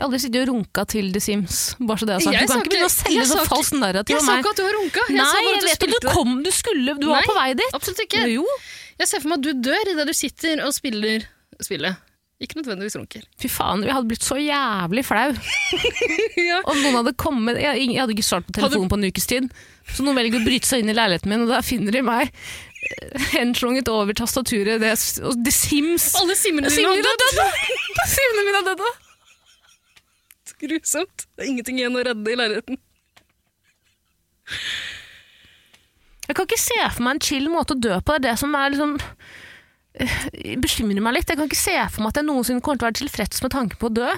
Jeg 0.00 0.02
har 0.02 0.08
aldri 0.08 0.20
sittet 0.22 0.40
og 0.42 0.50
runka 0.54 0.84
til 0.88 1.12
The 1.12 1.20
Sims. 1.20 1.56
Bare 1.78 1.98
så 2.00 2.06
det 2.08 2.14
er 2.16 2.20
sagt. 2.26 2.34
Jeg 2.34 2.46
Du 2.48 2.52
kan 2.54 2.62
ikke 2.64 2.70
begynne 2.74 2.90
å 2.90 2.94
selge 2.96 3.24
så 3.28 3.34
falsk 3.34 3.36
så 3.36 3.40
ikke- 3.44 3.54
falskt 3.54 3.78
narrativ 3.82 4.16
Jeg 4.16 4.24
sa 4.26 4.36
ikke 4.40 4.50
at 4.50 4.56
du 4.56 4.62
har 4.66 4.76
runka! 4.80 5.00
Jeg 5.10 5.16
Nei, 5.20 5.42
jeg 5.46 5.62
vet 5.70 5.82
at 5.86 5.94
du 6.00 6.08
kom, 6.10 6.30
du 6.42 6.50
skulle, 6.50 6.94
du 6.98 7.06
var 7.10 7.22
på 7.28 7.34
vei 7.38 7.50
dit. 7.54 7.74
Absolutt 7.76 8.00
ikke. 8.06 8.22
Jo. 8.34 8.46
Jeg 8.98 9.08
ser 9.08 9.20
for 9.20 9.28
meg 9.28 9.38
at 9.38 9.44
du 9.46 9.52
dør 9.70 9.90
idet 9.94 10.06
du 10.08 10.14
sitter 10.16 10.62
og 10.66 10.72
spiller 10.74 11.26
spillet. 11.60 11.96
Ikke 12.40 12.56
nødvendigvis 12.56 12.96
runker. 12.96 13.24
Fy 13.36 13.50
faen, 13.52 13.82
jeg 13.84 13.92
hadde 13.92 14.08
blitt 14.08 14.24
så 14.24 14.38
jævlig 14.40 15.02
flau. 15.04 15.34
ja. 16.50 16.62
Om 16.64 16.78
noen 16.80 16.96
hadde 17.02 17.12
kommet 17.20 17.58
Jeg, 17.60 17.82
jeg 17.84 18.00
hadde 18.00 18.14
ikke 18.16 18.24
svart 18.24 18.46
på 18.48 18.54
telefonen 18.56 18.88
på 18.88 18.96
en 18.96 19.08
ukes 19.10 19.28
tid. 19.28 19.50
Så 19.90 20.06
noen 20.06 20.16
velger 20.16 20.40
å 20.40 20.46
bryte 20.46 20.70
seg 20.70 20.80
inn 20.80 20.92
i 20.92 20.96
leiligheten 20.96 21.28
min, 21.28 21.44
og 21.44 21.52
da 21.52 21.60
finner 21.66 21.92
de 21.92 22.00
meg 22.06 22.30
eh, 22.30 23.26
henslunget 23.34 23.90
over 23.92 24.16
tastaturet. 24.16 24.80
Det, 24.80 24.94
og 25.20 25.44
The 25.44 25.52
Sims. 25.52 26.08
Alle 26.22 26.38
simmene 26.38 26.72
dine 26.72 26.80
Simmene 26.80 27.12
har 27.12 27.20
dødd! 27.26 27.60
Simene 28.14 28.46
mine 28.48 28.62
er 28.62 28.68
døde. 28.70 28.90
Grusomt. 30.60 31.26
Det 31.36 31.44
er 31.44 31.52
ingenting 31.52 31.78
igjen 31.80 31.96
å 31.96 32.06
redde 32.08 32.32
i 32.32 32.40
leiligheten. 32.40 32.80
Jeg 36.28 36.36
kan 36.36 36.46
ikke 36.46 36.60
se 36.62 36.80
for 36.94 37.04
meg 37.04 37.16
en 37.16 37.24
chill 37.26 37.48
måte 37.52 37.76
å 37.76 37.80
dø 37.80 37.96
på. 38.00 38.16
Det 38.16 38.20
er 38.20 38.26
det 38.30 38.36
som 38.40 38.56
er 38.56 38.72
liksom 38.72 38.96
bekymrer 40.64 41.04
meg 41.04 41.18
litt. 41.18 41.30
Jeg 41.30 41.40
kan 41.40 41.50
ikke 41.50 41.60
se 41.60 41.76
for 41.92 42.04
meg 42.04 42.14
at 42.14 42.20
jeg 42.20 42.28
noensinne 42.28 42.64
kommer 42.64 42.80
til 42.80 42.86
å 42.86 42.90
være 42.90 43.00
tilfreds 43.02 43.44
med 43.44 43.54
tanken 43.54 43.80
på 43.80 43.90
å 43.90 43.96
dø. 44.00 44.10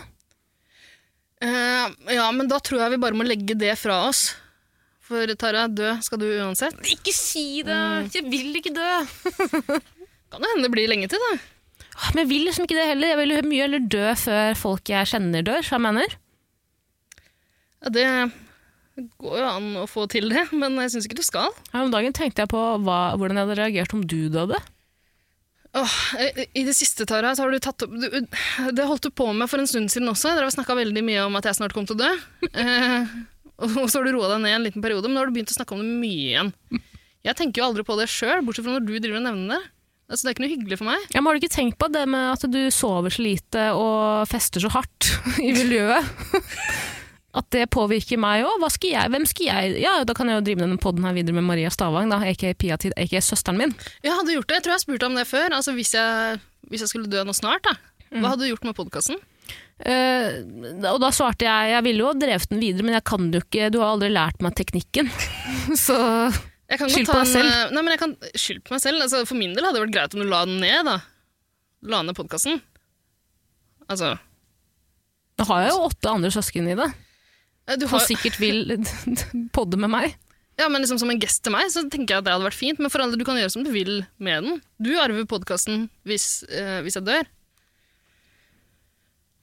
Uh, 1.42 1.90
ja, 2.14 2.28
men 2.30 2.46
da 2.50 2.60
tror 2.62 2.84
jeg 2.84 2.94
vi 2.94 3.02
bare 3.02 3.18
må 3.18 3.26
legge 3.26 3.56
det 3.58 3.74
fra 3.80 4.04
oss. 4.06 4.28
For 5.02 5.28
Tara, 5.36 5.66
dø 5.66 5.96
skal 6.04 6.20
du 6.22 6.28
uansett. 6.30 6.78
Ikke 6.92 7.12
si 7.14 7.64
det! 7.66 7.78
Jeg 8.14 8.28
vil 8.30 8.54
ikke 8.60 8.74
dø. 8.76 8.92
Kan 10.32 10.44
det 10.44 10.52
hende 10.54 10.64
det 10.64 10.72
blir 10.72 10.88
lenge 10.88 11.10
til, 11.12 11.20
da. 11.20 11.32
Ah, 11.92 12.12
Men 12.14 12.22
jeg 12.22 12.30
vil 12.30 12.46
liksom 12.46 12.64
ikke 12.64 12.78
det 12.78 12.86
heller. 12.88 13.10
Jeg 13.10 13.20
vil 13.20 13.34
jo 13.34 13.40
mye 13.50 13.66
heller 13.66 13.82
dø 13.92 14.04
før 14.16 14.56
folk 14.56 14.92
jeg 14.92 15.10
kjenner 15.10 15.44
dør, 15.44 15.66
Hva 15.66 15.76
jeg 15.76 15.84
mener. 15.88 16.14
Ja, 17.82 17.90
det 17.92 18.06
går 19.18 19.40
jo 19.40 19.48
an 19.48 19.68
å 19.82 19.88
få 19.90 20.06
til 20.12 20.30
det, 20.32 20.46
men 20.60 20.78
jeg 20.84 20.94
syns 20.94 21.10
ikke 21.10 21.18
du 21.18 21.26
skal. 21.26 21.50
Her 21.74 21.88
om 21.88 21.92
dagen 21.92 22.14
tenkte 22.16 22.46
jeg 22.46 22.52
på 22.54 22.62
hva, 22.86 23.00
hvordan 23.18 23.40
jeg 23.40 23.48
hadde 23.48 23.58
reagert 23.60 23.96
om 23.98 24.06
du 24.06 24.20
døde. 24.32 24.62
Åh, 25.74 25.92
i- 26.52 26.64
det 26.66 26.74
siste, 26.76 27.06
Tara, 27.08 27.30
så 27.34 27.42
har 27.46 27.50
du 27.54 27.58
tatt 27.64 27.82
opp 27.86 27.92
du, 27.96 28.08
Det 28.76 28.84
holdt 28.84 29.06
du 29.06 29.10
på 29.10 29.30
med 29.32 29.48
for 29.48 29.58
en 29.62 29.66
stund 29.70 29.88
siden 29.92 30.10
også. 30.10 30.34
Dere 30.36 30.44
har 30.48 30.52
snakka 30.52 30.76
veldig 30.76 31.02
mye 31.06 31.22
om 31.26 31.36
at 31.40 31.44
jeg 31.48 31.56
snart 31.56 31.72
kom 31.72 31.86
til 31.88 31.96
å 31.96 32.02
dø. 32.04 32.10
Eh, 32.52 33.06
og 33.62 33.88
så 33.88 33.98
har 34.00 34.04
du 34.04 34.12
roa 34.16 34.34
deg 34.34 34.42
ned 34.44 34.56
en 34.58 34.66
liten 34.66 34.82
periode, 34.84 35.08
men 35.08 35.16
nå 35.16 35.22
har 35.22 35.30
du 35.30 35.36
begynt 35.38 35.52
å 35.54 35.56
snakke 35.56 35.72
om 35.76 35.80
det 35.80 36.00
mye 36.02 36.26
igjen. 36.34 36.52
Jeg 37.24 37.38
tenker 37.38 37.62
jo 37.62 37.68
aldri 37.70 37.84
på 37.86 37.96
det 37.96 38.08
sjøl, 38.10 38.42
bortsett 38.44 38.66
fra 38.66 38.74
når 38.76 38.84
du 38.84 38.96
driver 38.98 39.20
og 39.22 39.26
nevner 39.30 39.54
det. 39.56 39.62
Altså, 40.12 40.26
det 40.26 40.28
er 40.28 40.34
ikke 40.34 40.44
noe 40.44 40.52
hyggelig 40.56 40.78
for 40.82 40.88
meg. 40.90 41.04
Ja, 41.14 41.20
men 41.22 41.30
har 41.30 41.38
du 41.38 41.40
ikke 41.46 41.54
tenkt 41.56 41.78
på 41.80 41.88
det 41.94 42.02
med 42.10 42.32
at 42.34 42.44
du 42.52 42.58
sover 42.74 43.14
så 43.14 43.22
lite 43.24 43.68
og 43.78 44.26
fester 44.28 44.60
så 44.60 44.68
hardt 44.74 45.12
i 45.48 45.54
miljøet? 45.56 46.04
At 47.32 47.48
det 47.54 47.70
påvirker 47.72 48.20
meg 48.20 48.44
òg? 48.44 48.60
Hvem 48.60 49.24
skal 49.28 49.46
jeg 49.46 49.80
Ja, 49.80 49.94
da 50.04 50.14
kan 50.16 50.28
jeg 50.28 50.36
jo 50.40 50.44
drive 50.44 50.64
denne 50.64 50.80
podden 50.80 51.06
her 51.06 51.14
videre 51.16 51.36
med 51.38 51.46
Maria 51.48 51.70
Stavang, 51.72 52.10
da, 52.12 52.20
aka 52.28 52.52
Piatid, 52.52 52.92
ikke 53.00 53.22
søsteren 53.24 53.60
min. 53.60 53.74
Jeg 54.04 54.12
hadde 54.12 54.36
gjort 54.36 54.50
det. 54.50 54.58
Jeg 54.58 54.64
tror 54.64 54.74
jeg 54.74 54.80
har 54.80 54.84
spurt 54.84 55.06
om 55.08 55.16
det 55.16 55.26
før. 55.30 55.56
Altså, 55.56 55.72
hvis 55.76 55.94
jeg, 55.96 56.40
hvis 56.68 56.84
jeg 56.84 56.92
skulle 56.92 57.08
dø 57.12 57.22
nå 57.24 57.34
snart, 57.36 57.64
da. 57.64 57.76
Hva 58.12 58.34
hadde 58.34 58.44
du 58.44 58.50
gjort 58.50 58.66
med 58.68 58.76
podkasten? 58.76 59.20
Uh, 59.82 60.44
og 60.92 60.98
da 61.02 61.08
svarte 61.10 61.46
jeg 61.48 61.72
jeg 61.72 61.84
ville 61.88 62.04
jo 62.04 62.10
ha 62.12 62.14
drevet 62.14 62.52
den 62.52 62.60
videre, 62.62 62.84
men 62.86 62.94
jeg 62.94 63.02
kan 63.08 63.24
jo 63.34 63.40
ikke 63.42 63.66
Du 63.74 63.80
har 63.80 63.96
aldri 63.96 64.12
lært 64.12 64.44
meg 64.44 64.54
teknikken. 64.58 65.08
Så 65.86 65.96
Skyld 66.72 67.08
på 67.08 67.16
deg 67.16 67.28
selv. 67.28 67.54
Nei, 67.72 67.80
men 67.80 67.94
jeg 67.94 68.00
kan 68.00 68.12
Skyld 68.36 68.60
på 68.68 68.76
meg 68.76 68.84
selv. 68.84 69.00
Altså, 69.04 69.24
for 69.28 69.40
min 69.40 69.56
del 69.56 69.64
hadde 69.64 69.80
det 69.80 69.86
vært 69.86 69.96
greit 69.96 70.18
om 70.18 70.22
du 70.22 70.28
la 70.28 70.44
den 70.48 70.60
ned, 70.62 70.84
da. 70.88 70.98
La 71.88 72.04
ned 72.04 72.16
podkasten. 72.16 72.60
Altså 73.88 74.14
da 75.42 75.48
har 75.48 75.64
jeg 75.64 75.72
jo 75.72 75.86
åtte 75.88 76.12
andre 76.12 76.30
søsken 76.30 76.68
i 76.70 76.76
det, 76.78 76.86
eh, 76.86 76.98
du 77.66 77.86
som 77.86 77.98
har, 77.98 78.06
sikkert 78.08 78.38
vil 78.42 78.76
podde 79.56 79.78
med 79.80 79.92
meg. 79.92 80.16
Ja, 80.60 80.68
men 80.68 80.82
liksom 80.82 80.98
Som 81.00 81.10
en 81.10 81.20
gest 81.20 81.42
til 81.44 81.54
meg 81.54 81.70
så 81.72 81.84
tenker 81.88 82.16
jeg 82.16 82.22
at 82.22 82.26
det 82.26 82.34
hadde 82.34 82.46
vært 82.46 82.58
fint. 82.58 82.80
Men 82.82 82.92
for 82.92 83.02
alle, 83.04 83.18
du 83.18 83.24
kan 83.26 83.38
gjøre 83.40 83.52
som 83.54 83.64
du 83.66 83.70
vil 83.74 84.02
med 84.22 84.44
den. 84.44 84.58
Du 84.82 84.92
arver 85.00 85.24
podkasten 85.28 85.86
hvis, 86.08 86.42
eh, 86.50 86.80
hvis 86.84 86.98
jeg 86.98 87.08
dør. 87.08 87.30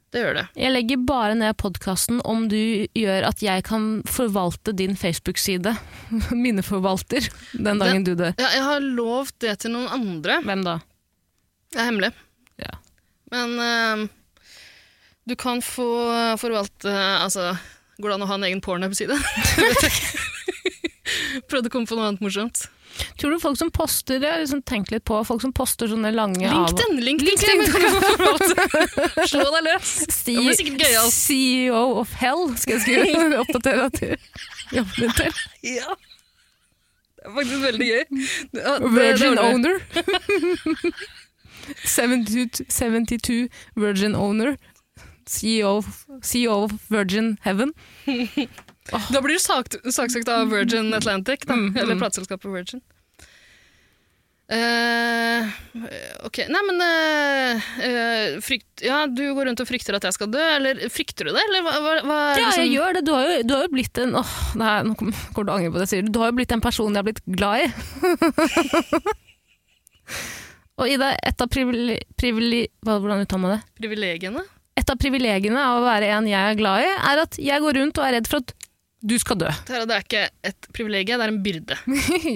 Det 0.10 0.22
gjør 0.24 0.38
det. 0.40 0.46
Jeg 0.58 0.74
legger 0.74 1.02
bare 1.06 1.36
ned 1.38 1.58
podkasten 1.62 2.22
om 2.26 2.48
du 2.50 2.88
gjør 2.98 3.28
at 3.28 3.44
jeg 3.46 3.66
kan 3.68 3.90
forvalte 4.10 4.74
din 4.74 4.96
Facebook-side. 4.98 5.76
Minneforvalter 6.44 7.28
den 7.54 7.82
dagen 7.82 8.08
du 8.08 8.16
dør. 8.16 8.34
Ja, 8.42 8.50
jeg 8.56 8.64
har 8.66 8.86
lovt 8.86 9.38
det 9.46 9.60
til 9.62 9.76
noen 9.76 9.90
andre. 9.94 10.40
Hvem 10.46 10.66
da? 10.66 10.80
Det 11.70 11.84
er 11.84 11.90
hemmelig. 11.92 12.10
Ja. 12.58 12.74
Men 13.34 13.54
eh, 13.62 14.08
du 15.30 15.36
kan 15.38 15.62
få 15.62 15.90
forvalte 16.42 16.90
Altså, 17.20 17.52
går 18.00 18.08
det 18.10 18.16
an 18.20 18.26
å 18.26 18.30
ha 18.32 18.36
en 18.40 18.48
egen 18.50 18.62
pornhub-side? 18.66 19.16
Det. 19.84 19.92
Prøvde 21.50 21.68
å 21.70 21.72
komme 21.74 21.88
på 21.90 21.96
noe 21.98 22.08
annet 22.12 22.22
morsomt. 22.22 22.58
Tror 23.22 23.32
du 23.34 23.38
folk 23.42 23.58
som 23.58 23.70
poster 23.74 24.20
Jeg 24.22 24.30
har 24.34 24.40
liksom 24.42 24.62
tenkt 24.68 24.90
litt 24.92 25.04
på 25.08 25.16
folk 25.26 25.42
som 25.42 25.52
poster 25.56 25.88
sånne 25.90 26.12
lange 26.14 26.50
av- 26.50 26.56
LinkedIn! 26.74 27.00
LinkedIn, 27.06 27.60
LinkedIn. 27.64 27.96
forvalte. 28.04 28.54
Slå 29.30 29.46
deg 29.56 29.64
løs! 29.70 29.90
C- 30.10 30.36
Det 30.36 30.44
blir 30.44 30.58
sikkert 30.60 30.82
gøy, 30.84 30.96
altså. 31.00 31.20
CEO 31.30 31.84
of 32.02 32.10
Hell, 32.20 32.44
skal 32.62 32.74
jeg 32.78 32.84
skrive. 32.86 33.40
Oppdatere 33.44 33.82
at 33.88 33.96
du 34.02 34.08
jobber 34.80 34.96
litt 35.06 35.16
til. 35.22 35.34
Ja. 35.78 35.90
Det 37.20 37.26
er 37.30 37.34
faktisk 37.38 37.62
veldig 37.68 37.88
gøy. 37.90 38.04
Ja, 38.60 38.72
det- 38.80 38.90
Virgin 38.98 39.34
det. 39.38 39.44
owner. 39.48 39.76
72, 41.86 42.62
72 42.70 43.50
Virgin 43.76 44.16
owner. 44.18 44.56
CEO, 45.30 45.80
CEO 46.26 46.64
of 46.66 46.76
Virgin 46.90 47.38
Heaven. 47.46 47.74
Da 48.90 49.20
blir 49.22 49.38
du 49.38 49.42
sakt, 49.44 49.76
saksøkt 49.94 50.30
av 50.34 50.50
Virgin 50.50 50.88
Atlantic, 50.98 51.44
da. 51.46 51.54
Mm, 51.54 51.76
Eller 51.78 52.00
plateselskapet 52.00 52.50
Virgin. 52.50 52.82
Uh, 54.50 55.46
ok, 56.26 56.40
nei 56.50 56.62
men 56.66 56.80
uh, 56.82 57.68
uh, 57.86 58.40
frykt, 58.42 58.82
Ja, 58.82 59.04
du 59.06 59.22
går 59.38 59.46
rundt 59.46 59.62
og 59.62 59.70
frykter 59.70 59.94
at 59.94 60.08
jeg 60.08 60.16
skal 60.16 60.32
dø, 60.34 60.42
eller 60.56 60.82
frykter 60.90 61.30
du 61.30 61.36
det? 61.36 61.44
Eller 61.52 61.62
hva, 61.68 61.76
hva, 62.02 62.18
Ja, 62.34 62.48
liksom- 62.48 62.64
jeg 62.64 62.74
gjør 62.74 62.98
det. 62.98 63.06
Du 63.06 63.14
har 63.14 63.30
jo, 63.30 63.38
du 63.46 63.54
har 63.54 63.68
jo 63.68 63.74
blitt 63.78 64.02
en 64.02 64.18
åh, 64.18 64.26
oh, 64.26 64.82
Nå 64.90 64.98
kommer 64.98 65.14
du 65.14 65.22
til 65.38 65.46
å 65.46 65.54
angre 65.60 65.70
på 65.70 65.78
det 65.78 65.86
jeg 65.86 65.94
sier. 65.94 66.10
Du 66.10 66.18
har 66.24 66.34
jo 66.34 66.38
blitt 66.42 66.58
en 66.58 66.66
person 66.66 66.90
jeg 66.90 66.98
har 66.98 67.10
blitt 67.12 67.22
glad 67.30 67.62
i. 67.62 67.70
Og 70.80 70.88
Ida, 70.90 71.12
et 71.28 71.42
av 71.44 71.50
privile, 71.52 72.00
privile, 72.18 72.66
hvordan 72.88 73.22
uttaler 73.22 73.44
man 73.44 73.54
det? 73.58 73.62
privilegiene? 73.78 74.42
Et 74.80 74.92
av 74.94 75.00
privilegiene 75.02 75.60
av 75.60 75.82
å 75.82 75.86
være 75.88 76.10
en 76.16 76.28
jeg 76.30 76.40
er 76.54 76.58
glad 76.60 76.86
i, 76.86 76.90
er 77.12 77.22
at 77.26 77.38
jeg 77.42 77.64
går 77.66 77.80
rundt 77.82 78.00
og 78.00 78.06
er 78.08 78.16
redd 78.20 78.30
for 78.32 78.44
at 78.44 78.54
du 79.00 79.14
skal 79.20 79.38
dø. 79.40 79.50
Tara, 79.68 79.86
det 79.88 79.96
er 79.96 80.06
ikke 80.06 80.24
et 80.52 80.70
privilegium, 80.76 81.20
det 81.22 81.28
er 81.28 81.34
en 81.34 81.44
byrde. 81.44 81.78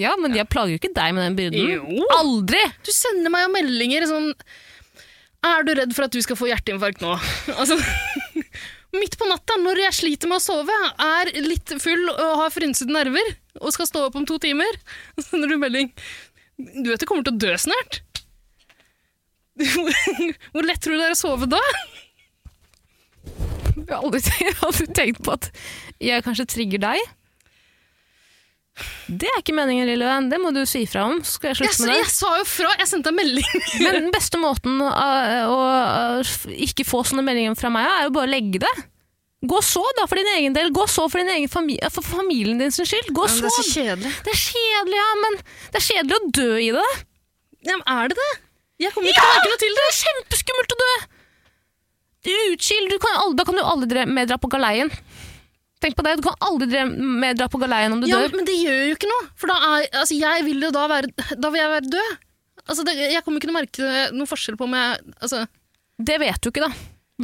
ja, 0.04 0.14
men 0.20 0.36
jeg 0.36 0.48
plager 0.52 0.74
jo 0.74 0.80
ikke 0.80 0.92
deg 0.96 1.16
med 1.16 1.26
den 1.28 1.38
byrden. 1.40 1.72
Jo. 1.76 2.06
Aldri! 2.18 2.62
Du 2.86 2.92
sender 2.94 3.32
meg 3.32 3.46
jo 3.46 3.50
meldinger 3.56 4.06
sånn 4.10 4.30
Er 5.44 5.66
du 5.66 5.74
redd 5.76 5.92
for 5.96 6.06
at 6.06 6.14
du 6.14 6.20
skal 6.24 6.38
få 6.40 6.48
hjerteinfarkt 6.48 7.04
nå? 7.04 7.12
Altså, 7.60 7.76
midt 9.00 9.18
på 9.20 9.28
natta, 9.28 9.58
når 9.60 9.82
jeg 9.86 9.98
sliter 10.00 10.30
med 10.30 10.40
å 10.40 10.44
sove, 10.44 10.76
er 11.04 11.32
litt 11.44 11.74
full 11.82 12.06
og 12.14 12.38
har 12.44 12.52
frynsede 12.54 12.94
nerver 12.94 13.34
og 13.60 13.72
skal 13.74 13.88
stå 13.90 14.06
opp 14.08 14.16
om 14.20 14.24
to 14.28 14.38
timer, 14.42 14.80
så 15.18 15.28
sender 15.28 15.52
du 15.52 15.58
melding 15.60 15.92
Du 16.80 16.88
vet 16.92 17.02
du 17.02 17.06
kommer 17.08 17.26
til 17.26 17.36
å 17.36 17.42
dø 17.44 17.52
snart? 17.60 18.00
Hvor 19.54 20.64
lett 20.66 20.80
tror 20.82 20.96
du 20.96 20.98
det 21.02 21.10
er 21.10 21.14
å 21.14 21.18
sove 21.18 21.46
da? 21.50 21.60
Jeg 23.84 24.54
har 24.54 24.64
aldri, 24.68 24.88
tenkt 24.94 25.22
på 25.24 25.34
at 25.34 25.50
jeg 26.02 26.24
kanskje 26.26 26.46
trigger 26.50 26.82
deg. 26.82 27.00
Det 29.06 29.28
er 29.30 29.38
ikke 29.38 29.54
meningen, 29.54 29.86
lille 29.86 30.06
venn. 30.08 30.26
Det 30.32 30.40
må 30.42 30.50
du 30.54 30.64
si 30.66 30.82
fra 30.90 31.04
om. 31.06 31.20
Så 31.22 31.36
skal 31.36 31.52
jeg 31.52 31.60
Jeg, 31.62 31.74
slutte 31.74 31.86
med 31.86 31.92
det. 31.92 31.98
jeg 32.00 32.10
sa 32.10 32.30
jo 32.40 32.46
fra! 32.50 32.72
Jeg 32.80 32.90
sendte 32.90 33.12
deg 33.12 33.18
melding. 33.20 33.62
Men 33.84 33.98
den 34.00 34.10
beste 34.14 34.40
måten 34.42 34.80
å, 34.82 34.90
å, 34.90 35.60
å 35.60 36.50
ikke 36.66 36.86
få 36.88 37.04
sånne 37.06 37.22
meldinger 37.26 37.54
fra 37.58 37.70
meg, 37.74 37.86
er 37.86 38.08
jo 38.08 38.14
bare 38.16 38.30
å 38.30 38.34
legge 38.34 38.62
det. 38.64 38.74
Gå 39.44 39.60
så, 39.62 39.82
da, 39.98 40.06
for 40.10 40.18
din 40.18 40.30
egen 40.34 40.56
del. 40.56 40.72
Gå 40.74 40.86
så 40.90 41.04
for, 41.06 41.20
din 41.20 41.30
egen 41.36 41.50
familie, 41.52 41.90
for 41.92 42.06
familien 42.06 42.58
din 42.58 42.74
sin 42.74 42.88
skyld. 42.88 43.12
Gå 43.14 43.26
og 43.28 43.38
det 43.44 43.50
er 43.50 43.56
så 43.58 43.66
kjedelig. 43.68 44.14
Det 44.24 44.32
er 44.32 44.40
kjedelig, 44.40 44.98
ja, 44.98 45.10
men 45.22 45.38
det 45.44 45.80
er 45.80 45.86
kjedelig 45.90 46.16
å 46.16 46.30
dø 46.40 46.50
i 46.64 46.70
det. 46.74 46.90
Ja, 47.68 47.76
men 47.76 47.84
er 47.94 48.10
det 48.10 48.18
det? 48.18 48.30
Jeg 48.82 48.94
kommer 48.94 49.12
ikke 49.12 49.20
til 49.22 49.28
å 49.28 49.34
merke 49.36 49.50
noe 49.52 49.60
til 49.62 49.74
det. 49.76 49.82
det 49.82 49.90
er 49.92 49.98
kjempeskummelt 50.00 50.74
å 50.74 50.80
dø! 50.80 50.94
Aldri, 52.24 53.36
da 53.36 53.44
kan 53.44 53.58
du 53.58 53.62
aldri 53.62 54.06
med 54.08 54.28
dra 54.30 54.38
på 54.40 54.48
galeien. 54.52 54.90
Tenk 55.84 55.96
på 55.98 56.04
det, 56.06 56.14
du 56.16 56.24
kan 56.24 56.38
aldri 56.40 56.84
med 56.96 57.36
dra 57.36 57.48
på 57.52 57.60
galeien 57.60 57.92
om 57.92 58.00
du 58.00 58.06
Ja, 58.08 58.22
dør. 58.22 58.36
men 58.38 58.46
det 58.48 58.54
gjør 58.56 58.78
jo 58.88 58.94
ikke 58.96 59.10
noe, 59.10 59.26
for 59.36 59.50
da, 59.52 59.56
er, 59.76 59.88
altså, 60.00 60.16
jeg 60.16 60.44
vil 60.46 60.62
jo 60.64 60.70
da 60.72 60.86
være 60.88 61.10
Da 61.36 61.50
vil 61.52 61.60
jeg 61.60 61.72
være 61.74 61.90
død. 61.92 62.14
Altså, 62.64 62.84
det, 62.88 62.94
jeg 63.12 63.22
kommer 63.26 63.36
ikke 63.42 63.48
til 63.50 63.52
å 63.52 63.58
merke 63.58 63.90
noen 64.16 64.30
forskjell 64.30 64.56
på 64.56 64.64
om 64.64 64.76
jeg 64.78 65.00
altså, 65.20 65.42
Det 66.00 66.16
vet 66.22 66.40
du 66.40 66.48
ikke, 66.48 66.64
da. 66.64 66.72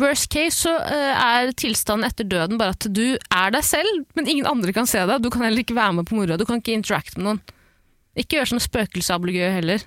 Worst 0.01 0.29
case 0.31 0.61
så 0.69 0.75
uh, 0.77 1.15
er 1.41 1.51
tilstanden 1.59 2.07
etter 2.07 2.29
døden 2.29 2.61
bare 2.61 2.77
at 2.77 2.85
du 2.95 3.17
er 3.17 3.55
deg 3.57 3.65
selv, 3.67 4.05
men 4.15 4.29
ingen 4.29 4.47
andre 4.47 4.75
kan 4.77 4.87
se 4.87 5.01
deg. 5.09 5.25
Du 5.25 5.31
kan 5.33 5.43
heller 5.43 5.65
ikke 5.65 5.75
være 5.75 5.97
med 5.97 6.07
på 6.07 6.15
moroa. 6.19 6.37
Du 6.39 6.45
kan 6.47 6.61
ikke 6.61 6.77
interacte 6.77 7.17
med 7.19 7.27
noen. 7.27 7.41
Ikke 8.21 8.37
gjør 8.39 8.53
sånn 8.53 8.63
spøkelsesablegøy 8.63 9.49
heller. 9.57 9.83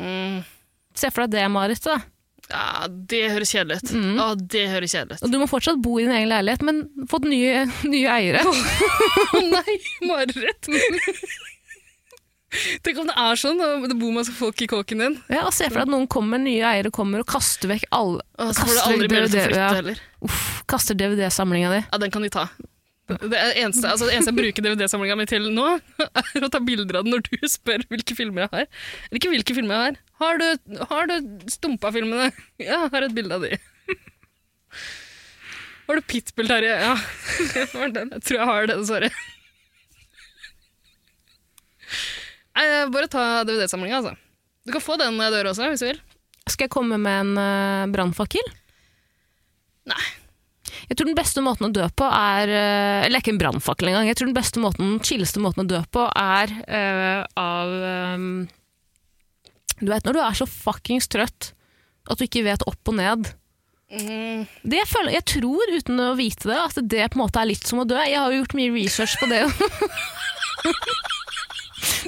mm, 0.00 0.42
Se 0.98 1.08
for 1.14 1.24
deg 1.24 1.38
det, 1.38 1.46
Marit. 1.54 1.80
da. 1.86 2.00
Ja, 2.50 2.86
det 2.88 3.22
høres 3.32 3.52
kjedelig 3.54 3.80
ut. 3.80 3.94
Mm. 3.96 4.12
Ja, 4.18 4.26
det 4.54 4.64
høres 4.72 4.94
kjedelig 4.94 5.18
ut. 5.18 5.24
Og 5.24 5.32
du 5.32 5.38
må 5.40 5.48
fortsatt 5.50 5.80
bo 5.82 5.96
i 5.98 6.04
din 6.04 6.14
egen 6.14 6.30
leilighet, 6.30 6.64
men 6.66 6.84
fått 7.10 7.26
nye, 7.28 7.64
nye 7.94 8.18
eiere. 8.18 8.44
Å 8.44 9.42
nei, 9.54 9.78
mareritt! 10.04 10.70
Tenk 12.84 13.00
om 13.02 13.08
det 13.08 13.16
er 13.18 13.38
sånn, 13.40 13.58
og 13.58 13.88
det 13.90 13.96
bor 13.98 14.12
masse 14.14 14.30
folk 14.34 14.60
i 14.62 14.68
kåken 14.70 15.00
din. 15.02 15.16
Ja, 15.32 15.42
og 15.48 15.54
Se 15.56 15.66
for 15.66 15.80
deg 15.80 15.88
at 15.88 15.94
noen 15.94 16.06
kommer, 16.10 16.38
nye 16.38 16.62
eiere 16.68 16.92
kommer 16.94 17.24
og 17.24 17.26
kaster 17.26 17.72
vekk 17.72 17.88
alle 17.94 18.22
Og 18.38 18.52
så 18.54 18.60
får 18.60 18.70
du 18.70 18.76
Kaster 18.76 18.92
aldri 18.92 19.08
mulighet 19.10 19.10
til 19.10 19.24
å 19.24 19.40
DVD, 19.40 19.48
flytte 19.48 19.64
ja. 19.64 19.72
heller. 19.80 20.04
Uff, 20.28 20.44
Kaster 20.70 21.00
DVD-samlinga 21.00 21.72
di. 21.74 21.82
Ja, 21.88 22.00
den 22.04 22.14
kan 22.14 22.22
de 22.22 22.30
ta. 22.36 22.46
Det, 23.04 23.36
eneste, 23.36 23.90
altså 23.90 24.06
det 24.06 24.14
eneste 24.14 24.32
jeg 24.32 24.38
bruker 24.38 24.64
DVD-samlinga 24.64 25.18
mi 25.18 25.26
til 25.28 25.50
nå, 25.52 25.66
er 26.06 26.46
å 26.46 26.52
ta 26.52 26.62
bilder 26.64 27.00
av 27.00 27.08
den 27.08 27.16
når 27.16 27.26
du 27.26 27.48
spør 27.50 27.84
hvilke 27.90 28.16
filmer 28.16 28.46
jeg 28.46 28.54
har. 28.54 28.70
Eller 29.08 29.20
ikke 29.20 29.34
hvilke 29.34 29.56
filmer 29.58 29.76
jeg 29.76 29.88
har. 29.88 30.03
Har 30.22 30.38
du, 30.38 30.46
har 30.90 31.08
du 31.10 31.14
Stumpa-filmene? 31.50 32.30
Ja, 32.62 32.84
jeg 32.84 32.92
har 32.94 33.06
et 33.08 33.16
bilde 33.16 33.38
av 33.38 33.46
de. 33.46 33.58
Har 35.84 35.98
du 35.98 36.04
Pitbull, 36.08 36.48
Terje? 36.48 36.74
Ja. 36.80 36.94
det 37.54 37.64
var 37.74 37.90
den. 37.92 38.12
Jeg 38.14 38.24
tror 38.24 38.38
jeg 38.38 38.48
har 38.48 38.68
det, 38.70 38.76
dessverre. 38.80 39.10
Nei, 42.54 42.64
bare 42.94 43.10
ta 43.12 43.24
DVD-samlinga, 43.44 43.98
altså. 44.00 44.14
Du 44.64 44.72
kan 44.72 44.80
få 44.80 44.96
den 44.96 45.18
når 45.18 45.34
jeg 45.34 45.50
også, 45.50 45.68
hvis 45.74 45.84
du 45.84 45.88
vil. 45.90 46.00
Skal 46.48 46.66
jeg 46.66 46.72
komme 46.72 46.96
med 47.00 47.20
en 47.20 47.36
uh, 47.36 47.92
brannfakkel? 47.92 48.48
Nei. 49.90 50.04
Jeg 50.88 50.98
tror 50.98 51.08
den 51.08 51.16
beste 51.16 51.44
måten 51.44 51.68
å 51.68 51.72
dø 51.72 51.84
på 51.96 52.06
er 52.12 52.50
eh, 52.52 53.04
Eller 53.06 53.22
ikke 53.22 53.32
en 53.32 53.40
brannfakkel 53.40 53.88
engang. 53.88 54.08
Jeg 54.08 54.18
tror 54.18 54.28
den 54.28 54.36
beste 54.36 54.60
måten, 54.60 54.98
chilleste 55.04 55.40
måten 55.40 55.64
å 55.64 55.68
dø 55.68 55.80
på 55.92 56.04
er 56.08 56.52
uh, 56.64 57.22
av 57.40 57.72
eh, 57.88 58.26
Du 59.80 59.88
vet 59.90 60.04
når 60.06 60.16
du 60.16 60.22
er 60.22 60.36
så 60.38 60.46
fuckings 60.48 61.08
trøtt 61.10 61.52
at 62.10 62.20
du 62.20 62.26
ikke 62.26 62.44
vet 62.44 62.64
opp 62.68 62.92
og 62.92 62.98
ned. 62.98 63.30
Mm. 63.94 64.44
Det 64.64 64.80
jeg, 64.80 64.90
føler, 64.90 65.14
jeg 65.14 65.24
tror, 65.30 65.72
uten 65.72 66.02
å 66.02 66.10
vite 66.18 66.50
det, 66.50 66.58
at 66.58 66.78
det 66.80 67.06
på 67.12 67.18
en 67.18 67.24
måte 67.24 67.40
er 67.40 67.48
litt 67.48 67.66
som 67.68 67.82
å 67.82 67.88
dø. 67.88 67.96
Jeg 67.96 68.18
har 68.18 68.32
jo 68.32 68.42
gjort 68.42 68.56
mye 68.58 68.74
research 68.74 69.16
på 69.20 69.30
det. 69.30 69.42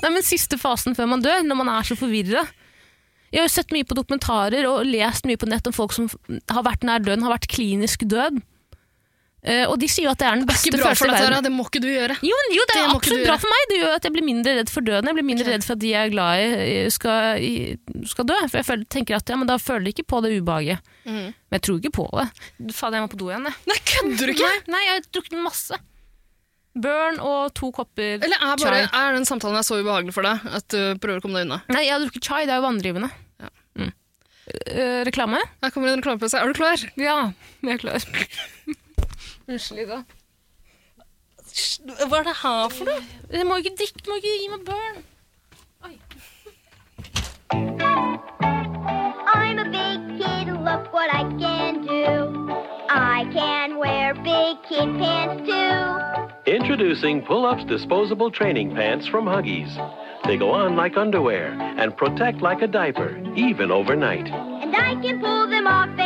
Nei, 0.03 0.11
men 0.11 0.25
Siste 0.25 0.59
fasen 0.61 0.97
før 0.97 1.11
man 1.15 1.25
dør, 1.25 1.45
når 1.47 1.61
man 1.63 1.73
er 1.73 1.89
så 1.89 1.97
forvirra. 1.99 2.45
Jeg 3.33 3.43
har 3.43 3.49
jo 3.49 3.57
sett 3.57 3.73
mye 3.75 3.87
på 3.87 3.97
dokumentarer 3.99 4.69
og 4.71 4.87
lest 4.87 5.27
mye 5.29 5.41
på 5.41 5.49
nett 5.51 5.67
om 5.69 5.75
folk 5.75 5.95
som 5.97 6.09
har 6.53 6.67
vært 6.67 6.87
nær 6.87 7.03
døden, 7.03 7.25
har 7.27 7.35
vært 7.35 7.51
klinisk 7.53 8.07
død. 8.09 8.39
Eh, 9.47 9.63
og 9.71 9.77
de 9.79 9.87
sier 9.87 10.09
jo 10.09 10.11
at 10.11 10.19
det 10.19 10.27
er 10.27 10.41
den 10.41 10.49
beste 10.49 10.67
Ikke 10.73 10.81
bra 10.81 10.91
følelsen 10.91 10.99
for 10.99 11.07
i 11.07 11.13
deg, 11.13 11.21
verden. 11.21 11.35
Tara. 11.37 11.45
Det 11.47 11.53
må 11.55 11.67
ikke 11.69 11.81
du 11.85 11.87
gjøre. 11.87 12.17
Jo, 12.27 12.39
jo, 12.51 12.65
det 12.67 12.75
Det 12.75 12.81
er 12.83 12.95
absolutt 12.97 13.27
bra 13.29 13.37
for 13.39 13.55
meg. 13.55 13.67
Det 13.71 13.77
gjør 13.79 13.93
at 13.95 14.09
jeg 14.09 14.15
blir 14.17 14.25
mindre 14.27 14.55
redd 14.59 14.73
for 14.73 14.87
døden. 14.89 15.11
Jeg 15.11 15.19
blir 15.19 15.27
mindre 15.29 15.47
okay. 15.47 15.55
redd 15.55 15.67
for 15.67 15.77
at 15.77 15.83
de 15.85 15.91
jeg 15.93 16.11
er 16.11 16.15
glad 16.15 16.43
i, 16.43 16.63
eh, 16.67 16.89
skal, 16.91 17.45
skal 18.11 18.27
dø. 18.27 18.39
For 18.43 18.59
jeg 18.59 18.67
føler, 18.67 18.87
tenker 18.97 19.19
at 19.21 19.31
ja, 19.31 19.37
men 19.39 19.51
da 19.51 19.59
føler 19.63 19.87
de 19.87 19.93
ikke 19.95 20.07
på 20.11 20.23
det 20.25 20.33
ubehaget. 20.41 20.95
Mm. 21.07 21.29
Men 21.31 21.59
jeg 21.59 21.65
tror 21.69 21.79
ikke 21.79 21.93
på 22.01 22.07
det. 22.19 22.27
Fader, 22.75 22.99
jeg 22.99 23.07
må 23.07 23.13
på 23.13 23.21
do 23.21 23.29
igjen, 23.31 23.47
jeg. 23.47 23.61
Nei, 23.71 23.77
kødder 23.93 24.25
du 24.25 24.35
ikke? 24.35 24.49
Nei, 24.51 24.73
nei, 24.75 24.81
jeg 24.89 24.97
har 24.97 25.07
drukket 25.19 25.37
masse. 25.45 25.79
Burn 26.77 27.21
og 27.25 27.55
to 27.57 27.71
kopper 27.73 28.19
Eller 28.19 28.37
er, 28.37 28.57
bare, 28.61 28.81
chai. 28.85 28.89
er 29.01 29.15
den 29.17 29.25
samtalen 29.25 29.57
her 29.57 29.65
så 29.65 29.79
ubehagelig 29.81 30.13
for 30.13 30.27
deg 30.27 30.43
at 30.59 30.67
du 30.75 30.99
prøver 31.01 31.23
å 31.23 31.25
komme 31.25 31.39
deg 31.39 31.47
unna? 31.47 31.63
Nei, 31.73 31.87
jeg 31.87 31.95
har 31.95 32.03
drukket 32.03 32.27
chai. 32.27 32.43
Det 32.45 32.53
er 32.53 32.61
jo 32.61 32.67
vanndrivende. 32.67 33.13
Ja. 33.41 33.53
Mm. 33.79 33.95
Uh, 34.47 35.01
reklame? 35.07 35.41
Her 35.63 35.73
kommer 35.73 35.95
en 35.95 36.03
reklamepause. 36.03 36.43
Er 36.43 36.51
du 36.51 36.59
klar? 36.59 36.83
Ja, 37.01 37.17
jeg 37.63 37.79
er 37.79 37.81
klar. 37.87 38.11
Unnskyld, 39.49 39.81
Ida. 39.81 40.05
Hva 42.09 42.19
er 42.19 42.25
det 42.27 42.37
her 42.43 42.69
for 42.75 42.85
noe? 42.89 43.03
Jeg 43.31 43.47
må 43.47 43.57
ikke 43.63 43.77
drikke, 43.79 44.01
du 44.03 44.11
må 44.11 44.17
ikke 44.19 44.33
gi 44.41 44.49
meg 44.51 44.63
burn. 44.67 45.05
I'm 49.35 49.59
a 49.59 49.65
big 49.71 50.19
kid, 50.19 50.47
look 50.67 50.93
what 50.93 51.15
I 51.15 51.23
can 51.39 51.87
do. 51.87 52.51
I 52.91 53.25
can 53.33 53.79
wear 53.79 54.15
big 54.15 54.57
kid 54.69 54.89
pants 54.99 55.49
too. 55.49 56.51
Introducing 56.51 57.23
Pull 57.23 57.47
Ups 57.47 57.65
Disposable 57.65 58.31
Training 58.31 58.75
Pants 58.75 59.07
from 59.07 59.27
Huggies. 59.27 59.73
They 60.25 60.37
go 60.37 60.51
on 60.51 60.75
like 60.77 60.97
underwear 60.97 61.53
and 61.79 61.97
protect 61.97 62.43
like 62.43 62.63
a 62.63 62.67
diaper, 62.67 63.17
even 63.37 63.71
overnight. 63.71 64.27
And 64.27 64.75
I 64.75 64.95
can 65.01 65.21
pull 65.21 65.49
them 65.49 65.67
off 65.67 65.89
and 65.91 66.01
on. 66.01 66.06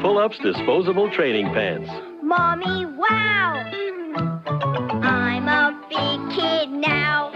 Pull 0.00 0.18
Ups 0.24 0.38
Disposable 0.38 1.10
Training 1.10 1.46
Pants. 1.52 1.88
Mommy, 2.22 2.86
wow! 2.86 3.54
I'm 5.02 5.48
a 5.48 5.72
big 5.88 6.20
kid 6.36 6.70
now. 6.70 7.30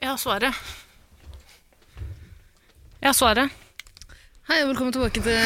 Jeg 0.00 0.08
har 0.08 0.16
svaret. 0.16 0.54
Jeg 3.00 3.08
har 3.08 3.12
svaret. 3.16 3.48
Hei, 4.48 4.58
og 4.62 4.68
velkommen 4.68 4.92
tilbake 4.92 5.22
til 5.24 5.38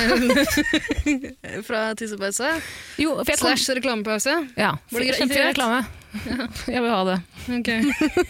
fra 1.68 1.83
tissepause. 1.99 2.49
Jo, 2.99 3.12
for 3.20 3.31
jeg 3.31 3.39
kom... 3.39 3.47
Slash 3.53 3.70
reklamepause. 3.79 4.35
Ja, 4.59 4.73
Var 4.91 5.05
det 5.05 5.12
greit? 5.20 5.37
reklame. 5.53 5.85
Jeg 6.66 6.83
vil 6.83 6.91
ha 6.91 7.05
det. 7.07 7.18
Okay. 7.61 7.85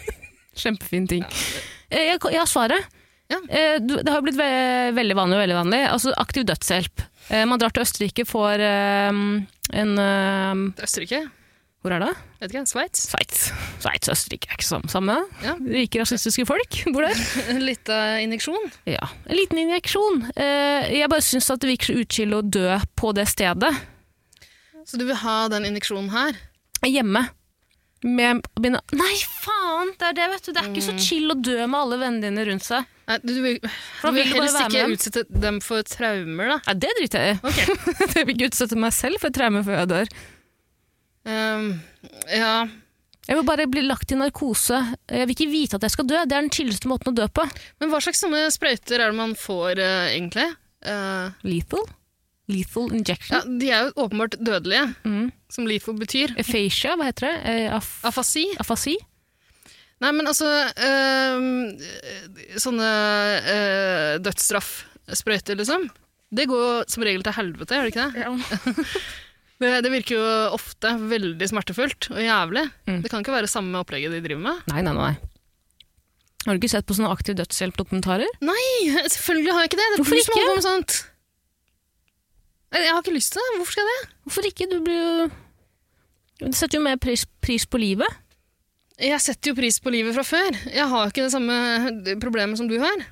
Kjempefin 0.61 1.07
ting. 1.09 1.25
Eh, 1.89 2.03
Jeg, 2.11 2.19
jeg 2.31 2.39
har 2.43 2.45
svaret. 2.49 2.85
Ja. 3.29 3.39
Eh, 3.49 3.77
Det 3.79 4.09
har 4.09 4.21
blitt 4.25 4.37
ve 4.39 4.49
veldig 4.97 5.15
vanlig, 5.17 5.37
veldig 5.43 5.57
vanlig. 5.59 5.81
Altså 5.89 6.13
aktiv 6.17 6.45
dødshjelp. 6.49 7.03
Eh, 7.29 7.45
Man 7.45 7.59
drar 7.61 7.69
til 7.75 7.83
Østerrike, 7.85 8.25
får 8.25 8.63
eh, 8.65 9.19
en 9.83 9.99
Østerrike? 10.81 11.27
Hvor 11.79 11.93
er 11.95 12.01
det? 12.03 12.09
Vet 12.41 12.51
ikke, 12.51 12.65
Sveits? 12.67 13.05
Sveits. 13.07 13.43
Sveits 13.79 14.09
Østerrike 14.11 14.49
er 14.49 14.57
ikke 14.57 14.67
samme. 14.67 14.89
samme. 14.91 15.15
Ja. 15.45 15.53
Rike 15.55 16.01
rasistiske 16.01 16.43
folk 16.49 16.79
bor 16.93 17.05
der. 17.07 17.21
En 17.53 17.61
liten 17.63 18.25
injeksjon? 18.25 18.65
Ja, 18.89 19.07
En 19.29 19.37
liten 19.39 19.61
injeksjon. 19.61 20.25
Jeg 20.35 21.07
bare 21.13 21.23
syns 21.23 21.47
at 21.53 21.61
det 21.63 21.69
virker 21.71 21.93
så 21.93 22.01
utskillende 22.03 22.41
å 22.41 22.49
dø 22.57 22.79
på 22.99 23.13
det 23.15 23.29
stedet. 23.31 23.71
Så 24.89 24.97
du 24.99 25.05
vil 25.07 25.15
ha 25.21 25.37
den 25.53 25.69
injeksjonen 25.69 26.09
her? 26.11 26.35
Hjemme. 26.83 27.27
Med 28.07 28.45
mine 28.63 28.79
Nei, 28.95 29.15
faen! 29.43 29.89
Det 29.99 30.07
er 30.07 30.15
det, 30.15 30.27
vet 30.31 30.45
du. 30.45 30.51
Det 30.55 30.61
er 30.61 30.69
ikke 30.71 30.85
så 30.85 30.95
chill 31.03 31.33
å 31.33 31.35
dø 31.35 31.57
med 31.65 31.75
alle 31.81 31.97
vennene 31.99 32.29
dine 32.29 32.45
rundt 32.47 32.63
seg. 32.63 32.87
Nei, 33.09 33.17
du, 33.25 33.33
vil, 33.43 33.57
du 33.59 34.11
vil 34.15 34.29
helst 34.29 34.59
ikke 34.61 34.75
dem. 34.75 34.93
utsette 34.95 35.23
dem 35.43 35.57
for 35.65 35.83
traumer, 35.89 36.53
da? 36.53 36.57
Ja, 36.69 36.75
det 36.85 36.91
driter 36.99 37.25
jeg 37.25 37.35
i. 37.35 37.39
Okay. 37.49 37.79
jeg 38.15 38.27
vil 38.29 38.35
ikke 38.37 38.51
utsette 38.53 38.79
meg 38.79 38.95
selv 38.95 39.19
for 39.23 39.35
traumer 39.35 39.65
før 39.67 39.81
jeg 39.81 39.91
dør. 39.91 40.13
Um, 41.29 41.67
ja, 42.31 42.53
Jeg 43.27 43.37
vil 43.37 43.45
bare 43.45 43.67
bli 43.69 43.83
lagt 43.85 44.13
i 44.15 44.17
narkose. 44.17 44.79
Jeg 45.11 45.27
vil 45.27 45.35
ikke 45.35 45.51
vite 45.51 45.77
at 45.77 45.85
jeg 45.85 45.97
skal 45.97 46.07
dø. 46.07 46.21
Det 46.23 46.37
er 46.37 46.45
den 46.47 46.53
chilleste 46.55 46.89
måten 46.89 47.11
å 47.11 47.17
dø 47.19 47.27
på. 47.27 47.43
men 47.81 47.91
hva 47.91 47.99
slags 48.05 48.23
sånne 48.23 48.47
sprøyter 48.55 49.03
er 49.03 49.11
det 49.11 49.19
man 49.19 49.35
får, 49.37 49.81
uh, 49.83 50.07
egentlig? 50.13 50.47
Uh, 50.87 51.35
Lethal? 51.43 51.83
Lethal 52.49 52.89
injection. 52.97 53.35
ja, 53.37 53.41
de 53.61 53.69
er 53.69 53.83
jo 53.87 54.05
åpenbart 54.07 54.35
dødelige, 54.41 54.87
Mm. 55.05 55.31
som 55.53 55.67
LIFO 55.69 55.93
betyr. 55.99 56.33
Aphasia, 56.41 56.95
hva 56.97 57.05
heter 57.11 57.27
det? 57.27 57.35
Eh, 57.45 57.73
af 57.75 57.85
Afasi? 58.09 58.47
afasi? 58.59 58.95
Nei, 60.01 60.11
men 60.15 60.25
altså 60.31 60.47
øh, 60.79 62.57
Sånne 62.57 62.89
uh, 63.43 64.13
dødsstraffsprøyter, 64.23 65.57
liksom. 65.59 65.89
Det 66.31 66.45
går 66.47 66.85
som 66.87 67.03
regel 67.03 67.21
til 67.25 67.35
helvete, 67.35 67.75
gjør 67.75 67.89
det 67.89 67.93
ikke 67.93 68.05
det? 68.13 68.85
det? 69.61 69.71
Det 69.83 69.91
virker 69.91 70.15
jo 70.15 70.23
ofte 70.55 70.93
veldig 71.09 71.47
smertefullt 71.51 72.09
og 72.13 72.21
jævlig. 72.23 72.63
Mm. 72.87 73.01
Det 73.03 73.11
kan 73.11 73.21
ikke 73.25 73.33
være 73.35 73.49
samme 73.51 73.81
opplegget 73.81 74.13
de 74.15 74.21
driver 74.25 74.41
med. 74.45 74.61
Nei, 74.71 74.81
nei, 74.85 74.93
nei. 74.95 75.13
Har 76.45 76.55
du 76.55 76.61
ikke 76.61 76.71
sett 76.71 76.87
på 76.87 76.95
sånne 76.95 77.11
aktiv 77.11 77.35
dødshjelp-dokumentarer? 77.35 78.29
Nei, 78.45 78.65
selvfølgelig 79.13 79.51
har 79.57 79.65
jeg 79.65 79.73
ikke 79.73 79.81
det. 79.81 79.87
Det 79.91 79.99
Hvorfor 80.03 80.21
ikke? 80.21 80.37
holder 80.37 80.53
på 80.53 80.59
med 80.61 80.67
sånt. 80.69 80.99
Nei, 81.03 81.15
Jeg 82.69 82.91
har 82.93 83.01
ikke 83.01 83.15
lyst 83.15 83.33
til 83.33 83.41
det. 83.41 83.57
Hvorfor 83.57 83.73
skal 83.73 83.85
jeg 83.87 83.93
det? 83.93 84.09
Hvorfor 84.23 84.49
ikke? 84.49 84.67
Du 84.69 84.79
blir 84.85 84.99
jo 84.99 85.29
Du 86.39 86.55
setter 86.55 86.77
jo 86.77 86.83
mer 86.85 86.99
pris, 87.01 87.25
pris 87.41 87.65
på 87.65 87.79
livet. 87.81 88.19
Jeg 88.99 89.19
setter 89.23 89.51
jo 89.51 89.55
pris 89.57 89.79
på 89.79 89.91
livet 89.93 90.15
fra 90.15 90.23
før. 90.27 90.57
Jeg 90.69 90.87
har 90.91 91.07
ikke 91.09 91.23
det 91.25 91.31
samme 91.33 92.19
problemet 92.21 92.59
som 92.59 92.67
du 92.69 92.77
har. 92.79 93.05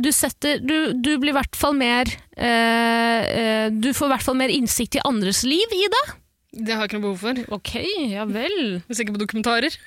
Du 0.00 0.08
setter 0.16 0.58
Du, 0.64 0.92
du 0.96 1.10
blir 1.20 1.34
i 1.34 1.36
hvert 1.36 1.56
fall 1.58 1.74
mer 1.76 2.08
eh, 2.08 3.20
eh, 3.20 3.66
Du 3.68 3.90
får 3.92 4.08
i 4.08 4.12
hvert 4.14 4.24
fall 4.24 4.38
mer 4.40 4.52
innsikt 4.54 4.96
i 4.96 5.04
andres 5.04 5.42
liv, 5.44 5.74
Ida. 5.76 6.02
Det 6.50 6.74
har 6.74 6.82
jeg 6.82 6.90
ikke 6.90 6.98
noe 6.98 7.06
behov 7.10 7.20
for. 7.22 7.42
Ok, 7.60 7.74
ja 8.10 8.24
vel. 8.26 8.56
Hvis 8.88 9.04
ikke 9.04 9.16
på 9.18 9.24
dokumentarer. 9.26 9.76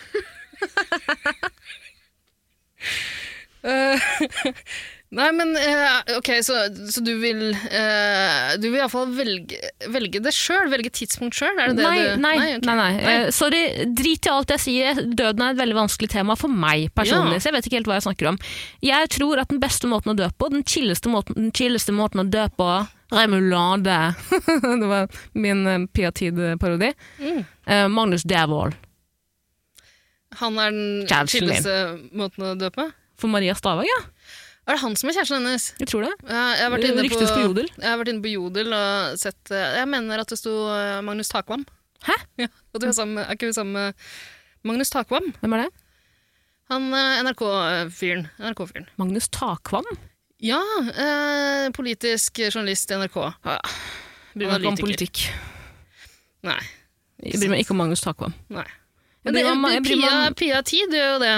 Eh, 3.64 4.00
Nei, 5.14 5.28
men 5.38 5.52
eh, 5.60 6.16
ok, 6.18 6.30
så, 6.42 6.56
så 6.90 7.02
du 7.06 7.12
vil 7.22 7.52
uh, 7.54 8.54
Du 8.58 8.66
vil 8.72 8.80
iallfall 8.80 9.12
velge, 9.14 9.60
velge 9.94 10.22
det 10.26 10.32
sjøl? 10.34 10.72
Velge 10.72 10.90
tidspunkt 10.96 11.38
sjøl? 11.38 11.54
Er 11.62 11.70
det 11.70 11.78
det 11.78 11.86
Nei, 11.86 11.98
du 12.00 12.24
nei, 12.24 12.38
ok. 12.58 12.66
nei, 12.66 12.76
nei. 12.80 12.94
Eh, 13.12 13.26
sorry, 13.36 13.62
drit 13.94 14.26
i 14.26 14.32
alt 14.34 14.54
jeg 14.56 14.64
sier. 14.64 15.02
Døden 15.04 15.44
er 15.46 15.54
et 15.54 15.60
veldig 15.62 15.78
vanskelig 15.78 16.10
tema 16.16 16.38
for 16.40 16.50
meg 16.50 16.88
personlig, 16.98 17.38
Ja. 17.38 17.44
så 17.44 17.52
jeg 17.52 17.58
vet 17.60 17.70
ikke 17.70 17.80
helt 17.82 17.92
hva 17.92 18.00
jeg 18.00 18.08
snakker 18.08 18.32
om. 18.32 18.40
Jeg 18.90 19.12
tror 19.14 19.44
at 19.44 19.54
den 19.54 19.62
beste 19.62 19.92
måten 19.92 20.16
å 20.16 20.18
dø 20.18 20.32
på, 20.34 20.50
den 20.56 20.66
chilleste 20.66 21.12
måten, 21.14 21.38
den 21.38 21.54
chilleste 21.54 21.94
måten 21.94 22.24
å 22.24 22.28
dø 22.34 22.48
på 22.58 22.72
Remulade. 23.14 24.00
det 24.82 24.90
var 24.90 25.14
min 25.38 25.62
uh, 25.70 25.78
Pia-tid-parodi. 25.94 26.90
Mm. 27.22 27.44
Uh, 27.70 27.86
Magnus 27.94 28.26
Devold 28.26 28.74
Han 30.42 30.58
er 30.58 30.74
den 30.74 31.06
Kjæresten 31.06 31.46
min. 31.46 31.54
chilleste 31.62 32.18
måten 32.18 32.50
å 32.50 32.56
dø 32.58 32.74
på? 32.74 32.90
for 33.24 33.30
Maria 33.32 33.54
Stavang, 33.56 33.86
ja. 33.88 34.00
Er 34.64 34.78
det 34.78 34.80
han 34.80 34.94
som 34.96 35.10
er 35.12 35.16
kjæresten 35.18 35.42
hennes? 35.42 35.66
Jeg 35.82 35.90
tror 35.92 36.06
det. 36.06 36.12
Jeg, 36.24 36.60
har 36.62 36.72
vært 36.72 36.86
inne 36.88 37.04
på, 37.12 37.24
Jodel. 37.44 37.66
jeg 37.68 37.90
har 37.90 37.98
vært 38.00 38.12
inne 38.14 38.24
på 38.24 38.32
Jodel 38.32 38.76
og 38.78 39.18
sett 39.20 39.52
eh, 39.52 39.80
Jeg 39.82 39.90
mener 39.92 40.24
at 40.24 40.30
det 40.32 40.38
sto 40.40 40.54
eh, 40.72 41.02
Magnus 41.04 41.32
Takvam. 41.34 41.66
Hæ? 42.08 42.16
Ja, 42.40 42.48
og 42.72 42.80
du 42.80 42.88
er, 42.88 42.94
sammen, 42.96 43.20
er 43.20 43.36
ikke 43.36 43.50
vi 43.50 43.56
sammen 43.58 43.76
med 43.76 44.06
Magnus 44.64 44.92
Takvam? 44.94 45.34
Hvem 45.42 45.56
er 45.58 45.66
det? 45.66 45.84
Han 46.72 46.88
eh, 46.96 47.20
NRK-fyren. 47.28 48.30
NRK-fyren. 48.40 48.88
Magnus 49.04 49.28
Takvam? 49.36 49.90
Ja, 50.44 50.62
eh, 50.96 51.68
politisk 51.76 52.40
journalist 52.46 52.92
i 52.92 53.02
NRK. 53.04 53.20
Bryr 54.34 54.48
meg 54.48 54.64
ikke 54.64 54.72
om 54.72 54.80
politikk. 54.80 55.26
Nei. 56.48 56.62
Jeg 57.24 57.44
bryr 57.44 57.52
meg 57.52 57.66
ikke 57.66 57.76
om 57.76 57.84
Magnus 57.84 58.04
Takvam. 58.04 58.36
nei. 58.48 58.68
Men 59.24 59.38
det, 59.38 59.44
Pia, 59.88 60.16
Pia 60.36 60.64
Tid 60.68 60.92
gjør 60.92 61.14
jo 61.14 61.20
det. 61.24 61.36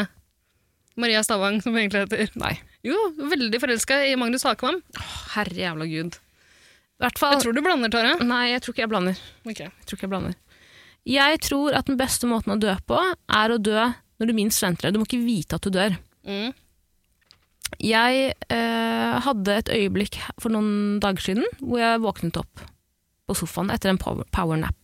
Maria 0.98 1.22
Stavang, 1.26 1.60
som 1.62 1.76
egentlig 1.78 2.06
heter. 2.06 2.32
Nei. 2.40 2.56
Jo, 2.86 2.96
veldig 3.18 3.60
forelska 3.64 3.98
i 4.06 4.14
Magnus 4.20 4.46
Takvam. 4.46 4.78
Herre 5.34 5.58
jævla 5.58 5.88
gud. 5.90 6.18
I 6.96 7.04
hvert 7.04 7.20
fall 7.20 7.34
Jeg 7.36 7.44
tror 7.44 7.56
du 7.58 7.62
blander, 7.66 7.92
Tara. 7.92 8.14
Nei, 8.24 8.52
jeg 8.54 8.62
tror 8.64 8.76
ikke 8.76 8.84
jeg 8.84 8.92
blander. 8.92 9.22
Ok. 9.44 9.62
Jeg 9.66 9.88
tror 9.88 9.98
ikke 9.98 10.06
jeg 10.06 10.14
blander. 10.14 10.36
Jeg 11.06 11.40
tror 11.46 11.76
at 11.78 11.90
den 11.90 11.98
beste 12.00 12.30
måten 12.30 12.54
å 12.56 12.60
dø 12.62 12.76
på, 12.88 13.00
er 13.40 13.54
å 13.54 13.58
dø 13.62 13.90
når 14.22 14.30
du 14.30 14.36
minst 14.38 14.64
venter 14.64 14.88
det. 14.88 14.96
Du 14.96 15.02
må 15.02 15.10
ikke 15.10 15.26
vite 15.26 15.58
at 15.58 15.66
du 15.66 15.74
dør. 15.74 15.98
Mm. 16.26 16.54
Jeg 17.82 18.32
eh, 18.54 19.16
hadde 19.26 19.58
et 19.60 19.74
øyeblikk 19.74 20.22
for 20.40 20.54
noen 20.54 21.02
dager 21.04 21.26
siden 21.26 21.46
hvor 21.60 21.82
jeg 21.82 22.04
våknet 22.06 22.40
opp 22.40 22.64
på 23.26 23.36
sofaen 23.38 23.74
etter 23.74 23.92
en 23.92 24.00
power, 24.02 24.28
powernap. 24.34 24.78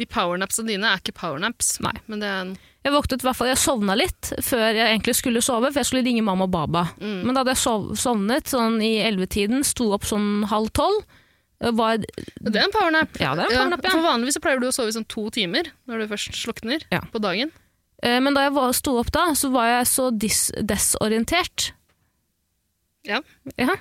De 0.00 0.06
powernapsene 0.08 0.70
dine 0.72 0.88
er 0.88 1.00
ikke 1.02 1.12
powernaps, 1.18 1.74
Nei. 1.84 1.92
men 2.08 2.22
det 2.22 2.28
er 2.30 2.40
en 2.46 2.52
Jeg 2.86 2.92
våknet 2.94 3.20
i 3.20 3.26
hvert 3.28 3.36
fall, 3.36 3.50
jeg 3.50 3.60
sovna 3.60 3.92
litt 4.00 4.30
før 4.40 4.70
jeg 4.72 4.86
egentlig 4.88 5.14
skulle 5.18 5.42
sove, 5.44 5.68
for 5.68 5.80
jeg 5.82 5.88
skulle 5.90 6.06
ringe 6.06 6.22
mamma 6.24 6.46
og 6.48 6.54
baba. 6.54 6.86
Mm. 6.96 7.18
Men 7.26 7.34
da 7.36 7.42
hadde 7.42 7.52
jeg 7.52 7.60
sov, 7.60 7.90
sovnet 8.00 8.48
sånn 8.48 8.78
i 8.80 8.94
ellevetiden, 9.04 9.60
sto 9.68 9.90
opp 9.92 10.06
sånn 10.08 10.46
halv 10.48 10.70
tolv. 10.72 11.02
Var, 11.60 11.98
Det 12.00 12.56
er 12.56 12.64
en 12.64 12.72
powernap. 12.72 13.18
ja, 13.20 13.34
det 13.36 13.44
er 13.44 13.50
en 13.50 13.56
powernap, 13.58 13.84
ja. 13.84 13.90
For 13.92 14.00
vanligvis 14.06 14.38
så 14.38 14.40
pleier 14.40 14.60
du 14.62 14.68
å 14.70 14.72
sove 14.72 14.88
i 14.88 14.96
sånn 14.96 15.04
to 15.12 15.26
timer 15.28 15.68
når 15.86 15.98
du 16.00 16.06
først 16.14 16.32
slukner 16.40 16.80
Ja. 16.90 17.00
på 17.12 17.20
dagen. 17.20 17.52
Eh, 18.02 18.18
Men 18.18 18.32
da 18.32 18.46
jeg 18.48 18.54
var- 18.54 18.72
sto 18.72 18.96
opp 18.96 19.12
da, 19.12 19.26
så 19.36 19.50
var 19.52 19.66
jeg 19.68 19.84
så 19.92 20.08
desorientert. 20.64 21.72
Ja. 23.04 23.20
Ja. 23.58 23.76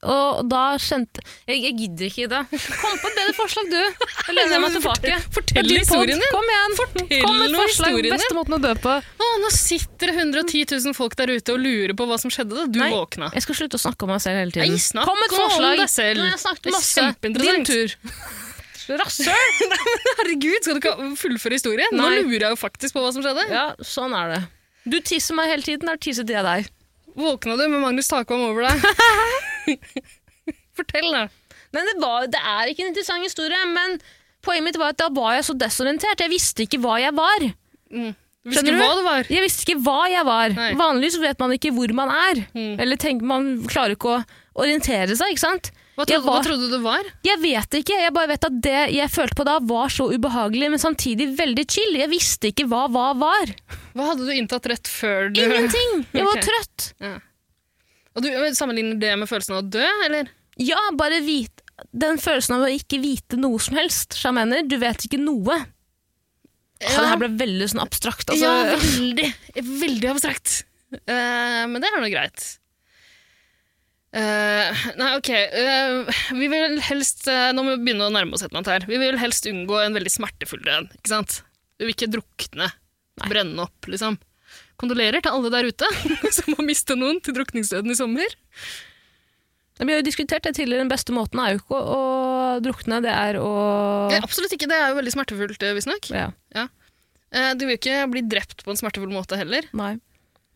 Og 0.00 0.46
da 0.48 0.78
skjønte 0.80 1.20
Jeg, 1.44 1.58
jeg 1.60 1.74
gidder 1.76 2.06
ikke, 2.06 2.22
Ida. 2.24 2.38
Kom 2.48 2.94
på 3.02 3.08
et 3.10 3.18
bedre 3.18 3.34
forslag, 3.36 3.66
du. 3.68 3.76
Jeg 3.76 4.36
lener 4.38 4.62
meg 4.62 4.76
tilbake. 4.78 5.16
fortell 5.36 5.60
er 5.60 5.82
historien 5.82 6.22
din. 6.22 6.32
Kom 6.32 6.48
igjen. 6.48 6.76
Fortell 6.78 7.24
Kom 7.26 7.36
med 7.36 7.48
et 7.50 7.52
nå 7.52 7.64
forslag. 7.66 7.98
Beste 8.08 8.36
måten 8.38 8.56
å 8.56 8.60
dø 8.64 8.72
på. 8.80 8.94
Å, 8.96 9.28
nå 9.44 9.50
sitter 9.52 10.12
det 10.12 10.16
110 10.24 10.64
000 10.72 10.96
folk 10.96 11.16
der 11.20 11.34
ute 11.36 11.52
og 11.52 11.60
lurer 11.60 11.92
på 11.98 12.08
hva 12.08 12.16
som 12.22 12.32
skjedde 12.32 12.56
da 12.56 12.64
du 12.64 12.80
Nei. 12.80 12.88
våkna. 12.94 13.28
Jeg 13.36 13.44
skal 13.44 13.60
slutte 13.60 13.76
å 13.76 13.84
snakke 13.84 14.08
om 14.08 14.14
meg 14.14 14.24
selv 14.24 14.40
hele 14.40 14.56
tiden. 14.56 14.72
Nei, 14.72 14.84
snakk 14.86 15.10
Kom 15.10 15.20
med 15.20 15.28
et 15.28 15.36
om 15.36 15.44
forslag. 15.44 15.76
deg 15.84 15.92
selv. 15.92 16.22
Nå 16.22 16.30
jeg 16.30 16.42
snakket 16.46 16.72
masse. 16.78 17.06
Din 17.44 17.68
tur. 17.68 17.98
Rasshøl! 18.90 19.76
Herregud, 20.18 20.64
skal 20.64 20.74
du 20.76 20.80
ikke 20.80 21.10
fullføre 21.20 21.60
historien? 21.60 21.92
Nå 21.94 22.08
lurer 22.16 22.48
jeg 22.48 22.56
jo 22.56 22.58
faktisk 22.58 22.96
på 22.96 23.04
hva 23.04 23.12
som 23.14 23.22
skjedde. 23.22 23.44
Ja, 23.52 23.68
sånn 23.86 24.16
er 24.16 24.32
det. 24.32 24.40
Du 24.90 24.96
tisser 25.04 25.36
meg 25.36 25.52
hele 25.52 25.62
tiden, 25.66 25.86
da 25.92 25.94
tisset 26.00 26.30
jeg 26.32 26.42
deg. 26.46 26.70
Våkna 27.20 27.56
du 27.58 27.66
med 27.68 27.82
Magnus 27.82 28.08
Takvam 28.10 28.48
over 28.48 28.66
deg? 28.70 28.82
Fortell, 30.76 31.10
da. 31.12 31.26
Men 31.74 31.86
det, 31.86 31.98
var, 32.02 32.26
det 32.30 32.40
er 32.40 32.70
ikke 32.70 32.86
en 32.86 32.90
interessant 32.92 33.24
historie, 33.26 33.60
men 33.70 33.98
poenget 34.44 34.70
mitt 34.70 34.80
var 34.80 34.94
at 34.94 35.00
da 35.02 35.10
var 35.14 35.36
jeg 35.36 35.46
så 35.50 35.54
desorientert. 35.58 36.22
Jeg 36.24 36.32
visste 36.32 36.66
ikke 36.66 36.80
hva 36.82 36.96
jeg 37.02 37.14
var. 37.16 37.46
Mm. 37.92 38.10
Visste 38.40 38.62
Skjønner 38.64 38.78
du? 38.78 38.80
hva 38.80 38.94
det 38.96 39.04
var. 39.04 39.28
Jeg 39.28 39.44
visste 39.44 39.66
ikke 39.66 39.82
hva 39.84 39.98
jeg 40.08 40.24
var. 40.26 40.54
Nei. 40.56 40.70
Vanligvis 40.78 41.18
vet 41.20 41.42
man 41.42 41.52
ikke 41.56 41.74
hvor 41.76 41.92
man 41.96 42.12
er. 42.14 42.40
Mm. 42.56 42.72
Eller 42.80 43.00
tenker 43.00 43.28
man 43.28 43.50
klarer 43.68 43.98
ikke 43.98 44.16
å 44.16 44.22
orientere 44.64 45.14
seg, 45.18 45.34
ikke 45.34 45.44
sant? 45.44 45.70
Hva 46.00 46.06
trodde, 46.08 46.22
trodde, 46.24 46.32
hva 46.32 46.44
trodde 46.46 46.68
du 46.70 46.72
det 46.72 46.80
var? 46.80 47.08
Jeg 47.26 47.40
vet 47.42 47.76
ikke, 47.82 47.96
jeg 48.00 48.12
bare 48.16 48.30
vet 48.30 48.46
at 48.48 48.60
det 48.64 48.78
jeg 48.96 49.12
følte 49.12 49.36
på 49.36 49.44
da 49.44 49.58
var 49.68 49.92
så 49.92 50.06
ubehagelig, 50.08 50.70
men 50.72 50.80
samtidig 50.80 51.26
veldig 51.36 51.66
chill. 51.68 51.98
Jeg 52.00 52.08
visste 52.12 52.48
ikke 52.54 52.64
hva 52.70 52.86
hva 52.88 53.10
var. 53.20 53.52
Hva 53.92 54.06
hadde 54.12 54.24
du 54.24 54.32
inntatt 54.32 54.70
rett 54.72 54.88
før 54.88 55.28
du 55.28 55.42
Ingenting! 55.44 56.06
Jeg 56.16 56.24
var 56.24 56.40
trøtt 56.40 56.86
trøtt. 56.88 57.26
Og 58.16 58.24
du 58.24 58.30
sammenligner 58.58 58.98
det 59.00 59.12
med 59.20 59.30
følelsen 59.30 59.56
av 59.56 59.64
å 59.64 59.72
dø, 59.76 59.88
eller? 60.06 60.30
Ja, 60.60 60.80
bare 60.98 61.22
vite 61.24 61.62
Den 61.96 62.18
følelsen 62.20 62.58
av 62.58 62.66
å 62.66 62.72
ikke 62.74 62.98
vite 63.00 63.38
noe 63.40 63.60
som 63.62 63.78
helst. 63.78 64.16
som 64.18 64.36
Jeg 64.36 64.40
mener, 64.42 64.66
du 64.68 64.76
vet 64.82 65.06
ikke 65.06 65.20
noe. 65.20 65.56
Ja. 66.80 66.90
Det 66.92 67.08
her 67.08 67.20
ble 67.20 67.30
veldig 67.40 67.68
sånn 67.72 67.82
abstrakt. 67.82 68.32
Altså. 68.32 68.44
Ja, 68.44 68.76
veldig. 68.80 69.28
Veldig 69.84 70.10
abstrakt. 70.12 70.62
Uh, 70.92 71.64
men 71.70 71.78
det 71.80 71.88
er 71.88 72.02
nå 72.02 72.10
greit. 72.12 72.46
Uh, 74.10 74.80
nei, 74.98 75.10
ok. 75.20 75.30
Uh, 75.54 76.22
vi 76.34 76.48
vil 76.50 76.80
helst 76.82 77.28
uh, 77.30 77.52
Nå 77.54 77.62
må 77.62 77.76
vi 77.76 77.84
begynne 77.84 78.08
å 78.08 78.12
nærme 78.12 78.34
oss 78.34 78.42
et 78.42 78.48
eller 78.50 78.64
annet 78.64 78.72
her. 78.74 78.88
Vi 78.90 78.98
vil 78.98 79.20
helst 79.20 79.46
unngå 79.46 79.78
en 79.84 79.96
veldig 79.96 80.12
smertefull 80.12 80.64
død. 80.66 80.90
Ikke 80.98 81.12
sant? 81.12 81.40
Vi 81.78 81.86
vil 81.86 81.94
ikke 81.94 82.10
drukne. 82.16 82.72
Brenne 83.28 83.68
opp, 83.68 83.88
liksom. 83.88 84.18
Kondolerer 84.80 85.22
til 85.24 85.34
alle 85.34 85.52
der 85.52 85.68
ute 85.68 85.88
som 86.36 86.56
har 86.56 86.66
mistet 86.66 86.98
noen 87.00 87.20
til 87.24 87.36
drukningsdøden 87.36 87.92
i 87.92 87.98
sommer. 87.98 88.36
Vi 89.80 89.88
har 89.88 90.02
jo 90.02 90.04
diskutert 90.04 90.44
det 90.44 90.54
tidligere, 90.58 90.84
den 90.84 90.92
beste 90.92 91.14
måten 91.16 91.40
er 91.40 91.54
jo 91.54 91.62
ikke 91.62 91.78
å, 91.78 92.00
drukne, 92.64 92.98
det 93.04 93.12
er 93.14 93.38
å 93.40 93.48
Ja, 94.12 94.20
absolutt 94.20 94.52
ikke. 94.52 94.68
Det 94.68 94.76
er 94.76 94.90
jo 94.92 94.98
veldig 94.98 95.14
smertefullt, 95.14 95.64
eh, 95.64 95.76
visstnok. 95.76 96.10
ja, 96.12 96.28
Ja. 96.56 96.68
Du 97.54 97.62
vil 97.62 97.76
jo 97.76 97.78
ikke 97.78 97.98
bli 98.10 98.24
drept 98.26 98.64
på 98.66 98.72
en 98.72 98.78
smertefull 98.80 99.12
måte 99.14 99.38
heller. 99.38 99.68
Nei. 99.78 99.94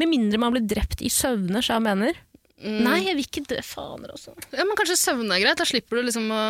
Med 0.02 0.10
mindre 0.10 0.40
man 0.42 0.56
blir 0.56 0.64
drept 0.66 1.04
i 1.06 1.10
søvne, 1.12 1.62
sa 1.62 1.76
jeg 1.78 1.84
mener. 1.86 2.18
Mm. 2.58 2.80
Nei, 2.82 2.96
jeg 3.06 3.14
vil 3.14 3.28
ikke 3.28 3.44
dø, 3.52 3.60
faner 3.62 4.10
også. 4.10 4.34
Ja, 4.50 4.66
men 4.66 4.74
kanskje 4.76 4.98
søvne 4.98 5.36
er 5.36 5.44
greit. 5.44 5.60
Da 5.60 5.68
slipper 5.68 6.00
du 6.00 6.08
liksom 6.08 6.26
å 6.34 6.40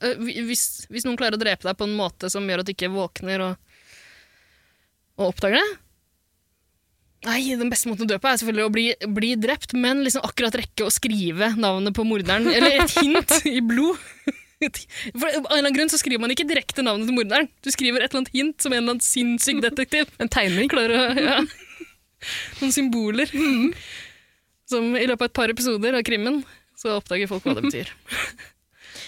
Eh, 0.00 0.18
hvis, 0.18 0.86
hvis 0.90 1.06
noen 1.06 1.18
klarer 1.18 1.38
å 1.38 1.40
drepe 1.40 1.66
deg 1.68 1.78
på 1.78 1.86
en 1.86 1.96
måte 1.98 2.30
som 2.32 2.46
gjør 2.48 2.62
at 2.62 2.68
du 2.68 2.74
ikke 2.74 2.90
våkner 2.92 3.44
og, 3.44 3.74
og 5.20 5.28
oppdager 5.30 5.60
det 5.60 5.68
Nei, 7.24 7.40
den 7.56 7.70
beste 7.72 7.88
måten 7.88 8.04
å 8.04 8.10
dø 8.10 8.18
på 8.20 8.28
er 8.28 8.36
selvfølgelig 8.38 8.66
å 8.68 8.72
bli, 8.74 8.84
bli 9.16 9.30
drept, 9.40 9.72
men 9.74 10.02
liksom 10.04 10.22
akkurat 10.26 10.54
rekke 10.60 10.84
å 10.86 10.92
skrive 10.92 11.48
navnet 11.56 11.94
på 11.96 12.04
morderen, 12.06 12.46
eller 12.52 12.76
et 12.84 12.92
hint 13.00 13.32
i 13.56 13.60
blod. 13.64 13.96
For 14.60 15.26
Av 15.26 15.34
en 15.34 15.44
eller 15.44 15.58
annen 15.58 15.74
grunn 15.76 15.90
så 15.92 15.98
skriver 16.00 16.22
man 16.22 16.32
ikke 16.32 16.46
direkte 16.48 16.84
navnet 16.84 17.08
til 17.10 17.16
morderen. 17.16 17.48
Du 17.64 17.70
skriver 17.72 18.00
et 18.04 18.10
eller 18.12 18.22
annet 18.22 18.34
hint 18.36 18.62
som 18.62 18.72
en 18.72 18.78
eller 18.78 18.94
annen 18.96 19.04
sinnssyk 19.04 19.62
detektiv. 19.64 20.12
En 20.22 20.30
tegning. 20.32 20.70
Klarer 20.72 20.96
å, 20.96 21.06
ja. 21.20 21.38
Noen 22.62 22.72
symboler. 22.72 23.32
Som 24.70 24.94
i 24.96 25.04
løpet 25.06 25.26
av 25.26 25.28
et 25.30 25.36
par 25.36 25.52
episoder 25.52 25.98
av 25.98 26.04
krimmen 26.08 26.40
så 26.76 26.94
oppdager 26.98 27.28
folk 27.30 27.44
hva 27.48 27.56
det 27.58 27.66
betyr. 27.68 27.92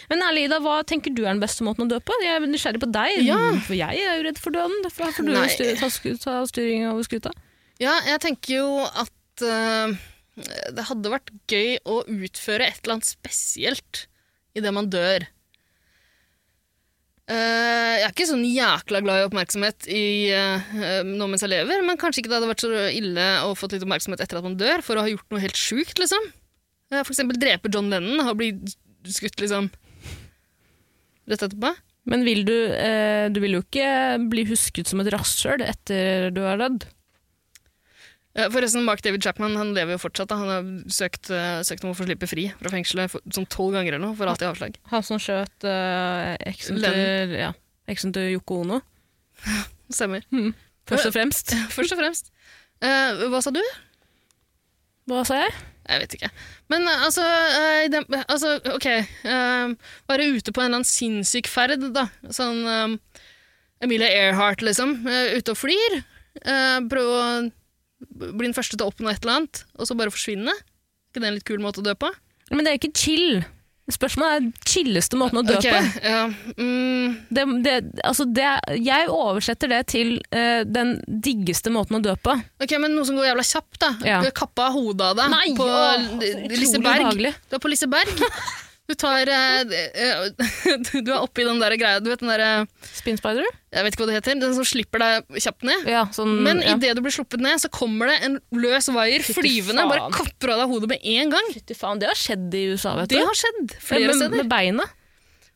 Men 0.09 0.23
ærlig, 0.25 0.47
Ida, 0.49 0.59
hva 0.65 0.79
tenker 0.89 1.13
du 1.17 1.23
er 1.25 1.33
den 1.35 1.41
beste 1.43 1.65
måten 1.67 1.85
å 1.85 1.91
dø 1.91 1.99
på? 2.01 2.15
Jeg 2.25 2.37
er 2.39 2.45
nysgjerrig 2.49 2.81
på 2.85 2.89
deg, 2.93 3.19
Ja. 3.27 3.39
for 3.65 3.77
jeg 3.77 4.05
er 4.05 4.17
jo 4.21 4.25
redd 4.29 4.39
for 4.41 4.55
døden. 4.55 4.79
Derfor 4.85 5.13
får 5.17 5.29
du 5.29 5.35
styr, 5.53 5.75
ta, 5.81 5.91
ta 6.23 6.37
styring 6.49 6.87
over 6.93 7.05
skuta. 7.09 7.33
Ja, 7.79 7.95
jeg 8.03 8.19
tenker 8.25 8.55
jo 8.57 8.71
at 8.87 9.43
uh, 9.47 9.95
det 10.75 10.87
hadde 10.89 11.13
vært 11.13 11.31
gøy 11.51 11.77
å 11.87 12.01
utføre 12.03 12.67
et 12.67 12.81
eller 12.83 12.99
annet 12.99 13.11
spesielt 13.11 14.07
idet 14.59 14.73
man 14.75 14.91
dør. 14.91 15.29
Uh, 17.29 17.95
jeg 18.01 18.07
er 18.07 18.13
ikke 18.15 18.27
sånn 18.31 18.45
jækla 18.49 19.03
glad 19.05 19.21
i 19.21 19.25
oppmerksomhet 19.29 19.87
i, 19.93 20.05
uh, 20.35 21.03
nå 21.07 21.29
mens 21.29 21.45
jeg 21.45 21.53
lever, 21.53 21.85
men 21.87 22.01
kanskje 22.01 22.23
ikke 22.23 22.33
det 22.33 22.39
hadde 22.39 22.51
vært 22.51 22.65
så 22.65 22.85
ille 22.89 23.27
å 23.45 23.55
få 23.59 23.71
litt 23.71 23.85
oppmerksomhet 23.85 24.23
etter 24.25 24.41
at 24.41 24.47
man 24.49 24.59
dør, 24.59 24.83
for 24.83 24.99
å 24.99 25.05
ha 25.05 25.13
gjort 25.13 25.29
noe 25.35 25.43
helt 25.45 25.61
sjukt, 25.61 26.01
liksom. 26.01 26.31
Uh, 26.91 27.03
for 27.05 27.13
eksempel 27.13 27.39
drepe 27.39 27.71
John 27.71 27.93
Lennon 27.93 28.25
og 28.25 28.41
bli 28.41 28.55
skutt, 29.07 29.39
liksom, 29.45 29.71
rett 31.31 31.45
etterpå. 31.47 31.77
Men 32.09 32.25
vil 32.25 32.41
du, 32.49 32.55
du 33.29 33.39
vil 33.45 33.59
jo 33.59 33.61
ikke 33.61 33.89
bli 34.33 34.47
husket 34.49 34.89
som 34.89 35.03
et 35.03 35.11
rasshøl 35.13 35.61
etter 35.61 36.31
du 36.33 36.41
er 36.41 36.57
dødd. 36.57 36.87
Forresten, 38.53 38.85
Mark 38.87 39.03
David 39.03 39.25
Chapman 39.25 39.57
han 39.59 39.73
lever 39.75 39.97
jo 39.97 40.03
fortsatt. 40.03 40.31
Da. 40.31 40.39
Han 40.39 40.53
har 40.53 40.69
søkt, 40.95 41.31
eh, 41.35 41.59
søkt 41.67 41.83
om 41.85 41.91
å 41.91 41.97
få 41.99 42.07
slippe 42.07 42.29
fri 42.31 42.49
fra 42.61 42.71
fengselet 42.71 43.11
for, 43.11 43.25
sånn 43.35 43.49
tolv 43.51 43.75
ganger 43.75 43.97
eller 43.97 44.05
noe, 44.07 44.19
for 44.19 44.31
alltid 44.31 44.51
avslag. 44.51 44.79
Han 44.93 45.07
som 45.07 45.19
skjøt 45.23 45.67
uh, 45.67 46.37
eksen, 46.47 46.79
til, 46.85 47.35
ja, 47.41 47.51
eksen 47.91 48.15
til 48.15 48.31
Yoko 48.37 48.63
Ono, 48.63 48.81
Stemmer. 49.99 50.23
først 50.87 51.11
og 51.11 51.17
fremst. 51.17 51.57
Først 51.75 51.97
og 51.97 52.03
fremst. 52.03 52.31
Uh, 52.85 53.27
hva 53.33 53.43
sa 53.43 53.51
du? 53.55 53.63
Hva 55.09 55.25
sa 55.27 55.41
jeg? 55.43 55.57
Jeg 55.89 56.03
vet 56.03 56.15
ikke. 56.19 56.29
Men 56.69 56.85
altså, 56.93 57.25
den, 57.89 58.05
altså 58.29 58.59
ok. 58.75 58.87
eh, 58.93 59.71
være 60.11 60.27
ute 60.37 60.53
på 60.53 60.61
en 60.61 60.67
eller 60.67 60.83
annen 60.83 60.89
sinnssyk 60.89 61.49
ferd, 61.49 61.81
da. 61.95 62.05
Sånn 62.29 62.61
um, 62.69 62.97
Emilie 63.81 64.11
Earhart, 64.13 64.61
liksom. 64.61 64.99
Uh, 65.09 65.39
ute 65.39 65.55
og 65.55 65.57
flyr. 65.57 65.97
Uh, 66.45 66.85
prøve 66.93 67.15
å 67.15 67.31
bli 67.99 68.47
den 68.47 68.57
første 68.57 68.77
til 68.77 68.87
å 68.87 68.91
oppnå 68.93 69.11
et 69.13 69.23
eller 69.23 69.41
annet, 69.41 69.63
og 69.79 69.89
så 69.89 69.97
bare 69.99 70.15
forsvinne. 70.15 70.55
Er 70.55 71.13
ikke 71.13 71.23
det 71.23 71.31
en 71.31 71.39
litt 71.39 71.49
kul 71.49 71.63
måte 71.63 71.83
å 71.83 71.87
dø 71.87 71.95
på? 71.99 72.11
Men 72.53 72.65
det 72.65 72.73
er 72.73 72.81
ikke 72.81 72.95
chill. 72.97 73.41
Spørsmålet 73.89 74.35
er 74.35 74.43
den 74.43 74.67
chilleste 74.69 75.17
måten 75.17 75.41
å 75.41 75.43
dø 75.49 75.55
okay, 75.57 75.73
på. 75.73 76.01
ja. 76.05 76.25
Mm, 76.61 77.15
Det, 77.33 77.45
det, 77.65 77.77
altså 78.05 78.27
det, 78.29 78.49
jeg 78.85 79.09
oversetter 79.09 79.73
det 79.73 79.79
til 79.95 80.19
uh, 80.29 80.61
den 80.69 80.99
diggeste 81.09 81.73
måten 81.73 81.97
å 81.97 82.03
dø 82.05 82.13
på. 82.21 82.37
ok, 82.61 82.77
men 82.85 82.93
noe 82.93 83.09
som 83.09 83.17
går 83.17 83.31
jævla 83.31 83.47
kjapt, 83.49 83.81
da. 83.81 83.93
Ja. 84.05 84.21
Kappa 84.37 84.69
hodet 84.77 85.09
av 85.09 85.21
deg 85.23 85.33
Nei, 85.33 85.47
på 85.57 85.65
å, 85.65 85.83
Liseberg. 86.53 87.17
Du 87.49 87.57
er 87.57 87.65
på 87.65 87.73
Liseberg. 87.73 88.13
Du 88.89 88.95
tar 88.97 89.29
eh, 89.29 89.73
eh, 90.01 90.29
Du 91.05 91.11
er 91.13 91.19
oppi 91.21 91.45
den 91.45 91.59
der 91.61 91.75
greia 91.77 91.99
Du 92.01 92.09
vet 92.09 92.23
den 92.23 92.31
derre 92.33 92.65
Spin 92.89 93.19
spider? 93.21 93.45
Jeg 93.69 93.85
vet 93.85 93.93
ikke 93.93 94.01
hva 94.07 94.09
det 94.09 94.15
heter. 94.17 94.39
Den 94.41 94.55
som 94.57 94.65
slipper 94.65 95.03
deg 95.03 95.41
kjapt 95.45 95.67
ned. 95.69 95.85
Ja, 95.93 96.07
sånn, 96.17 96.39
Men 96.47 96.63
ja. 96.65 96.73
idet 96.79 96.95
du 96.97 97.03
blir 97.05 97.13
sluppet 97.13 97.43
ned, 97.45 97.61
så 97.61 97.69
kommer 97.69 98.09
det 98.09 98.15
en 98.25 98.39
løs 98.57 98.89
vaier 98.95 99.21
flyvende. 99.27 99.83
faen. 99.85 99.91
Bare 99.93 100.09
kapper 100.17 100.55
av 100.55 100.63
deg 100.63 100.73
hodet 100.73 100.89
med 100.95 101.05
en 101.05 101.35
gang. 101.35 101.51
Fytti 101.53 101.77
faen, 101.77 102.01
det 102.01 102.09
har 102.09 102.17
skjedd 102.17 102.57
i 102.57 102.63
USA, 102.73 102.95
vet 102.97 103.11
Det 103.13 103.21
du. 103.21 103.27
har 103.29 103.37
skjedd 103.37 103.75
flere 103.85 104.07
med, 104.09 104.17
steder. 104.23 104.41
med 104.41 104.49
beinet. 104.49 104.95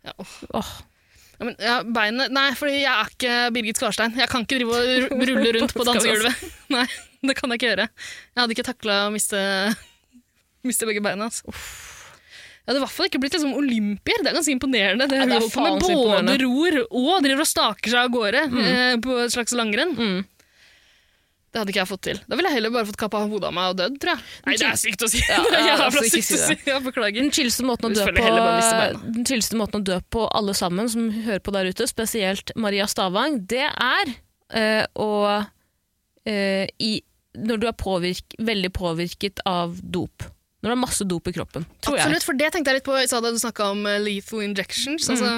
Ja, 0.05 0.13
åh. 0.21 0.35
Åh. 0.61 0.73
Ja, 1.39 1.47
men, 1.49 1.57
ja, 1.65 1.79
beinet 1.97 2.35
Nei, 2.37 2.45
fordi 2.59 2.77
jeg 2.83 2.93
er 2.93 3.15
ikke 3.17 3.39
Birgit 3.57 3.81
Skarstein. 3.81 4.13
Jeg 4.21 4.29
kan 4.31 4.45
ikke 4.45 4.61
drive 4.61 4.77
og 4.77 5.25
rulle 5.33 5.55
rundt 5.57 5.73
på 5.81 5.87
dansegulvet. 5.89 6.45
Nei, 6.77 6.85
det 7.25 7.39
kan 7.41 7.49
jeg 7.57 7.63
ikke 7.63 7.71
gjøre. 7.73 7.89
Jeg 7.89 8.43
hadde 8.45 8.59
ikke 8.59 8.69
takla 8.69 8.99
å 9.09 9.11
miste, 9.17 9.41
miste 10.69 10.87
begge 10.93 11.01
beina. 11.09 11.33
Altså. 11.33 11.49
Jeg 12.63 12.71
hadde 12.71 12.79
i 12.79 12.83
hvert 12.85 12.95
fall 12.95 13.09
ikke 13.09 13.19
blitt 13.25 13.35
liksom, 13.35 13.55
olympier. 13.59 14.21
Det 14.23 14.31
er 14.31 14.37
ganske 14.39 14.55
imponerende. 14.55 15.07
Det 15.11 15.17
Ja, 15.19 15.25
det 15.27 15.39
er 15.41 15.47
hun 15.47 15.65
med 15.67 15.83
både 15.83 16.37
ror 16.45 16.77
og 16.85 17.25
driver 17.25 17.43
og 17.43 17.49
staker 17.51 17.91
seg 17.91 18.05
av 18.05 18.13
gårde 18.15 18.43
eh, 18.63 18.93
på 19.03 19.17
et 19.25 19.35
slags 19.35 19.57
langrenn. 19.59 19.97
Mm. 19.99 20.21
Det 21.53 21.61
hadde 21.61 21.73
ikke 21.75 21.83
jeg 21.83 21.91
fått 21.91 22.05
til. 22.07 22.21
Da 22.31 22.37
ville 22.39 22.49
jeg 22.49 22.57
heller 22.57 22.73
bare 22.73 22.89
fått 22.89 22.97
kappa 23.03 23.21
hodet 23.29 23.51
av 23.51 23.53
meg 23.53 23.73
og 23.75 23.81
dødd, 23.81 23.97
tror 24.01 24.15
jeg. 24.15 24.29
Nei, 24.47 24.55
det 24.57 24.69
er 24.71 24.79
sykt 24.81 25.03
å 25.05 25.09
si. 25.13 25.21
Ja, 25.27 25.41
det 25.45 25.51
er 25.59 25.61
ja, 25.61 25.73
jævla 25.73 25.89
altså, 25.91 26.05
sykt 26.07 26.29
si 26.29 26.37
å 26.39 26.47
si. 26.47 26.57
Ja, 26.71 26.79
beklager. 26.81 27.19
Den 27.19 27.35
chilleste 27.35 27.67
måten, 27.69 27.93
måten 29.61 29.83
å 29.83 29.85
dø 29.91 29.99
på, 30.15 30.23
alle 30.33 30.55
sammen 30.57 30.89
som 30.89 31.11
hører 31.27 31.43
på 31.45 31.53
der 31.53 31.69
ute, 31.69 31.89
spesielt 31.91 32.55
Maria 32.57 32.87
Stavang, 32.89 33.43
det 33.51 33.67
er 33.69 34.15
eh, 34.55 34.87
å 34.97 35.11
eh, 36.25 36.71
i, 36.81 36.93
Når 37.37 37.61
du 37.61 37.69
er 37.69 37.77
påvirk, 37.77 38.39
veldig 38.41 38.73
påvirket 38.79 39.45
av 39.45 39.77
dop. 39.83 40.25
Når 40.63 40.71
du 40.71 40.73
har 40.77 40.79
masse 40.79 41.05
dop 41.11 41.27
i 41.27 41.35
kroppen, 41.35 41.65
tror 41.83 41.99
Absolutt, 41.99 42.27
for 42.27 42.39
det 42.39 42.53
tenkte 42.55 42.71
jeg 42.71 42.79
litt 42.79 42.87
på 42.87 42.95
i 42.95 43.07
da 43.11 43.31
du 43.35 43.39
snakka 43.43 43.73
om 43.75 43.87
eh, 43.91 43.99
lethal 44.03 44.45
injections. 44.47 45.09
Mm. 45.09 45.15
Altså, 45.17 45.33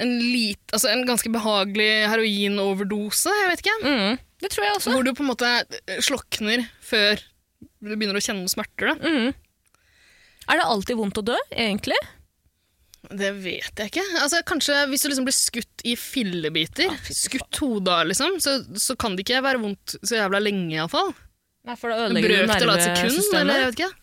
en, 0.00 0.14
lit, 0.22 0.62
altså 0.72 0.88
en 0.94 1.04
ganske 1.08 1.32
behagelig 1.34 1.90
heroinoverdose, 2.08 3.34
jeg 3.42 3.50
vet 3.50 3.64
ikke. 3.64 3.76
Mm, 3.84 4.22
det 4.40 4.52
tror 4.54 4.64
jeg 4.64 4.76
også. 4.78 4.94
Hvor 4.94 5.04
du 5.04 5.12
på 5.12 5.26
en 5.26 5.32
måte 5.34 5.50
eh, 5.60 6.00
slokner 6.04 6.64
før 6.88 7.20
du 7.84 7.92
begynner 7.92 8.18
å 8.18 8.24
kjenne 8.24 8.48
smerter. 8.50 8.94
Mm. 8.96 9.34
Er 10.48 10.60
det 10.60 10.70
alltid 10.72 10.96
vondt 10.96 11.20
å 11.20 11.26
dø, 11.28 11.36
egentlig? 11.52 11.98
Det 13.08 13.30
vet 13.40 13.78
jeg 13.78 13.92
ikke. 13.92 14.04
Altså, 14.20 14.40
kanskje 14.46 14.80
Hvis 14.90 15.04
du 15.04 15.08
liksom 15.08 15.26
blir 15.28 15.36
skutt 15.36 15.84
i 15.86 15.94
fillebiter, 16.00 16.90
skutt 17.14 17.60
hodet 17.62 17.92
av, 17.94 18.08
liksom, 18.10 18.40
så, 18.42 18.58
så 18.80 18.96
kan 18.98 19.14
det 19.16 19.24
ikke 19.26 19.44
være 19.44 19.62
vondt 19.62 19.98
så 20.00 20.18
jævla 20.18 20.40
lenge, 20.42 20.72
iallfall. 20.76 21.12
Nei, 21.68 21.74
for 21.76 21.92
da 21.92 22.04
ødelegger 22.06 22.32
du 22.32 22.36
Brøkdel 22.48 22.70
av 22.72 22.78
et 22.78 22.86
sekund, 22.86 23.10
nervesystemet. 23.12 23.40
eller 23.42 23.58
jeg 23.60 23.70
vet 23.70 23.80
ikke. 23.82 23.94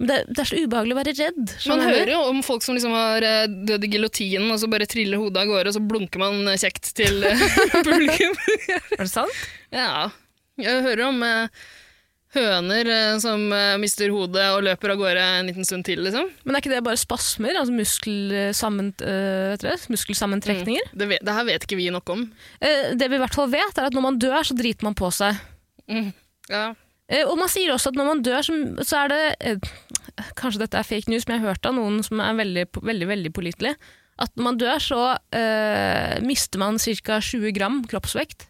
Men 0.00 0.08
Det, 0.08 0.14
det 0.32 0.40
er 0.40 0.48
så 0.48 0.56
ubehagelig 0.64 0.94
å 0.94 0.96
være 0.96 1.12
redd. 1.18 1.40
Man 1.44 1.58
skjønner 1.60 1.82
du? 1.90 1.92
hører 1.98 2.10
jo 2.14 2.20
om 2.30 2.38
folk 2.46 2.62
som 2.64 2.76
liksom 2.78 2.94
har 2.96 3.26
eh, 3.28 3.42
dødd 3.68 3.82
i 3.84 3.90
giljotinen, 3.92 4.46
og 4.54 4.56
så 4.62 4.70
bare 4.72 4.86
triller 4.88 5.20
hodet 5.20 5.42
av 5.42 5.50
gårde, 5.50 5.68
og 5.68 5.76
så 5.76 5.82
blunker 5.84 6.22
man 6.22 6.38
eh, 6.48 6.56
kjekt 6.62 6.88
til 6.96 7.20
eh, 7.28 7.42
publikum. 7.84 8.38
Er 8.96 9.02
det 9.04 9.10
sant? 9.12 9.42
ja. 9.76 10.06
Jeg 10.60 10.82
hører 10.84 11.04
om 11.10 11.20
eh, 11.24 11.68
høner 12.34 12.90
eh, 12.90 13.14
som 13.22 13.46
eh, 13.54 13.76
mister 13.82 14.12
hodet 14.14 14.46
og 14.54 14.64
løper 14.66 14.94
av 14.94 15.00
gårde 15.00 15.24
en 15.40 15.50
liten 15.50 15.66
stund 15.66 15.86
til, 15.88 16.02
liksom. 16.06 16.28
Men 16.44 16.56
er 16.56 16.62
ikke 16.62 16.72
det 16.72 16.84
bare 16.86 17.00
spasmer? 17.00 17.58
Altså 17.58 17.74
muskelsammen, 17.74 18.92
øh, 19.02 19.86
muskelsammentrekninger? 19.94 20.92
Mm. 20.92 21.00
Det, 21.02 21.10
vet, 21.14 21.24
det 21.26 21.38
her 21.38 21.48
vet 21.48 21.66
ikke 21.66 21.80
vi 21.80 21.90
nok 21.94 22.14
om. 22.14 22.28
Eh, 22.60 22.92
det 22.98 23.10
vi 23.10 23.18
i 23.18 23.22
hvert 23.22 23.38
fall 23.38 23.50
vet, 23.52 23.74
er 23.78 23.90
at 23.90 23.96
når 23.96 24.06
man 24.06 24.20
dør, 24.22 24.40
så 24.46 24.56
driter 24.58 24.86
man 24.86 24.98
på 24.98 25.10
seg. 25.14 25.42
Ja. 26.50 26.70
Eh, 27.10 27.26
og 27.26 27.36
man 27.40 27.50
sier 27.50 27.72
også 27.74 27.90
at 27.90 27.98
når 27.98 28.12
man 28.12 28.22
dør, 28.26 28.44
så, 28.46 28.56
så 28.86 29.04
er 29.04 29.12
det 29.12 29.22
eh, 29.40 29.72
Kanskje 30.38 30.62
dette 30.62 30.78
er 30.78 30.86
fake 30.86 31.10
news, 31.10 31.26
men 31.26 31.38
jeg 31.38 31.44
har 31.44 31.54
hørt 31.54 31.66
av 31.66 31.74
noen 31.76 32.02
som 32.04 32.20
er 32.22 32.36
veldig, 32.36 32.66
veldig, 32.84 33.06
veldig 33.08 33.32
pålitelig. 33.34 33.74
At 34.20 34.34
når 34.36 34.44
man 34.44 34.58
dør, 34.60 34.82
så 34.84 35.02
eh, 35.32 36.18
mister 36.24 36.60
man 36.60 36.78
ca. 36.78 37.20
20 37.24 37.54
gram 37.56 37.78
kroppsvekt. 37.88 38.44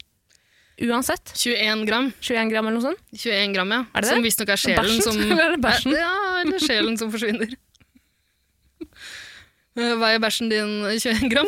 Uansett. 0.81 1.33
21 1.37 1.85
gram. 1.89 2.09
21 2.24 2.53
gram 2.53 2.68
eller 2.68 2.78
noe 2.78 2.87
sånt. 2.87 3.01
21 3.12 3.53
gram, 3.57 3.72
ja. 3.74 3.81
Er 3.93 4.05
det? 4.05 4.12
Som 4.14 4.24
visstnok 4.24 4.53
er 4.55 4.61
sjelen 4.61 4.87
Bæsjen? 4.87 5.03
som 5.05 5.18
Eller 5.35 5.57
er 5.57 5.61
bæsjen? 5.61 5.97
Ja, 5.99 6.12
eller 6.41 6.62
sjelen 6.64 7.01
som 7.01 7.12
forsvinner. 7.12 7.57
Eh, 9.78 9.93
Veier 10.01 10.18
bæsjen 10.18 10.49
din 10.51 10.70
21 10.83 11.28
gram? 11.31 11.47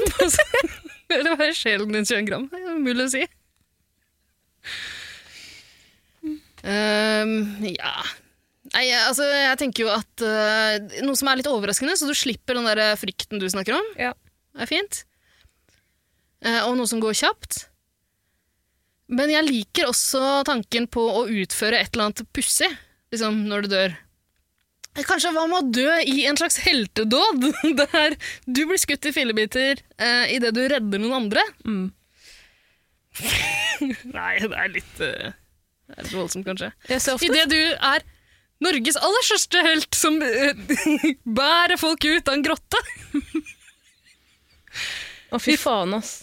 Eller 1.12 1.35
veier 1.37 1.57
sjelen 1.59 1.91
din 1.91 2.05
21 2.07 2.28
gram? 2.28 2.45
Det 2.53 2.61
er 2.62 2.76
mulig 2.78 3.03
å 3.09 3.11
si. 3.11 3.24
Um, 6.62 7.33
ja 7.66 7.91
Nei, 8.70 8.85
altså, 8.95 9.26
jeg 9.26 9.59
tenker 9.59 9.83
jo 9.83 9.91
at 9.91 10.22
uh, 10.22 11.03
Noe 11.03 11.18
som 11.18 11.33
er 11.33 11.41
litt 11.41 11.49
overraskende, 11.51 11.97
så 11.99 12.07
du 12.07 12.14
slipper 12.16 12.55
den 12.57 12.68
der 12.70 12.95
frykten 12.97 13.43
du 13.43 13.49
snakker 13.51 13.74
om. 13.80 13.89
Ja. 13.99 14.14
Det 14.55 14.62
er 14.64 14.70
fint. 14.70 15.03
Uh, 16.47 16.62
og 16.68 16.78
noe 16.78 16.89
som 16.89 17.03
går 17.03 17.18
kjapt. 17.24 17.64
Men 19.13 19.33
jeg 19.33 19.45
liker 19.49 19.91
også 19.91 20.41
tanken 20.49 20.89
på 20.91 21.03
å 21.21 21.27
utføre 21.29 21.83
et 21.83 21.93
eller 21.93 22.09
annet 22.09 22.25
pussig 22.33 22.71
liksom, 23.13 23.45
når 23.51 23.67
du 23.67 23.75
dør. 23.75 23.99
Kanskje 25.09 25.33
hva 25.33 25.47
med 25.49 25.59
å 25.59 25.73
dø 25.73 25.93
i 26.05 26.25
en 26.29 26.37
slags 26.37 26.59
heltedåd, 26.65 27.47
der 27.81 28.17
du 28.45 28.65
blir 28.69 28.81
skutt 28.81 29.09
i 29.09 29.13
fillebiter 29.15 29.81
eh, 29.97 30.35
idet 30.37 30.53
du 30.57 30.63
redder 30.69 31.01
noen 31.01 31.19
andre? 31.23 31.45
Mm. 31.65 31.87
Nei, 34.17 34.35
det 34.41 34.57
er 34.57 34.73
litt, 34.73 34.93
uh, 35.01 35.31
det 35.89 35.97
er 35.97 36.07
litt 36.07 36.17
voldsomt, 36.17 36.49
kanskje. 36.49 36.73
Idet 37.29 37.47
du 37.53 37.61
er 37.61 38.05
Norges 38.63 38.97
aller 39.01 39.25
største 39.27 39.65
helt 39.65 39.97
som 39.97 40.21
uh, 40.23 40.53
bærer 41.41 41.81
folk 41.81 42.05
ut 42.05 42.29
av 42.29 42.37
en 42.37 42.45
grotte. 42.45 42.85
Å, 45.33 45.41
fy 45.41 45.57
faen, 45.61 45.97
ass. 46.01 46.23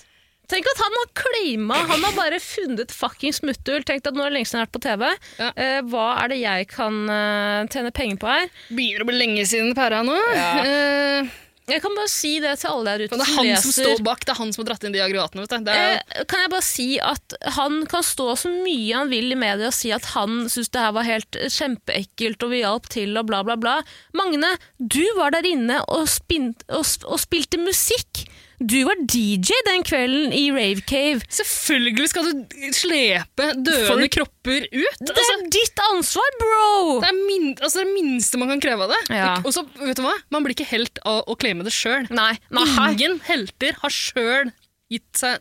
Tenk 0.49 0.65
at 0.71 0.79
han 0.81 0.95
har 0.97 1.09
claima, 1.19 1.75
han 1.91 2.03
har 2.07 2.15
bare 2.17 2.39
funnet 2.41 2.91
fucking 2.95 3.35
mutthull. 3.45 3.83
Tenk 3.85 4.01
at 4.09 4.15
nå 4.17 4.23
er 4.25 4.31
det 4.31 4.37
lenge 4.39 4.49
siden 4.49 4.59
jeg 4.59 4.65
har 4.65 4.71
vært 4.71 4.77
på 4.79 4.85
TV. 4.87 5.03
Ja. 5.43 5.49
Eh, 5.55 5.81
hva 5.91 6.07
er 6.23 6.31
det 6.33 6.39
jeg 6.41 6.69
kan 6.71 6.97
eh, 7.13 7.67
tjene 7.69 7.91
penger 7.93 8.17
på 8.23 8.31
her? 8.33 8.49
Begynner 8.73 9.05
å 9.05 9.09
bli 9.11 9.19
lenge 9.21 9.45
siden 9.49 9.75
pæra 9.77 10.01
nå. 10.07 10.17
Eh, 10.65 11.29
Jeg 11.69 11.83
kan 11.83 11.93
bare 11.93 12.09
si 12.09 12.31
det 12.41 12.55
til 12.57 12.71
alle 12.73 12.95
der 12.97 13.03
ute 13.05 13.13
som 13.13 13.21
leser. 13.21 13.43
det 13.45 13.45
er 13.45 13.53
han 13.53 13.61
som 13.61 13.73
står 13.75 13.99
bak, 14.07 14.23
det 14.25 14.31
er 14.33 14.39
han 14.39 14.53
som 14.55 14.63
har 14.63 14.67
dratt 14.71 14.85
inn 14.89 14.95
de 14.95 15.03
aggregatene. 15.05 15.43
Vet 15.45 15.51
du. 15.53 15.67
Det 15.67 15.75
er, 15.77 15.99
Eh, 16.17 16.23
kan 16.25 16.41
jeg 16.41 16.49
bare 16.55 16.65
si 16.65 16.87
at 16.97 17.35
han 17.59 17.75
kan 17.91 18.01
stå 18.07 18.25
så 18.41 18.49
mye 18.49 18.95
han 18.97 19.11
vil 19.13 19.29
i 19.35 19.37
media 19.37 19.69
og 19.69 19.75
si 19.77 19.91
at 19.93 20.09
han 20.15 20.47
syntes 20.49 20.71
det 20.73 20.81
her 20.81 20.95
var 20.97 21.05
helt 21.05 21.37
kjempeekkelt 21.45 22.41
og 22.47 22.49
vi 22.55 22.63
hjalp 22.63 22.89
til 22.89 23.13
og 23.21 23.29
bla, 23.29 23.43
bla, 23.45 23.53
bla. 23.61 23.75
Magne, 24.17 24.55
du 24.81 25.03
var 25.19 25.29
der 25.37 25.45
inne 25.45 25.77
og, 25.85 26.07
spint, 26.09 26.65
og, 26.73 26.81
og 27.05 27.21
spilte 27.21 27.61
musikk. 27.61 28.25
Du 28.59 28.77
var 28.83 28.99
DJ 29.07 29.55
den 29.65 29.83
kvelden 29.87 30.33
i 30.35 30.49
Rave 30.51 30.81
Cave. 30.87 31.21
Selvfølgelig 31.31 32.09
skal 32.11 32.27
du 32.27 32.71
slepe 32.75 33.47
døende 33.55 33.87
Folk- 33.87 34.11
kropper 34.17 34.65
ut. 34.67 34.99
Det 34.99 35.13
Altså, 35.15 35.35
er 35.37 35.45
ditt 35.55 35.79
ansvar, 35.89 36.35
bro! 36.41 36.99
det 37.03 37.09
er 37.09 37.19
min, 37.25 37.53
altså 37.55 37.85
det 37.85 37.93
minste 37.93 38.37
man 38.41 38.51
kan 38.51 38.59
kreve 38.63 38.83
av 38.83 38.91
det. 38.93 39.01
Ja. 39.15 39.35
Og 39.43 39.53
så, 39.55 39.63
vet 39.79 39.95
du 39.99 40.03
hva? 40.03 40.15
Man 40.35 40.43
blir 40.43 40.57
ikke 40.57 40.67
helt 40.73 40.99
av 41.07 41.23
å 41.31 41.37
claime 41.39 41.63
det 41.63 41.71
sjøl. 41.75 42.09
Ingen 42.11 43.19
helter 43.29 43.79
har 43.79 43.89
sjøl 43.95 44.51
gitt 44.91 45.07
seg 45.15 45.39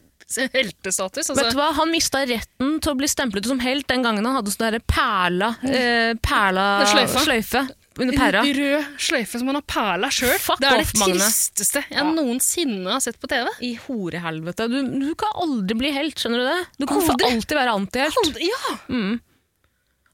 heltestatus. 0.52 1.30
Vet 1.30 1.36
du 1.38 1.42
Altså, 1.42 1.56
hva? 1.56 1.72
Han 1.78 1.90
mista 1.90 2.20
retten 2.28 2.78
til 2.84 2.92
å 2.92 2.98
bli 2.98 3.08
stemplet 3.08 3.46
som 3.48 3.58
helt 3.64 3.88
den 3.88 4.02
gangen 4.04 4.26
han 4.28 4.36
hadde 4.36 4.52
sånn 4.52 4.78
perla, 4.86 5.54
eh, 5.64 6.12
perla 6.20 6.66
er 6.84 7.24
sløyfe 7.24 7.66
under 8.00 8.14
pæra. 8.18 8.42
en 8.46 8.56
rød 8.58 8.84
sløyfe 8.98 9.38
som 9.40 9.46
han 9.50 9.58
har 9.58 9.66
perla 9.66 10.08
sjøl. 10.14 10.34
Det 10.38 10.68
er 10.68 10.76
det 10.78 10.84
off, 10.86 10.92
Magne. 11.00 11.18
tristeste 11.18 11.82
jeg 11.84 11.98
Ja. 11.98 12.04
noensinne 12.04 12.90
har 12.92 13.00
sett 13.04 13.18
på 13.20 13.28
TV. 13.30 13.48
I 13.60 13.72
horehelvete. 13.86 14.68
Du, 14.70 14.78
du 15.02 15.14
kan 15.18 15.32
aldri 15.34 15.74
bli 15.78 15.90
helt, 15.92 16.14
skjønner 16.18 16.38
du 16.44 16.46
det? 16.48 16.60
Du 16.78 16.86
kan 16.86 17.00
Aldri. 17.02 17.30
alltid 17.32 17.56
være 17.58 17.74
antihelt. 17.78 18.38
Ja. 18.40 18.60
Ja! 18.88 19.18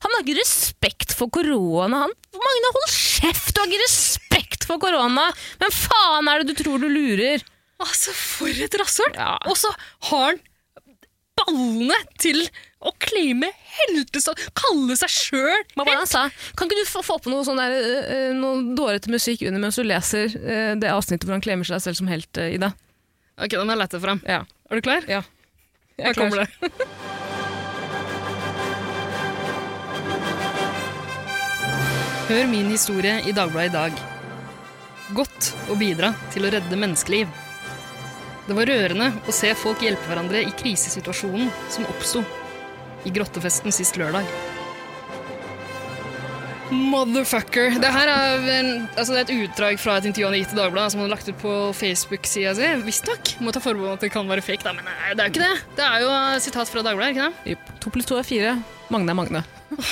Han 0.05 0.13
har 0.13 0.21
ikke 0.25 0.37
respekt 0.41 1.15
for 1.17 1.31
korona. 1.33 2.03
Han. 2.05 2.13
Magne, 2.37 2.73
hold 2.77 2.91
kjeft! 2.93 3.55
Du 3.55 3.61
har 3.63 3.71
ikke 3.71 3.85
respekt 3.87 4.65
for 4.69 4.79
korona! 4.83 5.31
Hvem 5.63 5.73
faen 5.73 6.29
er 6.29 6.43
det 6.45 6.53
du 6.57 6.63
tror 6.63 6.79
du 6.83 6.89
lurer? 6.93 7.41
Altså, 7.81 8.13
for 8.13 8.49
et 8.49 8.77
rasshøl! 8.81 9.15
Ja. 9.17 9.39
Og 9.49 9.57
så 9.57 9.71
har 10.11 10.35
han 10.35 10.43
ballene 11.41 11.97
til 12.23 12.45
å 12.85 12.93
claime 13.01 13.49
heltestatus, 13.79 14.51
kalle 14.57 14.97
seg 15.01 15.13
sjøl 15.13 15.63
sa? 16.09 16.27
Kan 16.59 16.69
ikke 16.69 16.83
du 16.83 16.89
få, 16.89 17.03
få 17.07 17.19
på 17.25 17.33
noe 17.33 17.45
sånn 17.47 17.61
der, 17.61 17.75
eh, 18.05 18.33
noe 18.37 18.75
dårete 18.77 19.13
musikk 19.13 19.47
under 19.49 19.63
mens 19.63 19.81
du 19.81 19.85
leser 19.87 20.29
eh, 20.41 20.75
det 20.79 20.93
avsnittet 20.93 21.27
hvor 21.27 21.37
han 21.39 21.45
klemmer 21.45 21.69
seg 21.69 21.83
selv 21.83 22.01
som 22.01 22.11
helt, 22.13 22.33
Ida? 22.37 22.75
Ok, 23.41 23.57
da 23.57 23.65
må 23.65 23.75
jeg 23.75 23.83
lete 23.83 24.03
fram. 24.03 24.21
Ja. 24.29 24.45
Er 24.71 24.81
du 24.81 24.85
klar? 24.85 25.09
ja. 25.11 25.25
Her 25.99 26.15
kommer 26.19 26.43
det. 26.43 26.71
Hør 32.25 32.47
min 32.49 32.71
historie 32.73 33.19
i 33.29 33.33
Dagbladet 33.37 33.69
i 33.69 33.75
dag. 33.75 33.93
Godt 35.15 35.51
å 35.69 35.77
bidra 35.79 36.15
til 36.33 36.47
å 36.47 36.51
redde 36.55 36.79
menneskeliv. 36.81 37.29
Det 38.49 38.57
var 38.57 38.69
rørende 38.69 39.11
å 39.29 39.33
se 39.33 39.51
folk 39.57 39.85
hjelpe 39.85 40.09
hverandre 40.09 40.41
i 40.43 40.55
krisesituasjonen 40.57 41.53
som 41.73 41.87
oppsto 41.93 42.25
i 43.05 43.13
grottefesten 43.15 43.75
sist 43.75 43.99
lørdag. 44.01 44.27
Motherfucker. 46.75 47.75
Det 47.81 47.91
her 47.93 48.09
er, 48.09 48.47
en, 48.57 48.71
altså 48.97 49.13
det 49.13 49.21
er 49.21 49.27
et 49.27 49.35
utdrag 49.45 49.79
fra 49.81 49.99
et 50.01 50.07
intervju 50.09 50.27
han 50.27 50.35
har 50.35 50.41
gitt 50.41 50.53
til 50.55 50.61
Dagbladet, 50.63 50.95
som 50.95 51.03
han 51.03 51.09
har 51.09 51.15
lagt 51.15 51.29
ut 51.29 51.39
på 51.43 51.53
Facebook-sida 51.77 52.55
si. 52.57 52.71
Visstnok. 52.87 53.35
Må 53.45 53.53
ta 53.55 53.61
forbehold 53.63 53.93
om 53.93 53.99
at 53.99 54.05
det 54.07 54.13
kan 54.15 54.31
være 54.31 54.45
fake, 54.45 54.65
da, 54.65 54.71
men 54.77 54.85
nei, 54.89 55.13
det 55.13 55.23
er 55.23 55.29
jo 55.29 55.35
ikke 55.35 55.45
det. 55.45 55.57
Det 55.79 55.87
er 55.87 56.05
jo 56.05 56.11
eh, 56.17 56.41
sitat 56.45 56.73
fra 56.73 56.85
Dagbladet, 56.87 57.15
ikke 57.15 57.29
det? 57.29 57.55
Jupp. 57.55 57.65
To 57.85 57.89
pluss 57.95 58.09
to 58.11 58.19
er 58.19 58.29
fire. 58.29 58.53
Magne 58.95 59.15
er 59.15 59.19
Magne. 59.21 59.43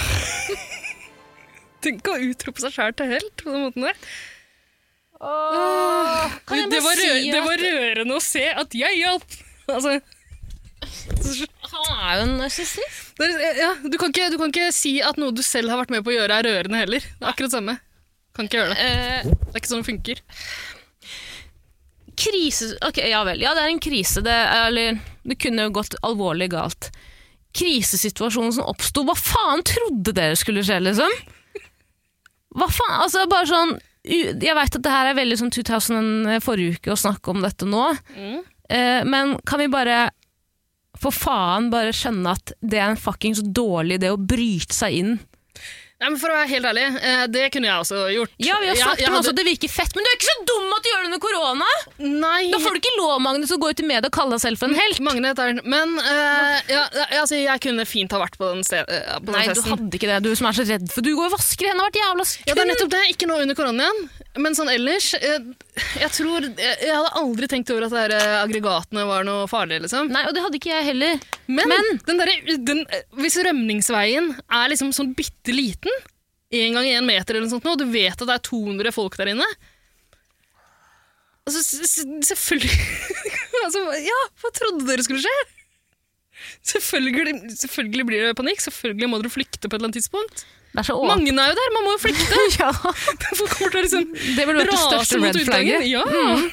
Tenk 1.83 2.09
å 2.09 2.19
utrope 2.31 2.63
seg 2.63 2.71
sjæl 2.77 2.93
til 2.99 3.11
helt 3.11 3.37
på 3.43 3.49
den 3.51 3.65
måten 3.67 3.83
der. 3.89 3.97
kan 6.47 6.59
jeg 6.59 6.71
det, 6.73 6.83
var 6.83 6.95
si 6.99 7.09
si 7.11 7.31
det 7.35 7.43
var 7.45 7.57
rørende 7.63 8.15
å 8.17 8.23
se 8.23 8.47
at 8.65 8.71
jeg 8.75 8.93
hjalp! 9.03 9.29
Altså, 9.71 9.91
Han 11.73 12.03
er 12.09 12.19
jo 12.19 12.25
en 12.27 12.35
narsissist. 12.41 13.15
ja, 13.59 13.71
du, 13.83 13.97
kan 13.99 14.11
ikke, 14.13 14.29
du 14.33 14.37
kan 14.41 14.53
ikke 14.53 14.69
si 14.77 14.97
at 15.05 15.17
noe 15.21 15.33
du 15.35 15.43
selv 15.47 15.73
har 15.73 15.81
vært 15.83 15.91
med 15.95 16.05
på 16.05 16.13
å 16.13 16.17
gjøre, 16.19 16.39
er 16.43 16.49
rørende 16.49 16.81
heller. 16.83 17.01
Det 17.01 17.25
er 17.25 17.31
akkurat 17.33 17.55
samme. 17.55 17.77
Kan 18.37 18.49
ikke 18.49 18.61
gjøre 18.61 18.75
det. 18.75 18.85
Eh, 18.85 19.33
Det 19.33 19.55
er 19.55 19.61
ikke 19.63 19.71
sånn 19.73 19.83
det 19.85 19.91
funker. 19.91 20.23
krise 22.23 22.73
Ok, 22.87 22.99
ja 23.09 23.23
vel. 23.27 23.41
Ja, 23.43 23.55
det 23.57 23.63
er 23.65 23.73
en 23.73 23.81
krise. 23.83 24.23
Det, 24.25 24.33
er- 24.33 24.67
eller, 24.69 24.99
det 25.25 25.39
kunne 25.41 25.67
jo 25.69 25.75
gått 25.79 25.97
alvorlig 26.05 26.51
galt. 26.53 26.91
Krisesituasjonen 27.57 28.53
som 28.57 28.69
oppsto, 28.71 29.05
hva 29.05 29.17
faen 29.19 29.61
trodde 29.69 30.15
dere 30.17 30.37
skulle 30.41 30.63
skje, 30.65 30.79
liksom? 30.87 31.13
Hva 32.57 32.69
faen? 32.73 32.99
Altså, 33.07 33.27
bare 33.29 33.49
sånn 33.49 33.75
Jeg 34.05 34.57
veit 34.57 34.75
at 34.77 34.83
det 34.83 34.91
her 34.91 35.07
er 35.13 35.15
veldig 35.15 35.37
sånn 35.39 35.53
2000 35.55 36.41
forrige 36.43 36.75
uke 36.81 36.91
å 36.91 36.99
snakke 36.99 37.31
om 37.31 37.39
dette 37.45 37.69
nå, 37.71 37.85
eh, 38.69 39.05
men 39.07 39.37
kan 39.47 39.61
vi 39.63 39.69
bare 39.71 40.09
for 41.01 41.15
faen 41.15 41.71
bare 41.73 41.93
skjønne 41.97 42.35
at 42.37 42.53
det 42.61 42.79
er 42.79 42.91
en 42.93 43.01
fuckings 43.01 43.41
dårlig 43.43 44.01
idé 44.01 44.13
å 44.13 44.21
bryte 44.21 44.75
seg 44.77 44.99
inn 45.01 45.15
Nei, 46.03 46.09
men 46.11 46.19
For 46.19 46.33
å 46.33 46.35
være 46.35 46.51
helt 46.51 46.67
ærlig, 46.67 46.85
eh, 46.99 47.21
det 47.31 47.45
kunne 47.55 47.69
jeg 47.69 47.79
også 47.85 47.99
gjort. 48.11 48.33
Ja, 48.43 48.57
vi 48.59 48.73
har 48.73 48.75
sagt 48.75 49.03
om 49.07 49.15
også 49.15 49.31
hadde- 49.31 49.31
at 49.31 49.37
det 49.39 49.45
virker 49.47 49.71
fett, 49.71 49.93
men 49.95 50.03
du 50.03 50.09
er 50.11 50.17
ikke 50.19 50.31
så 50.33 50.47
dum 50.51 50.73
at 50.75 50.83
du 50.83 50.89
gjør 50.91 51.03
det 51.05 51.07
under 51.13 51.21
korona! 51.23 51.69
Nei, 52.03 52.51
Da 52.51 52.59
får 52.59 52.75
du 52.75 52.81
ikke 52.81 52.97
lov, 52.99 53.21
Magnus, 53.23 53.53
å 53.55 53.59
gå 53.63 53.71
ut 53.71 53.79
i 53.79 53.87
media 53.87 54.11
og 54.11 54.17
kalle 54.17 54.35
deg 54.35 54.41
selv 54.43 54.59
for 54.59 54.67
en 54.67 54.75
helt. 54.75 54.99
Magne. 54.99 55.31
Men 55.63 55.95
uh, 56.03 56.59
ja, 56.67 56.89
altså, 57.21 57.39
jeg 57.39 57.61
kunne 57.63 57.87
fint 57.87 58.11
ha 58.11 58.19
vært 58.19 58.35
på 58.37 58.51
den, 58.51 58.65
sted, 58.67 58.83
eh, 58.91 59.15
på 59.21 59.31
den 59.31 59.39
Nei, 59.39 59.47
du 59.55 59.63
hadde 59.63 59.95
ikke 59.95 60.11
det. 60.11 60.19
Du 60.27 60.35
som 60.35 60.51
er 60.51 60.59
så 60.59 60.67
redd 60.67 60.91
for 60.91 61.07
Du 61.07 61.15
går 61.15 61.31
og 61.31 61.37
vasker 61.39 61.71
hendene 61.71 61.87
hvert 61.87 62.03
jævla 62.03 62.27
sekund. 62.27 62.51
Ja, 62.51 62.55
det 62.59 62.65
er 62.67 62.71
nettopp 62.73 62.91
det. 62.91 63.05
Ikke 63.15 63.31
nå 63.31 63.39
under 63.39 63.55
koronaen. 63.55 64.03
Men 64.43 64.59
sånn 64.59 64.75
ellers 64.75 65.15
eh, 65.15 65.39
Jeg 65.73 66.11
tror 66.13 66.45
Jeg, 66.45 66.93
hadde 66.93 67.13
aldri 67.17 67.47
tenkt 67.49 67.71
over 67.73 67.87
at 67.87 67.95
det 67.95 68.01
her, 68.03 68.13
eh, 68.19 68.39
aggregatene 68.43 69.07
var 69.09 69.25
noe 69.25 69.47
farlig, 69.49 69.79
liksom. 69.87 70.11
Nei, 70.13 70.27
og 70.29 70.35
det 70.37 70.43
hadde 70.45 70.59
ikke 70.59 70.73
jeg 70.75 70.89
heller. 70.91 71.21
Men, 71.49 71.69
Men- 71.73 72.01
den 72.09 72.21
der, 72.21 72.33
den, 72.61 72.83
hvis 73.17 73.39
rømningsveien 73.47 74.29
er 74.37 74.69
liksom 74.69 74.93
sånn 74.93 75.15
bitte 75.17 75.55
liten, 75.57 75.95
én 76.53 76.77
gang 76.77 76.85
én 76.85 77.09
meter 77.09 77.35
eller 77.39 77.47
noe 77.49 77.55
sånt, 77.55 77.65
og 77.73 77.79
du 77.81 77.87
vet 77.89 78.13
at 78.13 78.29
det 78.29 78.35
er 78.37 78.45
200 78.51 78.93
folk 78.93 79.17
der 79.17 79.33
inne 79.33 79.47
Altså, 81.43 81.59
selvfølgelig 82.23 82.71
altså, 83.65 83.81
Ja, 83.99 84.19
hva 84.39 84.51
trodde 84.55 84.87
dere 84.87 85.03
skulle 85.03 85.25
skje? 85.25 85.33
Selvfølgelig, 86.63 87.33
selvfølgelig 87.59 88.05
blir 88.07 88.27
det 88.29 88.37
panikk. 88.39 88.61
Selvfølgelig 88.63 89.09
må 89.11 89.19
dere 89.23 89.33
flykte 89.33 89.67
på 89.67 89.75
et 89.75 89.81
eller 89.81 89.89
annet 89.91 89.99
tidspunkt. 89.99 90.45
Er. 90.73 90.89
Mange 91.05 91.33
er 91.37 91.51
jo 91.53 91.57
der, 91.59 91.73
man 91.75 91.85
må 91.85 91.95
jo 91.97 92.01
flykte! 92.01 92.43
Ja, 92.63 92.71
Folk 93.39 93.57
kommer 93.59 93.73
til 93.75 93.81
å 93.81 93.83
liksom 93.85 94.07
det 94.13 94.47
ville 94.49 94.63
vært 94.63 94.71
det 94.73 94.79
største 94.81 95.19
red 95.21 95.41
flagget. 95.45 95.85
Ja. 95.91 96.05
Mm. 96.09 96.47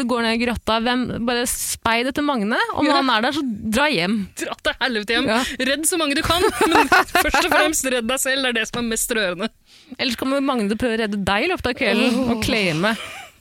du 0.00 0.04
går 0.08 0.24
ned 0.24 0.38
i 0.38 0.40
grotta, 0.40 0.78
hvem, 0.84 1.02
bare 1.28 1.42
speid 1.50 2.08
etter 2.08 2.24
Magne. 2.24 2.56
Om 2.72 2.88
Ja. 2.88 2.96
han 2.96 3.12
er 3.12 3.26
der, 3.26 3.36
så 3.36 3.44
dra 3.44 3.90
hjem. 3.92 4.16
Dra 4.40 4.56
til 4.64 4.78
helvete 4.80 5.18
hjem. 5.18 5.28
Ja. 5.28 5.38
Redd 5.70 5.84
så 5.88 6.00
mange 6.00 6.16
du 6.16 6.22
kan, 6.24 6.40
men 6.72 6.88
først 6.88 7.42
og 7.42 7.52
fremst 7.52 7.88
redd 7.92 8.08
deg 8.08 8.22
selv. 8.24 8.46
Det 8.46 8.54
er 8.54 8.58
det 8.62 8.66
som 8.70 8.80
er 8.80 8.88
mest 8.88 9.12
rørende. 9.18 9.50
Ellers 9.98 10.16
kommer 10.20 10.40
Magne 10.44 10.72
prøve 10.80 10.96
å 10.96 11.02
redde 11.04 11.20
deg 11.28 11.46
i 11.46 11.50
løpet 11.52 11.72
av 11.72 11.76
kvelden 11.78 12.20
og 12.32 12.40
claime, 12.44 12.94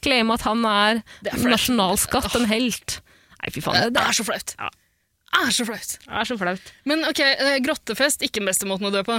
claime 0.05 0.35
at 0.35 0.43
han 0.45 0.65
er, 0.69 0.99
er 1.31 1.47
nasjonalskatt, 1.55 2.35
en 2.35 2.49
helt. 2.51 2.99
Nei, 3.39 3.53
fy 3.55 3.63
faen. 3.63 3.95
Det 3.95 4.03
er 4.03 4.17
så 4.19 4.27
flaut. 4.27 4.55
Er 5.35 5.51
så 5.51 5.65
flaut. 5.67 5.95
Det 6.03 6.19
er 6.19 6.27
så 6.27 6.37
flaut. 6.39 6.69
Men 6.87 7.03
ok, 7.09 7.19
eh, 7.25 7.57
grottefest, 7.63 8.23
ikke 8.23 8.39
den 8.41 8.51
beste 8.51 8.67
måten 8.69 8.87
å 8.87 8.93
dø 8.93 9.01
på. 9.07 9.17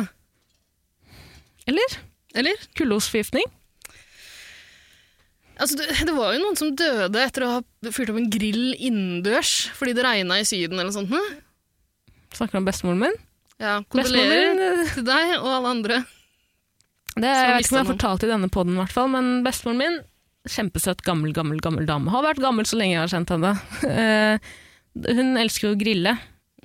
Eller? 1.67 1.97
Eller? 2.37 2.67
Kullosforgiftning? 2.79 3.47
Altså, 5.57 5.79
det, 5.81 5.87
det 6.05 6.13
var 6.13 6.35
jo 6.37 6.43
noen 6.43 6.59
som 6.59 6.75
døde 6.77 7.23
etter 7.25 7.47
å 7.47 7.53
ha 7.55 7.61
fyrt 7.95 8.11
opp 8.13 8.19
en 8.21 8.29
grill 8.33 8.75
innendørs 8.77 9.53
fordi 9.79 9.95
det 9.97 10.05
regna 10.05 10.37
i 10.43 10.45
Syden 10.49 10.77
eller 10.77 10.91
noe 10.91 10.97
sånt. 10.99 11.13
nå. 11.15 11.23
Snakker 12.37 12.59
du 12.59 12.61
om 12.61 12.67
bestemoren 12.69 13.01
min? 13.07 13.17
Ja, 13.63 13.79
Kondolerer 13.89 14.51
min 14.53 14.61
eh, 14.83 14.91
til 14.93 15.07
deg 15.07 15.33
og 15.39 15.49
alle 15.49 15.71
andre. 15.73 16.03
Det 17.17 17.25
er, 17.25 17.39
jeg 17.41 17.55
vet 17.55 17.65
ikke 17.65 17.73
om 17.73 17.79
jeg 17.81 17.87
har 17.87 17.93
fortalt 17.95 18.27
i 18.27 18.29
denne 18.29 18.51
podden, 18.53 18.77
i 18.77 18.81
hvert 18.83 18.93
fall, 18.93 19.09
men 19.15 19.31
bestemoren 19.47 19.81
min, 19.81 19.97
kjempesøt, 20.53 21.01
gammel, 21.07 21.33
gammel, 21.35 21.63
gammel 21.65 21.89
dame. 21.89 22.13
Har 22.13 22.27
vært 22.27 22.43
gammel 22.45 22.69
så 22.69 22.77
lenge 22.77 22.99
jeg 22.99 23.05
har 23.07 23.13
kjent 23.17 23.33
henne. 23.33 23.55
Eh, 23.97 24.53
hun 25.17 25.35
elsker 25.41 25.71
jo 25.71 25.75
å 25.77 25.81
grille, 25.81 26.17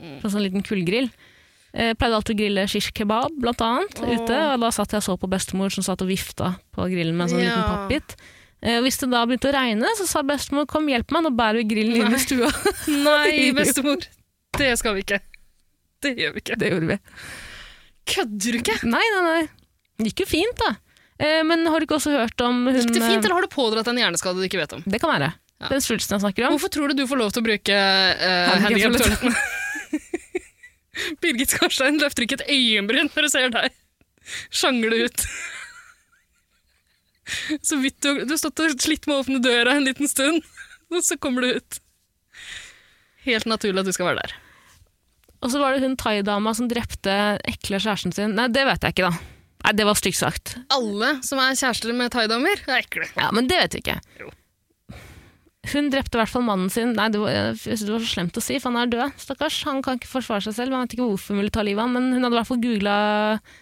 Mm. 0.02 0.16
på 0.24 0.30
sånn 0.34 0.42
liten 0.42 0.64
kullgrill. 0.66 1.12
Jeg 1.72 1.96
pleide 1.98 2.18
alltid 2.18 2.36
å 2.36 2.40
grille 2.42 2.68
shish 2.68 2.92
kebab, 2.92 3.32
blant 3.40 3.62
annet, 3.64 4.02
oh. 4.04 4.10
ute. 4.12 4.38
Og 4.54 4.64
da 4.66 4.72
satt 4.76 4.92
jeg 4.92 5.00
og 5.00 5.06
så 5.08 5.16
på 5.22 5.30
bestemor 5.32 5.72
som 5.72 5.86
satt 5.86 6.04
og 6.04 6.10
vifta 6.12 6.56
på 6.76 6.88
grillen 6.92 7.16
med 7.16 7.30
en 7.30 7.34
sånn 7.36 7.44
Ja. 7.46 7.54
liten 7.56 7.70
pappbit. 7.70 8.16
Eh, 8.62 8.82
Hvis 8.84 9.00
det 9.02 9.10
da 9.10 9.24
begynte 9.26 9.50
å 9.50 9.56
regne, 9.56 9.94
så 9.98 10.06
sa 10.10 10.22
bestemor 10.22 10.68
kom 10.68 10.90
hjelp 10.92 11.10
meg, 11.16 11.24
nå 11.24 11.32
bærer 11.38 11.62
vi 11.62 11.70
grillen 11.72 11.96
inn 11.96 12.12
Nei. 12.12 12.20
i 12.20 12.26
stua. 12.26 12.52
Nei, 13.08 13.52
bestemor. 13.58 14.04
Det 14.60 14.74
skal 14.78 14.98
vi 14.98 15.06
ikke. 15.06 15.22
Det 16.04 16.16
gjør 16.18 16.36
vi 16.36 16.44
ikke. 16.44 16.58
Det 16.60 16.70
gjorde 16.74 16.92
vi. 16.92 17.00
Kødder 18.12 18.52
du 18.52 18.60
ikke? 18.60 18.78
Nei, 18.90 19.04
nei, 19.16 19.22
nei. 19.28 19.42
Det 20.02 20.12
gikk 20.12 20.26
jo 20.26 20.30
fint, 20.34 20.58
da. 20.60 20.76
Eh, 21.22 21.42
Men 21.48 21.66
har 21.70 21.80
du 21.80 21.88
ikke 21.88 22.00
også 22.00 22.14
hørt 22.18 22.42
om 22.44 22.66
hun 22.68 22.76
Gikk 22.76 22.94
det 22.98 23.02
fint, 23.06 23.22
eh, 23.22 23.26
eller 23.26 23.38
har 23.38 23.48
du 23.48 23.54
pådratt 23.54 23.88
en 23.88 24.02
hjerneskade 24.02 24.42
du 24.42 24.48
ikke 24.50 24.60
vet 24.62 24.74
om? 24.78 24.84
Det 24.86 25.00
kan 25.02 25.14
være. 25.14 25.32
Ja. 25.62 25.70
Den 25.70 25.84
svulsten 25.86 26.18
jeg 26.18 26.26
snakker 26.26 26.48
om. 26.48 26.56
Hvorfor 26.58 26.74
tror 26.74 26.90
du 26.90 27.02
du 27.02 27.06
får 27.08 27.22
lov 27.22 27.34
til 27.34 27.44
å 27.44 27.46
bruke 27.46 27.76
uh, 27.78 28.62
Handicap-toalettene? 28.66 29.36
Birgit 31.24 31.54
Skarstein 31.54 32.00
løfter 32.02 32.26
ikke 32.26 32.42
et 32.42 32.50
øyenbryn 32.52 33.10
når 33.14 33.28
du 33.28 33.32
ser 33.32 33.54
deg. 33.54 33.76
Sjangle 34.54 35.06
ut. 35.08 35.26
Så 37.64 37.78
vidt 37.80 38.02
du, 38.04 38.26
du 38.26 38.34
har 38.34 38.40
stått 38.42 38.60
og 38.64 38.76
slitt 38.84 39.08
med 39.08 39.16
å 39.16 39.24
åpne 39.24 39.40
døra 39.44 39.78
en 39.78 39.86
liten 39.88 40.10
stund, 40.10 40.44
og 40.92 41.04
så 41.06 41.16
kommer 41.22 41.46
du 41.46 41.60
ut. 41.62 41.80
Helt 43.24 43.48
naturlig 43.48 43.84
at 43.84 43.88
du 43.88 43.96
skal 43.96 44.12
være 44.12 44.26
der. 44.26 44.34
Og 45.42 45.50
så 45.54 45.62
var 45.62 45.74
det 45.74 45.86
hun 45.86 45.96
thaidama 45.98 46.54
som 46.58 46.68
drepte 46.70 47.14
ekle 47.50 47.80
kjæresten 47.82 48.14
sin. 48.14 48.36
Nei, 48.38 48.50
det 48.54 48.66
vet 48.68 48.84
jeg 48.86 48.96
ikke, 48.98 49.10
da. 49.10 49.38
Nei, 49.62 49.74
Det 49.78 49.86
var 49.88 49.98
stygt 49.98 50.18
sagt. 50.20 50.56
Alle 50.74 51.16
som 51.26 51.40
er 51.42 51.58
kjærester 51.58 51.96
med 51.98 52.12
thaidamer, 52.14 52.62
er 52.68 52.82
ekle. 52.84 53.08
Ja, 53.16 53.30
Men 53.34 53.48
det 53.50 53.58
vet 53.62 53.78
vi 53.78 53.82
ikke. 53.86 53.98
Jo. 54.20 54.30
Hun 55.70 55.92
drepte 55.94 56.18
i 56.18 56.20
hvert 56.24 56.32
fall 56.34 56.42
mannen 56.42 56.72
sin. 56.74 56.96
Nei, 56.98 57.06
det 57.14 57.20
var, 57.22 57.30
det 57.54 57.76
var 57.94 58.02
så 58.02 58.08
slemt 58.10 58.38
å 58.40 58.42
si, 58.42 58.56
for 58.58 58.74
han 58.74 58.82
er 58.82 58.90
død. 58.90 59.12
Stakkars. 59.22 59.60
Han 59.70 59.84
kan 59.86 60.00
ikke 60.00 60.10
forsvare 60.10 60.42
seg 60.48 60.56
selv. 60.58 60.74
Man 60.74 60.88
vet 60.88 60.96
ikke 60.98 61.06
hvorfor 61.06 61.36
hun 61.36 61.44
ville 61.44 61.54
ta 61.54 61.62
livet 61.62 61.84
av 61.84 61.86
ham, 61.86 61.94
men 62.00 62.16
hun 62.16 62.26
hadde 62.26 62.34
i 62.34 62.40
hvert 62.40 62.50
fall 62.50 62.64
googla 62.64 62.96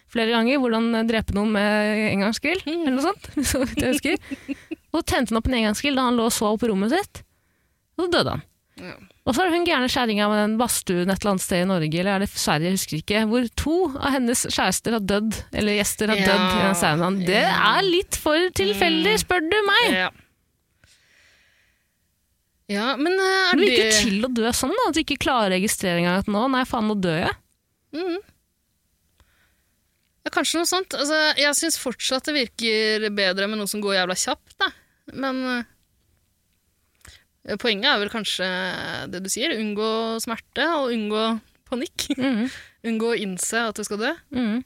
flere 0.09 0.31
ganger 0.31 0.61
hvordan 0.63 0.87
drepe 1.09 1.35
noen 1.35 1.51
med 1.57 2.03
engangsgrill, 2.13 2.61
eller 2.63 2.95
noe 2.95 3.03
sånt. 3.03 3.27
Så 3.51 3.65
vidt 3.65 3.83
jeg 3.83 3.97
husker. 3.97 4.37
Og 4.93 5.01
så 5.01 5.05
tente 5.11 5.33
han 5.35 5.41
opp 5.41 5.49
en 5.51 5.57
engangsgrill 5.59 5.99
da 5.99 6.07
han 6.07 6.15
lå 6.17 6.29
og 6.29 6.33
sov 6.37 6.55
på 6.63 6.69
rommet 6.71 6.95
sitt. 6.95 7.19
Og 7.99 8.05
så 8.07 8.13
døde 8.15 8.37
han. 8.37 8.45
Ja. 8.79 8.95
Og 9.27 9.35
så 9.35 9.43
er 9.43 9.49
det 9.51 9.57
hun 9.59 9.67
gærne 9.67 9.89
kjerringa 9.91 10.29
med 10.31 10.39
den 10.39 10.53
badstuen 10.57 11.11
et 11.11 11.19
eller 11.19 11.33
annet 11.35 11.43
sted 11.43 11.65
i 11.65 11.67
Norge, 11.67 11.99
eller 11.99 12.15
er 12.15 12.23
det 12.23 12.29
Sverige, 12.31 12.69
jeg 12.71 12.77
husker 12.79 13.01
ikke, 13.03 13.25
hvor 13.29 13.49
to 13.59 13.75
av 13.99 14.15
hennes 14.15 14.45
kjærester 14.55 14.95
har 14.95 15.03
dødd, 15.03 15.35
eller 15.59 15.75
gjester 15.81 16.13
har 16.15 16.21
Ja. 16.23 16.29
dødd 16.31 16.47
i 16.55 16.63
den 16.63 16.79
saunaen. 16.79 17.19
Det 17.27 17.43
er 17.43 17.81
litt 17.85 18.17
for 18.23 18.47
tilfeldig, 18.57 19.17
spør 19.21 19.43
du 19.51 19.57
meg! 19.67 19.83
Ja. 19.99 20.07
Ja, 22.69 22.91
men 22.99 23.13
eh, 23.17 23.37
er 23.51 23.57
Det 23.57 23.65
virker 23.65 23.87
det 23.89 23.95
chill 23.99 24.25
å 24.27 24.29
dø 24.39 24.51
sånn, 24.53 24.73
da. 24.77 24.83
At 24.91 24.97
du 24.97 25.01
ikke 25.01 25.17
klarer 25.23 25.55
registreringa 25.57 26.17
at 26.21 26.29
nå, 26.31 26.43
nei, 26.53 26.63
faen, 26.69 26.87
nå 26.91 26.95
dør 27.01 27.17
jeg. 27.23 27.35
Mhm. 27.97 28.19
Ja, 30.25 30.31
kanskje 30.35 30.59
noe 30.59 30.67
sånt. 30.69 30.93
Altså, 30.99 31.17
jeg 31.39 31.55
syns 31.57 31.77
fortsatt 31.81 32.27
det 32.29 32.35
virker 32.35 33.05
bedre 33.15 33.47
med 33.49 33.57
noe 33.61 33.69
som 33.71 33.81
går 33.81 33.95
jævla 34.01 34.17
kjapt, 34.19 34.55
da. 34.61 34.67
Men 35.15 35.39
eh, 37.47 37.55
poenget 37.57 37.89
er 37.93 38.01
vel 38.03 38.11
kanskje 38.13 38.49
det 39.13 39.23
du 39.25 39.29
sier. 39.31 39.55
Unngå 39.57 39.89
smerte 40.21 40.67
og 40.77 40.91
unngå 40.95 41.23
panikk. 41.69 42.09
Mhm. 42.19 42.49
unngå 42.89 43.07
å 43.11 43.17
innse 43.19 43.59
at 43.71 43.75
du 43.79 43.83
skal 43.87 43.99
dø. 44.03 44.11
Mhm. 44.35 44.59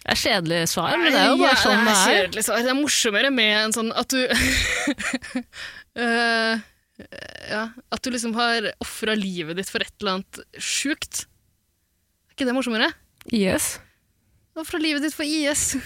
Det 0.00 0.14
er 0.14 0.16
kjedelig 0.16 0.60
svar, 0.72 0.94
men 0.96 1.12
det 1.12 1.18
er 1.20 1.26
jo 1.28 1.36
bare 1.42 1.58
sånn 1.60 1.82
det 1.84 1.92
er. 1.92 2.06
kjedelig 2.08 2.44
svar. 2.46 2.62
Det 2.64 2.70
er 2.72 2.78
morsommere 2.78 3.30
med 3.36 3.52
en 3.66 3.74
sånn 3.76 3.90
at 4.00 4.08
du 4.08 4.22
Eh, 6.00 6.66
Ja, 7.50 7.62
at 7.90 8.02
du 8.04 8.10
liksom 8.12 8.34
har 8.36 8.66
ofra 8.84 9.14
livet 9.16 9.56
ditt 9.56 9.70
for 9.72 9.80
et 9.80 9.92
eller 10.02 10.18
annet 10.18 10.40
sjukt. 10.60 11.22
Er 12.28 12.34
ikke 12.34 12.44
det 12.48 12.52
morsommere? 12.56 12.90
Yes. 13.32 13.78
Ofra 14.58 14.80
livet 14.82 15.06
ditt 15.06 15.16
for 15.16 15.24
IS. 15.24 15.76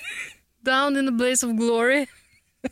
Down 0.66 0.96
in 0.96 1.06
the 1.10 1.12
blaze 1.16 1.42
of 1.46 1.56
glory. 1.58 2.04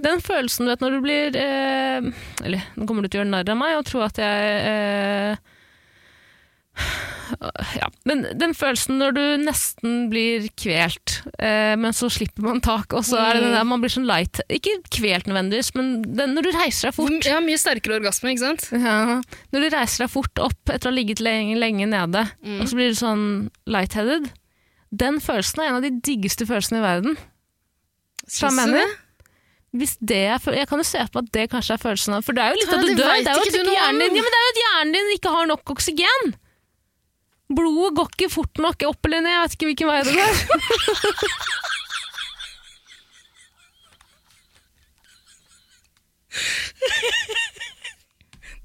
Den 0.00 0.22
følelsen 0.24 0.64
du 0.64 0.70
vet 0.72 0.80
når 0.80 0.94
du 0.96 1.00
blir 1.04 1.36
eh, 1.36 2.06
Eller 2.46 2.62
nå 2.78 2.86
kommer 2.88 3.04
du 3.04 3.10
til 3.10 3.18
å 3.18 3.24
gjøre 3.24 3.32
narr 3.34 3.50
av 3.52 3.58
meg 3.60 3.74
og 3.76 3.84
tro 3.90 4.00
at 4.06 4.16
jeg 4.22 4.60
eh, 4.70 5.49
ja, 7.76 7.88
men 8.08 8.22
den 8.40 8.52
følelsen 8.56 8.98
når 9.00 9.14
du 9.16 9.22
nesten 9.44 9.96
blir 10.12 10.46
kvelt, 10.58 11.18
eh, 11.38 11.74
men 11.80 11.94
så 11.96 12.08
slipper 12.12 12.44
man 12.46 12.60
tak, 12.64 12.92
og 12.96 13.04
så 13.06 13.18
er 13.20 13.38
det 13.38 13.44
den 13.46 13.56
der 13.56 13.66
man 13.68 13.82
blir 13.82 13.92
sånn 13.92 14.08
light 14.08 14.40
Ikke 14.52 14.76
kvelt 14.92 15.28
nødvendigvis, 15.30 15.72
men 15.78 15.90
den, 16.04 16.34
når 16.36 16.48
du 16.48 16.50
reiser 16.56 16.90
deg 16.90 16.96
fort 16.98 17.28
har 17.30 17.44
mye 17.46 17.60
sterkere 17.60 17.98
orgasme, 18.00 18.32
ikke 18.34 18.44
sant? 18.46 18.66
ja, 18.74 19.18
Når 19.54 19.66
du 19.66 19.68
reiser 19.76 20.04
deg 20.06 20.12
fort 20.14 20.42
opp 20.46 20.72
etter 20.74 20.88
å 20.88 20.92
ha 20.92 20.96
ligget 20.98 21.22
lenge, 21.24 21.58
lenge 21.60 21.86
nede, 21.90 22.26
og 22.60 22.66
så 22.70 22.78
blir 22.80 22.92
du 22.94 22.98
sånn 23.00 23.24
lightheaded 23.70 24.30
Den 24.90 25.20
følelsen 25.22 25.62
er 25.62 25.70
en 25.70 25.78
av 25.80 25.86
de 25.86 25.92
diggeste 26.02 26.46
følelsene 26.48 26.80
i 26.80 26.82
verden. 26.82 27.16
Du 28.26 28.36
mener, 28.56 28.90
hvis 29.70 29.92
det 30.02 30.16
er, 30.34 30.42
jeg 30.54 30.66
kan 30.66 30.80
jo 30.82 30.86
se 30.86 31.02
på 31.12 31.20
at 31.22 31.28
det 31.34 31.44
kanskje 31.52 31.76
er 31.76 31.82
følelsen 31.82 32.16
av 32.16 32.24
For 32.26 32.34
det 32.34 32.42
er 32.42 32.54
jo 32.54 32.58
litt 32.58 32.72
at 32.74 32.82
du 32.82 32.94
dør. 32.98 33.10
Det 33.22 33.30
er 33.30 33.36
jo 33.38 33.42
at 33.44 33.46
du 33.46 33.50
ikke 33.54 33.66
noe 33.68 33.76
hjernen 33.76 34.00
din, 34.02 34.16
ja, 34.18 34.22
det 34.26 34.38
er 34.40 34.44
jo 34.46 34.50
at 34.50 34.60
hjernen 34.64 34.96
din 34.96 35.12
ikke 35.14 35.34
har 35.36 35.46
nok 35.50 35.72
oksygen. 35.76 36.32
Blodet 37.50 37.96
går 37.98 38.10
ikke 38.14 38.30
fort 38.30 38.60
nok 38.62 38.84
opp 38.86 39.08
eller 39.08 39.24
ned. 39.24 39.34
Jeg 39.34 39.42
vet 39.42 39.56
ikke 39.56 39.68
hvilken 39.70 39.90
vei 39.90 40.00
det 40.06 40.14
går. 40.14 40.34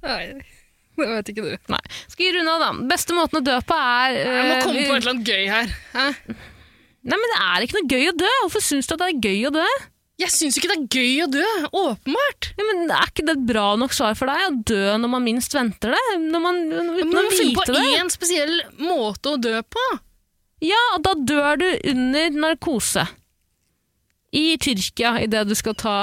Nei, 0.05 0.25
det 0.99 1.07
vet 1.09 1.31
ikke 1.33 1.45
du. 1.45 1.55
Nei. 1.73 1.81
Skal 2.11 2.27
vi 2.27 2.33
runde 2.37 2.53
av, 2.53 2.61
da? 2.61 2.87
Beste 2.91 3.15
måten 3.17 3.41
å 3.41 3.45
dø 3.45 3.55
på 3.65 3.77
er 3.79 4.19
Jeg 4.19 4.45
må 4.45 4.53
øh, 4.53 4.61
komme 4.67 4.85
på 4.85 4.93
et 4.93 5.01
eller 5.01 5.13
annet 5.15 5.31
gøy 5.33 5.49
her. 5.49 5.73
Hæ? 5.95 6.05
Nei, 7.05 7.17
men 7.21 7.27
Det 7.33 7.41
er 7.41 7.65
ikke 7.65 7.79
noe 7.79 7.91
gøy 7.91 8.09
å 8.11 8.15
dø. 8.21 8.31
Hvorfor 8.43 8.65
syns 8.65 8.89
du 8.89 8.95
at 8.95 9.01
det 9.01 9.09
er 9.11 9.23
gøy 9.25 9.49
å 9.49 9.53
dø? 9.55 9.65
Jeg 10.15 10.31
syns 10.31 10.55
ikke 10.55 10.69
det 10.71 10.75
er 10.77 10.85
gøy 10.95 11.23
å 11.25 11.27
dø. 11.27 11.45
Åpenbart. 11.75 12.47
Ja, 12.55 12.65
men 12.69 12.85
Er 12.87 13.09
ikke 13.09 13.25
det 13.27 13.33
et 13.35 13.45
bra 13.49 13.65
nok 13.79 13.91
svar 13.95 14.15
for 14.15 14.31
deg? 14.31 14.45
Å 14.47 14.53
dø 14.71 14.95
når 15.01 15.11
man 15.11 15.25
minst 15.25 15.55
venter 15.55 15.91
det? 15.91 16.03
Når 16.23 16.43
man, 16.43 16.61
uten 16.71 17.11
Men 17.11 17.19
å 17.19 17.23
du 17.25 17.27
må 17.27 17.35
finne 17.35 17.65
på 17.67 17.83
én 17.99 18.11
spesiell 18.13 18.55
måte 18.79 19.33
å 19.33 19.41
dø 19.41 19.57
på. 19.67 19.83
Ja, 20.63 20.79
og 20.95 21.03
da 21.03 21.13
dør 21.19 21.59
du 21.59 21.67
under 21.91 22.39
narkose. 22.45 23.03
I 24.35 24.55
Tyrkia, 24.59 25.17
idet 25.23 25.45
du 25.49 25.55
skal 25.55 25.75
ta 25.79 25.97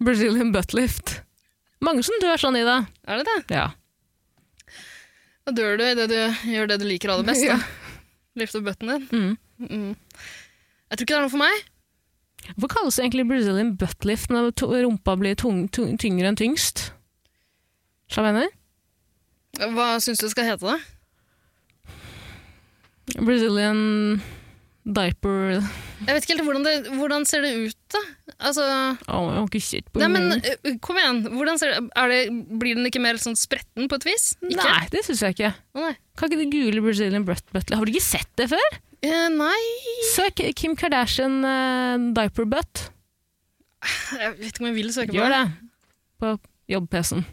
Brazilian 0.00 0.52
buttlift. 0.52 1.18
Mange 1.84 2.04
som 2.04 2.16
dør 2.22 2.40
sånn 2.40 2.56
i 2.56 2.64
det. 2.64 2.78
Er 3.04 3.20
det 3.20 3.28
det? 3.28 3.58
Ja. 3.60 3.68
Da 5.46 5.54
dør 5.54 5.76
du 5.78 5.84
idet 5.86 6.08
du 6.10 6.48
gjør 6.50 6.72
det 6.72 6.80
du 6.80 6.88
liker 6.88 7.12
aller 7.12 7.28
best. 7.28 7.44
Ja. 7.52 7.60
Da. 7.60 7.84
Lift 8.36 8.56
opp 8.58 8.66
bøtten 8.66 8.90
din. 8.90 9.04
Mm. 9.08 9.68
Mm. 9.70 9.92
Jeg 9.96 10.98
tror 10.98 11.04
ikke 11.06 11.14
det 11.14 11.16
er 11.20 11.24
noe 11.24 11.32
for 11.32 11.40
meg. 11.40 11.62
Hvorfor 12.54 12.74
kalles 12.76 12.98
det 12.98 13.06
egentlig 13.06 13.26
Brazilian 13.30 13.74
buttlift 13.80 14.30
når 14.32 14.52
rumpa 14.86 15.16
blir 15.18 15.34
tung, 15.38 15.66
tung, 15.74 15.96
tyngre 16.00 16.30
enn 16.30 16.38
tyngst? 16.38 16.90
Skjønner 18.12 18.46
du? 18.46 18.62
Hva 19.74 19.96
syns 20.04 20.20
du 20.22 20.28
skal 20.30 20.52
hete, 20.52 20.76
det? 20.76 20.80
Brazilian 23.22 24.20
diaper 24.86 25.56
Jeg 25.56 26.14
vet 26.14 26.24
ikke 26.24 26.34
helt 26.36 26.44
hvordan 26.46 26.64
det 26.66 26.74
Hvordan 26.94 27.26
ser 27.26 27.42
det 27.46 27.52
ut, 27.58 27.78
da? 27.94 28.02
Altså 28.36 28.64
oh, 28.66 29.28
jeg 29.30 29.38
har 29.38 29.46
ikke 29.48 29.62
sett 29.64 29.88
på 29.90 30.02
Nei, 30.02 30.08
men 30.12 30.78
kom 30.84 30.98
igjen. 31.00 31.22
Hvordan 31.32 31.60
ser 31.60 31.74
det, 31.74 31.84
det 32.12 32.20
Blir 32.60 32.78
den 32.78 32.90
ikke 32.90 33.02
mer 33.02 33.18
sånn 33.22 33.38
spretten 33.38 33.88
på 33.90 33.98
et 33.98 34.08
vis? 34.10 34.28
Ikke? 34.42 34.60
Nei, 34.60 34.82
det 34.92 35.02
syns 35.06 35.22
jeg 35.24 35.38
ikke. 35.38 35.52
Oh, 35.74 35.86
nei. 35.86 35.94
Kan 36.18 36.30
ikke 36.30 36.42
det 36.42 36.50
gule 36.52 36.84
Brazilian 36.84 37.26
butt 37.26 37.46
butler? 37.54 37.80
Har 37.80 37.88
du 37.88 37.94
ikke 37.94 38.04
sett 38.04 38.30
det 38.38 38.50
før? 38.52 38.78
Eh, 39.06 39.28
nei 39.30 39.64
Søk 40.14 40.40
Kim 40.58 40.74
Kardashian 40.78 41.44
uh, 41.44 41.94
diaper 42.16 42.46
butt. 42.50 42.74
Jeg 44.16 44.32
vet 44.38 44.48
ikke 44.50 44.62
om 44.64 44.70
jeg 44.70 44.78
vil 44.78 44.90
søke 44.94 45.10
på 45.12 45.18
Gjør 45.18 45.30
det. 45.34 45.44
På 46.18 46.26
jobb-PC-en. 46.72 47.24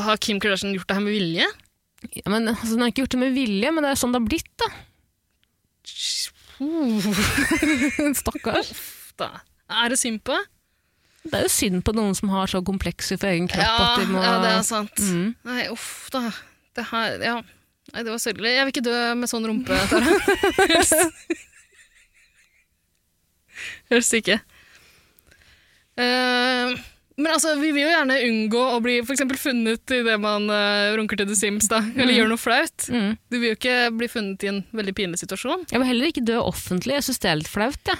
Har 0.00 0.16
Kim 0.22 0.38
Kardashian 0.42 0.74
gjort 0.74 0.88
det 0.88 0.96
her 0.96 1.04
med 1.04 1.14
vilje? 1.14 1.46
Ja, 2.16 2.30
men 2.32 2.48
altså, 2.48 2.72
Hun 2.72 2.80
har 2.80 2.88
ikke 2.90 3.02
gjort 3.04 3.14
det 3.14 3.20
med 3.20 3.32
vilje, 3.36 3.72
men 3.74 3.84
det 3.84 3.90
er 3.92 3.98
sånn 4.00 4.14
det 4.14 4.20
har 4.22 4.28
blitt, 4.30 4.54
da. 4.62 4.68
Stakkars. 8.20 8.70
Da. 9.20 9.28
Er 9.82 9.92
det 9.92 9.98
synd 10.00 10.20
på? 10.24 10.36
Det 11.20 11.36
er 11.36 11.44
jo 11.44 11.52
synd 11.52 11.82
på 11.84 11.92
noen 11.96 12.14
som 12.16 12.32
har 12.32 12.48
så 12.48 12.62
komplekser 12.64 13.20
for 13.20 13.28
egen 13.28 13.48
kropp 13.50 13.66
Ja, 13.66 13.76
at 13.90 14.00
de 14.00 14.06
må 14.08 14.22
ja, 14.24 14.38
det 14.40 14.52
er 14.54 14.62
sant. 14.64 14.96
Mm. 15.04 15.34
Nei, 15.44 15.62
uff 15.74 16.08
da. 16.14 16.22
Det 16.76 16.86
her, 16.92 17.16
ja. 17.24 17.38
Nei, 17.90 18.04
det 18.06 18.12
var 18.12 18.20
sørgelig. 18.22 18.52
Jeg 18.54 18.66
vil 18.66 18.74
ikke 18.74 18.86
dø 18.86 18.98
med 19.18 19.30
sånn 19.30 19.46
rumpe, 19.48 19.78
Tara. 19.90 20.18
Helst. 20.70 21.38
Helst 23.90 24.14
ikke. 24.16 24.38
Uh, 25.98 26.76
men 27.20 27.28
altså, 27.34 27.56
vi 27.60 27.72
vil 27.74 27.84
jo 27.84 27.90
gjerne 27.90 28.20
unngå 28.28 28.60
å 28.76 28.78
bli 28.84 29.00
for 29.04 29.40
funnet 29.40 29.92
idet 29.92 30.14
man 30.22 30.46
uh, 30.48 30.94
runker 30.96 31.18
til 31.20 31.28
The 31.28 31.36
Sims, 31.36 31.66
da. 31.72 31.82
Eller 31.96 32.14
gjør 32.14 32.30
noe 32.30 32.40
flaut. 32.40 32.86
Mm. 32.88 33.10
Du 33.28 33.36
vil 33.40 33.50
jo 33.50 33.58
ikke 33.58 33.76
bli 33.98 34.08
funnet 34.12 34.46
i 34.46 34.52
en 34.52 34.62
veldig 34.76 34.94
pinlig 34.96 35.20
situasjon. 35.24 35.66
Jeg 35.72 35.82
vil 35.82 35.90
heller 35.90 36.12
ikke 36.14 36.24
dø 36.24 36.38
offentlig. 36.40 36.96
Jeg 37.00 37.08
syns 37.08 37.20
det 37.20 37.32
er 37.32 37.42
litt 37.42 37.50
flaut. 37.50 37.90
Ja. 37.90 37.98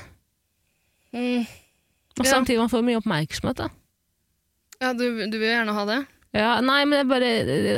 Mm. 1.18 1.45
Og 2.21 2.27
samtidig 2.29 2.62
man 2.62 2.71
får 2.73 2.87
mye 2.87 3.03
oppmerksomhet. 3.03 3.61
Da. 3.61 3.68
Ja, 4.81 4.95
du, 4.97 5.05
du 5.27 5.37
vil 5.37 5.51
gjerne 5.51 5.75
ha 5.77 5.87
det? 5.89 6.01
Ja, 6.37 6.61
nei, 6.62 6.85
men 6.87 7.01
jeg 7.01 7.09
bare, 7.11 7.31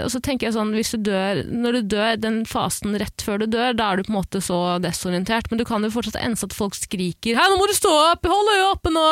og 0.04 0.10
så 0.12 0.20
tenker 0.20 0.48
jeg 0.50 0.54
sånn, 0.58 0.74
hvis 0.76 0.90
du 0.92 1.06
dør, 1.08 1.38
når 1.48 1.78
du 1.78 1.92
dør, 1.94 2.18
den 2.20 2.42
fasen 2.44 2.92
rett 3.00 3.24
før 3.24 3.40
du 3.40 3.46
dør, 3.54 3.72
da 3.78 3.86
er 3.88 4.00
du 4.00 4.04
på 4.04 4.12
en 4.12 4.18
måte 4.18 4.42
så 4.44 4.58
desorientert, 4.84 5.48
men 5.48 5.60
du 5.60 5.64
kan 5.64 5.80
jo 5.86 5.88
fortsatt 5.94 6.18
ense 6.20 6.44
at 6.44 6.56
folk 6.56 6.76
skriker, 6.76 7.38
hei, 7.38 7.46
nå 7.48 7.56
må 7.56 7.70
du 7.70 7.72
stå 7.78 7.92
opp, 8.10 8.28
hold 8.28 8.50
øye 8.52 8.66
oppe 8.68 8.92
nå, 8.92 9.06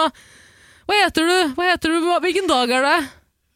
hva 0.90 0.98
heter 1.06 1.24
du, 1.24 1.38
hva 1.56 1.70
heter 1.70 1.94
du, 1.94 2.10
hvilken 2.26 2.50
dag 2.50 2.74
er 2.76 2.84
det? 2.84 2.98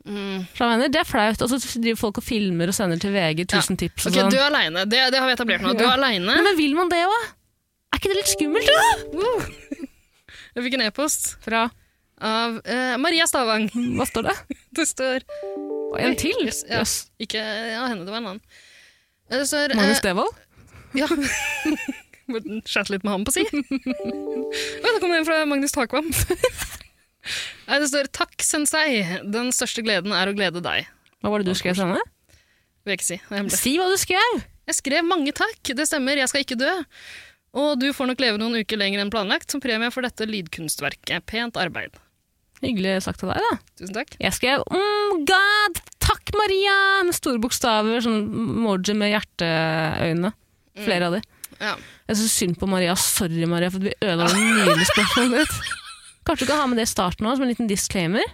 Mm. 0.09 0.41
Mener, 0.61 0.89
det 0.93 1.01
er 1.01 1.09
flaut, 1.09 1.45
og 1.45 1.53
så 1.53 1.61
driver 1.80 2.01
folk 2.01 2.20
og 2.20 2.24
filmer 2.24 2.72
og 2.72 2.76
sender 2.76 3.01
til 3.01 3.12
VG, 3.12 3.45
tusen 3.53 3.76
tips 3.80 4.09
og 4.09 4.12
Ok, 4.12 4.18
sånn. 4.22 4.32
du 4.32 4.39
er 4.41 4.49
aleine. 4.49 4.85
Det, 4.89 5.01
det 5.12 5.20
har 5.20 5.28
vi 5.28 5.37
etablert 5.37 5.64
nå. 5.64 5.72
Du 5.76 5.85
er 5.85 5.95
aleine. 5.99 6.37
Men, 6.45 6.51
vil 6.61 6.76
man 6.76 6.93
det 6.93 7.01
også? 7.09 7.30
Er 7.93 8.01
ikke 8.01 8.12
det 8.12 8.18
litt 8.22 8.32
skummelt 8.32 8.72
da? 8.72 8.89
Jeg 10.55 10.66
fikk 10.66 10.76
en 10.78 10.85
e-post 10.87 11.30
Fra, 11.45 11.64
av 12.24 12.59
uh, 12.62 12.97
Maria 13.03 13.26
Stavang. 13.28 13.68
hva 13.97 14.09
står 14.09 14.28
det? 14.30 14.37
Det 14.76 14.89
står 14.91 15.24
en 16.01 16.16
til? 16.20 16.36
Yes, 16.45 16.62
ja. 16.68 16.82
Yes. 16.82 16.95
Ikke 17.22 17.40
ja, 17.40 17.84
henne, 17.90 18.07
det 18.07 18.12
var 18.12 18.22
en 18.22 18.30
annen. 18.34 18.42
Eh, 19.30 19.42
Det 19.45 19.76
Magnus 19.78 20.01
eh, 20.01 20.07
Devold? 20.09 20.34
Ja. 20.95 21.09
Chatte 22.70 22.95
litt 22.95 23.05
med 23.05 23.12
ham 23.12 23.24
på 23.26 23.34
si. 23.34 23.45
Oi, 23.45 24.88
da 24.88 24.97
kom 25.01 25.11
det 25.12 25.20
en 25.20 25.28
fra 25.28 25.42
Magnus 25.49 25.74
Takvam. 25.76 26.09
Nei, 27.68 27.78
det 27.80 27.88
står 27.88 28.09
'Takk, 28.12 28.34
sensei. 28.45 29.01
Den 29.24 29.53
største 29.57 29.84
gleden 29.84 30.12
er 30.12 30.28
å 30.28 30.36
glede 30.36 30.61
deg'. 30.64 30.88
Hva 31.24 31.32
var 31.32 31.40
det 31.40 31.49
du 31.53 31.57
skrev 31.57 31.76
sånn? 31.78 31.97
Vil 32.84 32.92
jeg 32.92 33.01
ikke 33.01 33.09
si. 33.09 33.20
Hemmelig. 33.30 33.61
Si 33.61 33.76
hva 33.80 33.88
du 33.88 33.97
skrev! 34.01 34.42
Jeg 34.68 34.78
skrev 34.80 35.05
'mange 35.09 35.32
takk'. 35.36 35.72
Det 35.76 35.86
stemmer, 35.88 36.20
jeg 36.20 36.28
skal 36.28 36.45
ikke 36.45 36.61
dø. 36.61 36.72
Og 37.55 37.78
du 37.80 37.92
får 37.95 38.11
nok 38.11 38.20
leve 38.20 38.40
noen 38.40 38.59
uker 38.61 38.80
lenger 38.80 39.01
enn 39.01 39.12
planlagt 39.14 39.53
som 39.53 39.62
premie 39.62 39.92
for 39.95 40.05
dette 40.05 40.26
lydkunstverket. 40.26 41.24
Pent 41.26 41.57
arbeid. 41.61 41.95
Hyggelig 42.65 42.97
sagt 43.05 43.23
av 43.27 43.35
deg 43.35 43.45
da. 43.45 43.59
Tusen 43.81 43.97
takk. 43.97 44.17
Jeg 44.23 44.37
skrev 44.37 44.65
mm, 44.73 45.25
God, 45.29 45.81
takk 46.03 46.35
Maria! 46.39 46.77
Med 47.07 47.17
store 47.17 47.41
bokstaver, 47.43 48.03
sånn 48.05 48.21
emoji 48.57 48.97
med 48.99 49.12
hjerteøyne. 49.15 50.35
Flere 50.85 51.09
av 51.09 51.19
de. 51.19 51.23
Ja. 51.61 51.77
Jeg 52.09 52.19
synes 52.19 52.37
synd 52.41 52.59
på 52.61 52.69
Maria. 52.69 52.97
Sorry, 52.99 53.47
Maria, 53.49 53.71
for 53.73 53.81
at 53.83 53.89
vi 53.89 53.97
ødela 54.01 54.29
det 54.29 54.41
nydelige 54.41 54.91
spørsmålet 54.91 55.45
ditt. 55.45 55.75
Kanskje 56.27 56.47
du 56.47 56.51
kan 56.51 56.62
ha 56.62 56.69
med 56.71 56.81
det 56.81 56.89
i 56.89 56.91
starten 56.91 57.29
òg, 57.29 57.37
som 57.37 57.45
en 57.45 57.53
liten 57.53 57.69
disclaimer? 57.69 58.25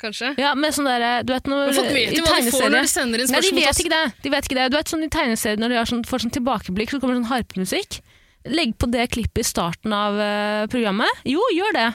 Kanskje? 0.00 0.32
Ja, 0.40 0.54
med 0.58 0.74
sånn 0.74 0.88
der, 0.88 1.24
du 1.26 1.34
vet 1.34 1.48
når, 1.50 1.66
Men 1.70 1.76
folk 1.76 1.90
vet 1.94 2.14
jo 2.16 2.24
hva 2.24 2.38
de 2.40 2.52
får 2.54 2.70
når 2.72 2.86
de 2.86 2.90
sender 2.90 3.22
inn 3.22 3.34
Nei, 3.34 3.42
de 3.44 3.52
vet 3.58 3.82
ikke 3.82 3.92
det. 3.92 4.04
De 4.24 4.32
vet 4.32 4.48
ikke 4.48 4.58
det. 4.58 4.68
Du 4.72 4.78
vet 4.78 4.92
sånn 4.92 5.04
I 5.04 5.10
tegneserier 5.12 5.60
når 5.60 5.74
de 5.74 5.82
sånn, 5.90 6.06
får 6.08 6.24
sånn 6.24 6.34
tilbakeblikk, 6.38 6.94
så 6.94 7.02
kommer 7.02 7.18
sånn 7.18 7.28
harpemusikk. 7.30 8.00
Legg 8.48 8.72
på 8.80 8.88
det 8.90 9.10
klippet 9.12 9.44
i 9.44 9.46
starten 9.46 9.92
av 9.92 10.16
uh, 10.16 10.64
programmet. 10.72 11.20
Jo, 11.28 11.44
gjør 11.52 11.76
det. 11.76 11.88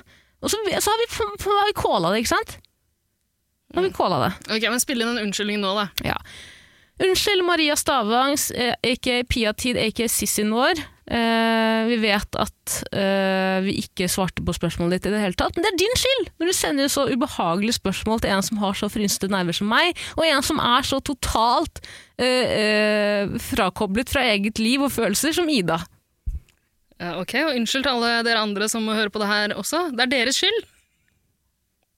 Og 0.45 0.51
så, 0.53 0.61
så 0.61 0.93
har 0.93 1.01
vi, 1.01 1.07
har 1.49 1.69
vi 1.71 1.77
kåla 1.77 2.13
det, 2.13 2.21
ikke 2.21 2.35
sant? 2.35 2.57
Nå 3.73 3.81
har 3.81 3.87
vi 3.87 3.95
kåla 3.95 4.19
det. 4.21 4.33
Ok, 4.53 4.67
men 4.69 4.83
Spill 4.83 5.01
inn 5.01 5.15
en 5.15 5.23
unnskyldning 5.25 5.63
nå, 5.63 5.73
da. 5.75 5.89
Ja. 6.05 6.19
Unnskyld, 7.03 7.43
Maria 7.43 7.75
Stavangs, 7.75 8.51
aka 8.55 8.93
ikke 8.93 9.23
Pia-tid, 9.27 9.79
a.k.a. 9.81 10.07
Sissin 10.11 10.53
vår. 10.55 10.79
Uh, 11.05 11.85
vi 11.85 11.99
vet 12.01 12.37
at 12.41 12.75
uh, 12.97 13.59
vi 13.61 13.75
ikke 13.83 14.07
svarte 14.09 14.41
på 14.41 14.55
spørsmålet 14.55 14.97
ditt 14.97 15.11
i 15.11 15.13
det 15.13 15.19
hele 15.21 15.37
tatt, 15.37 15.53
men 15.53 15.61
det 15.61 15.69
er 15.69 15.77
din 15.83 15.99
skyld 16.01 16.31
når 16.41 16.49
du 16.49 16.53
sender 16.57 16.89
så 16.89 17.03
ubehagelige 17.11 17.77
spørsmål 17.77 18.23
til 18.23 18.33
en 18.33 18.41
som 18.47 18.57
har 18.63 18.73
så 18.79 18.89
frynsete 18.89 19.29
nerver 19.29 19.53
som 19.53 19.69
meg, 19.69 19.93
og 20.17 20.25
en 20.25 20.41
som 20.47 20.57
er 20.57 20.87
så 20.87 20.97
totalt 21.05 21.83
uh, 21.83 22.25
eh, 22.25 23.35
frakoblet 23.51 24.09
fra 24.09 24.25
eget 24.31 24.57
liv 24.63 24.87
og 24.87 24.95
følelser 24.95 25.35
som 25.37 25.51
Ida. 25.51 25.83
Ok, 26.95 27.33
og 27.43 27.55
Unnskyld 27.57 27.83
til 27.83 27.91
alle 27.91 28.11
dere 28.23 28.39
andre 28.45 28.69
som 28.71 28.85
må 28.87 28.93
høre 28.95 29.11
på 29.11 29.19
det 29.19 29.27
her 29.27 29.55
også. 29.59 29.89
Det 29.91 30.05
er 30.05 30.11
deres 30.13 30.37
skyld. 30.39 30.61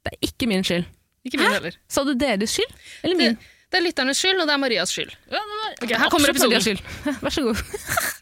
Det 0.08 0.16
er 0.16 0.24
ikke 0.32 0.48
min 0.50 0.64
skyld. 0.66 0.88
Ikke 1.28 1.38
min 1.42 1.52
heller. 1.54 1.76
Sa 1.92 2.04
du 2.08 2.14
deres 2.18 2.56
skyld? 2.56 2.74
Eller 3.04 3.18
Det, 3.20 3.28
min? 3.36 3.38
det 3.68 3.78
er 3.78 3.84
lytternes 3.84 4.18
skyld, 4.22 4.40
og 4.42 4.48
det 4.48 4.54
er 4.56 4.62
Marias 4.64 4.94
skyld. 4.96 5.12
Ja, 5.30 5.38
det 5.44 5.58
var 5.62 5.74
Ok, 5.86 5.94
her 6.02 6.10
kommer 6.14 6.32
episoden. 6.34 6.80
Vær 7.24 7.30
så 7.36 7.44
god. 7.46 7.62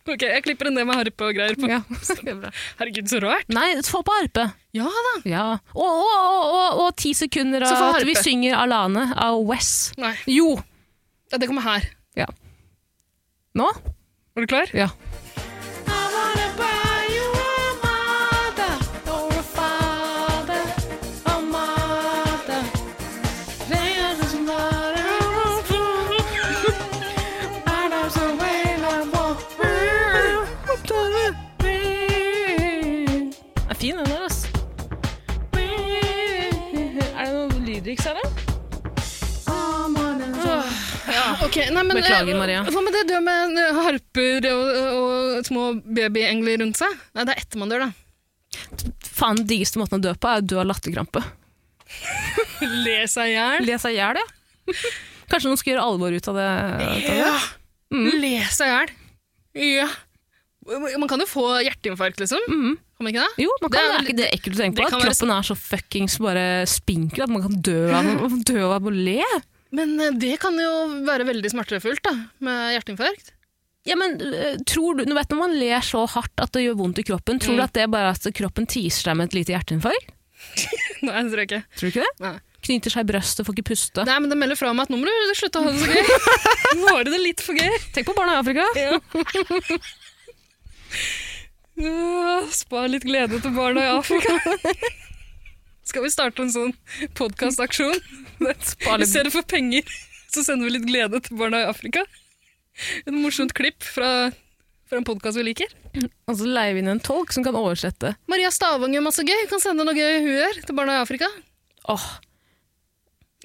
Ok, 0.06 0.22
Jeg 0.22 0.44
klipper 0.46 0.68
inn 0.70 0.76
det 0.78 0.84
med 0.86 1.00
harpe 1.00 1.26
og 1.26 1.34
greier. 1.34 1.56
på. 1.58 1.66
Ja, 1.72 1.80
det 2.28 2.34
er. 2.50 2.60
Herregud, 2.78 3.08
så 3.10 3.22
rart. 3.24 3.48
Nei, 3.50 3.72
få 3.88 4.04
på 4.06 4.14
harpe. 4.20 4.44
Ja 4.76 4.86
da. 5.08 5.14
Ja. 5.26 5.46
Og, 5.74 6.02
og, 6.04 6.44
og, 6.52 6.82
og, 6.84 6.90
ti 7.02 7.14
sekunder 7.18 7.64
av 7.66 7.96
at 7.96 8.06
vi 8.06 8.14
synger 8.20 8.54
Alane 8.60 9.08
av 9.16 9.40
Wes. 9.50 9.72
Nei, 9.98 10.12
Jo! 10.30 10.52
ja, 11.32 11.40
det 11.42 11.48
kommer 11.50 11.66
her. 11.66 11.88
Ja. 12.20 12.28
Nå? 13.58 13.72
Er 14.36 14.44
du 14.46 14.52
klar? 14.52 14.70
Ja. 14.78 14.92
Ja, 41.56 41.64
ok. 41.68 41.74
Nei, 41.76 41.84
men, 41.84 41.96
Beklager, 41.98 42.34
eh, 42.34 42.40
Maria. 42.40 42.64
Hva 42.68 42.82
med 42.84 42.96
det 42.96 43.04
død 43.10 43.24
med 43.26 43.60
eh, 43.62 43.80
harper 43.86 44.48
og, 44.52 44.80
og 45.00 45.48
små 45.48 45.68
babyengler 45.86 46.60
rundt 46.64 46.80
seg? 46.82 46.94
Nei, 47.16 47.26
det 47.28 47.36
er 47.36 47.42
etter 47.44 47.62
man 47.62 47.72
dør, 47.72 47.86
da. 47.88 47.92
Faen, 49.16 49.40
den 49.42 49.48
diggeste 49.50 49.80
måten 49.82 50.00
å 50.00 50.04
dø 50.04 50.14
på 50.20 50.32
er 50.32 50.44
å 50.44 50.46
dø 50.46 50.60
av 50.64 50.70
latterkrampe. 50.70 51.24
Le 52.86 53.02
seg 53.12 53.32
i 53.32 53.36
hjel. 53.38 53.68
Le 53.68 53.80
seg 53.82 53.96
i 53.96 54.00
hjel, 54.00 54.20
ja. 54.22 54.80
Kanskje 55.32 55.50
noen 55.50 55.60
skal 55.62 55.74
gjøre 55.76 55.86
alvor 55.86 56.16
ut 56.16 56.28
av 56.32 56.38
det? 56.40 56.50
ut 56.82 57.10
av 57.10 57.14
det? 57.14 57.20
Ja. 57.22 57.36
Le 58.26 58.34
seg 58.54 58.68
i 58.68 58.74
hjel. 58.74 58.96
Ja. 59.80 59.88
Man 60.98 61.06
kan 61.08 61.22
jo 61.22 61.28
få 61.30 61.46
hjerteinfarkt, 61.62 62.20
liksom. 62.24 62.42
Mm. 62.50 62.76
Kan 62.98 63.06
man 63.06 63.12
ikke 63.12 63.26
det? 63.26 63.44
Jo, 63.44 63.52
man 63.62 63.72
Det 63.74 63.80
er, 63.80 63.86
er 63.86 63.96
er, 63.96 64.06
ikke 64.06 64.18
det 64.18 64.28
ekkelt 64.34 64.56
å 64.56 64.62
tenke 64.64 64.80
på? 64.80 64.86
At 64.88 64.94
kroppen 64.96 65.30
være- 65.30 65.38
er 65.44 65.48
så 65.50 65.56
fuckings 65.60 66.16
bare 66.24 66.46
spinkel 66.70 67.26
at 67.28 67.32
man 67.34 67.44
kan 67.46 67.60
dø 67.62 67.82
av, 67.94 68.08
dø 68.50 68.64
av 68.72 68.88
å 68.88 68.94
le? 68.94 69.20
Men 69.76 69.96
eh, 70.00 70.14
det 70.22 70.36
kan 70.42 70.56
jo 70.62 70.72
være 71.08 71.28
veldig 71.28 71.52
smertefullt, 71.52 72.04
da, 72.06 72.14
med 72.46 72.76
hjerteinfarkt. 72.78 73.32
Ja, 73.86 73.94
men 74.00 74.16
øh, 74.18 74.56
tror 74.66 74.96
du, 74.98 75.04
du 75.06 75.12
vet 75.14 75.30
Når 75.30 75.38
man 75.44 75.52
ler 75.60 75.84
så 75.86 76.00
hardt 76.10 76.42
at 76.42 76.50
det 76.56 76.64
gjør 76.64 76.80
vondt 76.80 77.04
i 77.04 77.06
kroppen, 77.06 77.38
tror 77.44 77.54
Mm. 77.54 77.60
du 77.60 77.64
at 77.68 77.74
det 77.78 77.84
er 77.84 77.92
bare 77.94 78.16
at 78.16 78.26
kroppen 78.34 78.66
teaser 78.66 79.12
deg 79.12 79.20
med 79.20 79.28
et 79.30 79.36
lite 79.38 79.54
hjerteinfarkt? 79.54 80.10
Nei, 81.06 81.20
det 81.22 81.30
tror 81.30 81.42
jeg 81.44 81.50
ikke. 81.52 81.62
Tror 81.78 81.86
du 81.86 81.92
ikke 81.94 82.06
det? 82.08 82.14
Nei. 82.26 82.36
Knyter 82.66 82.90
seg 82.96 83.06
i 83.06 83.10
brøstet, 83.12 83.46
får 83.46 83.54
ikke 83.60 83.68
puste. 83.70 84.06
Nei, 84.10 84.16
men 84.24 84.32
det 84.34 84.38
melder 84.42 84.58
fra 84.58 84.72
meg 84.74 84.88
at 84.88 84.94
nå 84.94 84.98
må 84.98 85.06
du 85.06 85.36
slutte 85.38 85.62
å 85.62 85.68
ha 85.68 85.70
det 85.70 85.84
så 85.84 85.90
gøy. 85.92 86.02
Nå 86.82 86.88
har 86.96 87.06
du 87.06 87.12
det 87.14 87.22
litt 87.22 87.44
for 87.46 87.54
gøy. 87.62 87.76
Tenk 87.94 88.08
på 88.10 88.16
barna 88.18 88.34
i 88.34 88.42
Afrika! 88.42 88.66
Ja, 88.82 88.98
spar 92.64 92.88
litt 92.90 93.06
glede 93.06 93.38
til 93.44 93.54
barna 93.56 93.84
i 93.86 93.92
Afrika. 94.00 94.34
Skal 95.86 96.04
vi 96.06 96.10
starte 96.12 96.42
en 96.42 96.52
sånn 96.54 96.74
podkastaksjon? 97.18 98.00
I 98.42 99.06
stedet 99.08 99.32
for 99.34 99.46
penger, 99.48 99.86
så 100.34 100.44
sender 100.44 100.68
vi 100.68 100.74
litt 100.80 100.88
glede 100.90 101.22
til 101.24 101.38
barna 101.40 101.62
i 101.64 101.68
Afrika. 101.70 102.02
Et 103.06 103.14
morsomt 103.14 103.54
klipp 103.56 103.86
fra, 103.86 104.32
fra 104.90 105.00
en 105.00 105.06
podkast 105.08 105.38
vi 105.40 105.46
liker. 105.48 105.72
Og 106.28 106.36
så 106.40 106.48
leier 106.50 106.76
vi 106.76 106.82
inn 106.84 106.92
en 106.92 107.00
tolk 107.04 107.32
som 107.32 107.46
kan 107.46 107.56
oversette. 107.56 108.16
Maria 108.32 108.50
Stavang 108.52 108.96
gjør 108.98 109.06
masse 109.06 109.24
gøy. 109.24 109.46
Kan 109.52 109.62
sende 109.64 109.86
noe 109.88 109.96
gøy 109.96 110.18
hun 110.26 110.34
gjør 110.34 110.60
til 110.68 110.76
barna 110.78 110.98
i 110.98 111.04
Afrika. 111.06 111.30
Åh, 111.94 112.08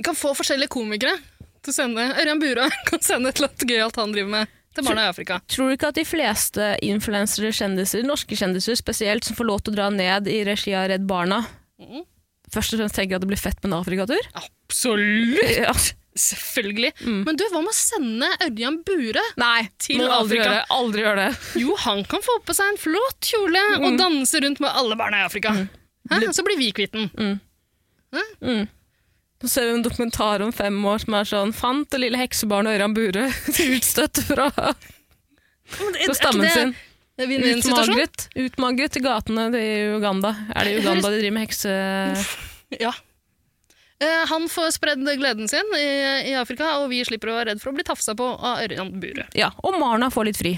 kan 0.03 0.17
få 0.17 0.33
forskjellige 0.39 0.73
komikere 0.73 1.19
til 1.61 1.75
å 1.75 1.77
sende. 1.77 2.07
Ørjan 2.19 2.41
Bura 2.43 2.71
kan 2.89 3.05
sende 3.05 3.31
et 3.31 3.39
eller 3.39 3.53
annet 3.53 3.69
gøyalt 3.69 4.01
han 4.01 4.17
driver 4.17 4.33
med 4.39 4.57
til 4.75 4.87
barna 4.89 5.05
i 5.07 5.13
Afrika. 5.13 5.39
Tror 5.51 5.69
du 5.71 5.77
ikke 5.77 5.91
at 5.93 5.99
de 6.01 6.07
fleste 6.09 6.71
influensere, 6.89 7.53
kjendiser, 7.55 8.03
norske 8.09 8.39
kjendiser 8.39 8.79
spesielt, 8.81 9.29
som 9.29 9.37
får 9.39 9.49
lov 9.53 9.61
til 9.67 9.75
å 9.75 9.79
dra 9.83 9.91
ned 9.93 10.31
i 10.33 10.41
regi 10.49 10.73
av 10.79 10.89
Redd 10.91 11.05
Barna, 11.11 11.45
Mhm. 11.81 12.03
Først 12.53 12.75
og 12.75 12.81
fremst 12.83 12.97
tenker 12.99 13.17
at 13.19 13.25
det 13.25 13.31
blir 13.31 13.41
fett 13.41 13.59
med 13.63 13.73
en 13.73 13.79
Afrikatur? 13.81 14.29
Absolutt! 14.41 15.57
Ja. 15.57 15.75
Selvfølgelig. 16.21 16.91
Mm. 17.07 17.21
Men 17.25 17.37
du, 17.39 17.45
hva 17.53 17.61
med 17.63 17.71
å 17.71 17.77
sende 17.79 18.27
Ørjan 18.43 18.81
Bure 18.85 19.23
Nei, 19.39 19.69
Til 19.79 20.01
må 20.03 20.09
aldri 20.11 20.41
Afrika. 20.41 20.49
gjøre. 20.51 20.65
Aldri 20.75 21.05
gjør 21.05 21.21
det. 21.21 21.29
Jo, 21.63 21.77
han 21.85 22.03
kan 22.11 22.25
få 22.27 22.35
på 22.49 22.57
seg 22.59 22.73
en 22.73 22.81
flott 22.83 23.29
kjole 23.31 23.63
Mm. 23.77 23.85
og 23.87 23.99
danse 24.01 24.41
rundt 24.43 24.61
med 24.61 24.75
alle 24.75 24.97
barna 24.99 25.21
i 25.23 25.27
Afrika. 25.29 25.53
Hæ? 26.11 26.19
Så 26.35 26.43
blir 26.45 26.59
vi 26.59 26.73
kvitt 26.75 26.93
den. 26.99 27.39
Så 29.41 29.49
ser 29.49 29.69
vi 29.71 29.77
en 29.79 29.83
dokumentar 29.87 30.43
om 30.45 30.51
fem 30.53 30.77
år 30.85 30.99
som 31.05 31.15
er 31.17 31.25
sånn 31.31 31.53
Fant 31.57 31.87
det 31.95 32.01
lille 32.03 32.19
heksebarnet 32.21 32.75
Ørjan 32.77 32.93
Bure 32.97 33.29
utstøtt 33.77 34.21
fra, 34.27 34.51
fra 35.71 36.15
stammen 36.19 36.51
sin. 36.53 36.75
Utmagret, 37.21 38.27
utmagret 38.39 38.97
i 38.97 39.05
gatene 39.05 39.47
i 39.59 39.71
Uganda. 39.97 40.35
Er 40.55 40.67
det 40.67 40.75
i 40.75 40.81
Uganda 40.81 41.13
de 41.13 41.21
driver 41.21 41.37
med 41.37 41.47
hekse... 41.49 41.77
Ja. 42.81 42.93
Eh, 44.01 44.23
han 44.31 44.47
får 44.49 44.71
spredd 44.79 45.05
gleden 45.19 45.51
sin 45.51 45.75
i, 45.77 45.89
i 46.31 46.35
Afrika, 46.39 46.79
og 46.81 46.89
vi 46.93 47.03
slipper 47.05 47.33
å 47.33 47.37
være 47.37 47.51
redd 47.51 47.61
for 47.61 47.73
å 47.73 47.77
bli 47.77 47.85
tafsa 47.85 48.15
på 48.17 48.29
av 48.33 48.63
Ørjan 48.65 48.95
Bure. 49.03 49.27
Ja, 49.37 49.51
og 49.61 49.77
Marna 49.83 50.09
får 50.13 50.31
litt 50.31 50.41
fri. 50.41 50.55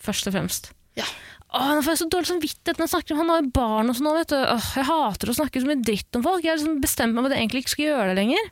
Først 0.00 0.30
og 0.30 0.36
fremst. 0.36 0.70
Ja. 0.96 1.08
Åh, 1.48 1.70
nå 1.72 1.80
får 1.80 1.94
jeg 1.94 2.00
så 2.02 2.06
dårlig 2.12 2.28
samvittighet 2.28 2.76
når 2.76 2.84
jeg 2.84 2.92
snakker 2.92 3.14
om 3.14 3.20
han 3.22 3.30
har 3.32 3.38
jo 3.40 3.52
barn 3.56 3.88
og 3.88 3.96
sånn. 3.96 4.08
vet 4.18 4.32
du. 4.32 4.36
Åh, 4.36 4.66
jeg 4.76 4.88
hater 4.88 5.32
å 5.32 5.36
snakke 5.38 5.62
så 5.62 5.68
mye 5.68 5.80
dritt 5.80 6.18
om 6.18 6.24
folk. 6.24 6.44
Jeg 6.44 6.52
har 6.52 6.58
liksom 6.60 6.80
bestemt 6.82 7.16
meg 7.16 7.24
for 7.24 7.30
at 7.30 7.36
jeg 7.36 7.44
egentlig 7.46 7.62
ikke 7.64 7.74
skal 7.74 7.86
gjøre 7.86 8.08
det 8.10 8.16
lenger. 8.18 8.50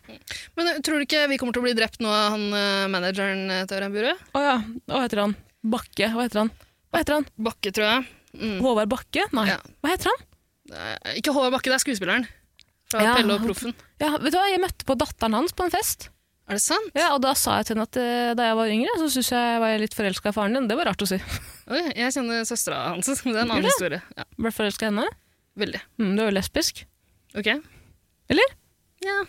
Men 0.57 0.71
eh, 0.71 0.79
tror 0.85 0.97
du 0.97 1.05
ikke 1.05 1.27
vi 1.33 1.41
kommer 1.41 1.57
til 1.57 1.65
å 1.65 1.67
bli 1.67 1.75
drept 1.77 2.01
nå 2.01 2.13
av 2.13 2.37
han 2.37 2.47
eh, 2.57 2.87
manageren 2.93 3.43
eh, 3.53 3.67
til 3.69 3.81
Ørjan 3.81 3.97
Bure? 3.97 4.15
Å 4.17 4.45
ja, 4.47 4.57
hva 4.89 5.03
heter 5.05 5.23
han? 5.27 5.37
Bakke, 5.77 6.09
hva 6.15 6.25
heter 6.25 6.45
han? 6.45 6.53
Hva 6.93 7.03
heter 7.03 7.19
han? 7.19 7.27
Bakke, 7.49 7.73
tror 7.77 7.87
jeg. 7.91 8.07
Mm. 8.37 8.59
Håvard 8.65 8.89
Bakke? 8.93 9.25
Nei, 9.37 9.47
Ja. 9.49 9.59
hva 9.83 9.93
heter 9.95 10.11
han? 10.13 10.27
Eh, 10.77 11.15
Ikke 11.21 11.33
Håvard 11.35 11.53
Bakke, 11.57 11.71
det 11.73 11.79
er 11.79 11.85
skuespilleren. 11.85 12.27
Fra 12.91 13.01
Ja, 13.03 13.15
Pelle 13.17 13.33
og 13.35 13.41
han- 13.41 13.49
Proffen. 13.49 13.75
Ja, 14.01 14.11
vet 14.19 14.33
du 14.33 14.39
hva, 14.39 14.49
jeg 14.51 14.61
møtte 14.63 14.85
på 14.87 14.97
datteren 14.99 15.35
hans 15.35 15.53
på 15.53 15.65
en 15.65 15.71
fest. 15.75 16.09
Er 16.49 16.55
det 16.55 16.63
sant? 16.63 16.93
Ja, 16.95 17.09
og 17.15 17.23
da 17.23 17.33
sa 17.35 17.57
jeg 17.59 17.67
til 17.67 17.75
henne 17.77 17.83
at 17.89 17.97
eh, 17.99 18.35
da 18.39 18.45
jeg 18.47 18.55
var 18.55 18.69
yngre, 18.71 18.93
så 19.01 19.09
syntes 19.11 19.31
jeg 19.35 19.47
jeg 19.51 19.61
var 19.65 19.79
litt 19.83 19.95
forelska 19.99 20.29
i 20.31 20.33
faren 20.37 20.55
din. 20.55 20.69
Det 20.69 20.77
var 20.79 20.85
rart 20.87 21.03
å 21.03 21.09
si. 21.11 21.17
Oi, 21.75 21.81
jeg 21.97 22.13
kjenner 22.15 22.45
søstera 22.47 22.85
hans. 22.93 23.07
Det 23.25 23.27
er 23.35 23.41
en 23.43 23.51
annen 23.51 23.65
historie. 23.67 24.03
Ja, 24.17 24.25
Ble 24.39 24.53
forelska 24.55 24.87
i 24.87 24.91
henne? 24.93 25.09
veldig. 25.59 25.81
Mm, 25.99 26.13
du 26.17 26.23
er 26.23 26.31
jo 26.31 26.37
lesbisk. 26.37 26.85
Ok. 27.35 27.49
Eller? 28.31 28.55
Ja. 29.03 29.25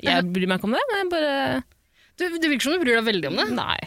Jeg 0.00 0.24
bryr 0.32 0.46
meg 0.48 0.60
ikke 0.60 0.68
om 0.70 0.74
det, 0.76 0.82
men 0.90 1.00
jeg 1.02 1.10
bare 1.12 1.32
Du, 2.16 2.24
det 2.38 2.48
virker 2.50 2.62
som 2.68 2.72
du 2.76 2.82
bryr 2.84 3.00
deg 3.00 3.04
veldig 3.08 3.28
om 3.32 3.36
det. 3.40 3.48
Nei. 3.56 3.80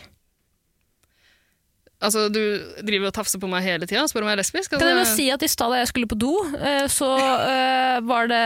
Altså, 2.04 2.26
Du 2.34 2.39
driver 2.84 3.08
og 3.10 3.16
tafser 3.16 3.39
på 3.39 3.47
meg 3.51 3.64
hele 3.64 3.88
tida 3.88 4.04
og 4.04 4.10
spør 4.12 4.26
om 4.26 4.30
jeg 4.32 4.36
er 4.38 4.41
lesbisk? 4.41 4.70
Kan 4.74 4.82
jeg 4.84 4.89
bare 4.91 5.04
Altså, 5.06 5.16
si 5.16 5.28
at 5.32 5.45
I 5.45 5.49
stad 5.51 5.72
da 5.72 5.80
jeg 5.80 5.89
skulle 5.93 6.10
på 6.12 6.18
do, 6.20 6.34
eh, 6.60 6.86
så 6.91 7.10
eh, 7.22 7.97
var 8.10 8.28
det, 8.32 8.43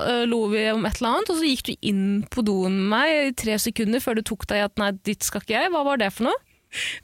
eh, 0.00 0.24
lo 0.30 0.46
vi 0.52 0.64
om 0.72 0.86
et 0.88 1.00
eller 1.00 1.10
annet, 1.18 1.30
og 1.34 1.40
så 1.40 1.50
gikk 1.50 1.64
du 1.68 1.74
inn 1.92 2.04
på 2.32 2.44
doen 2.46 2.72
med 2.80 2.90
meg 2.96 3.14
i 3.28 3.34
tre 3.44 3.58
sekunder 3.60 4.00
før 4.00 4.16
du 4.18 4.24
tok 4.26 4.46
deg 4.48 4.62
i 4.62 4.66
at 4.66 4.80
nei, 4.80 4.90
dit 5.04 5.22
skal 5.26 5.44
ikke 5.44 5.56
jeg. 5.58 5.72
Hva 5.74 5.84
var 5.86 6.00
det 6.00 6.10
for 6.16 6.30
noe? 6.30 6.38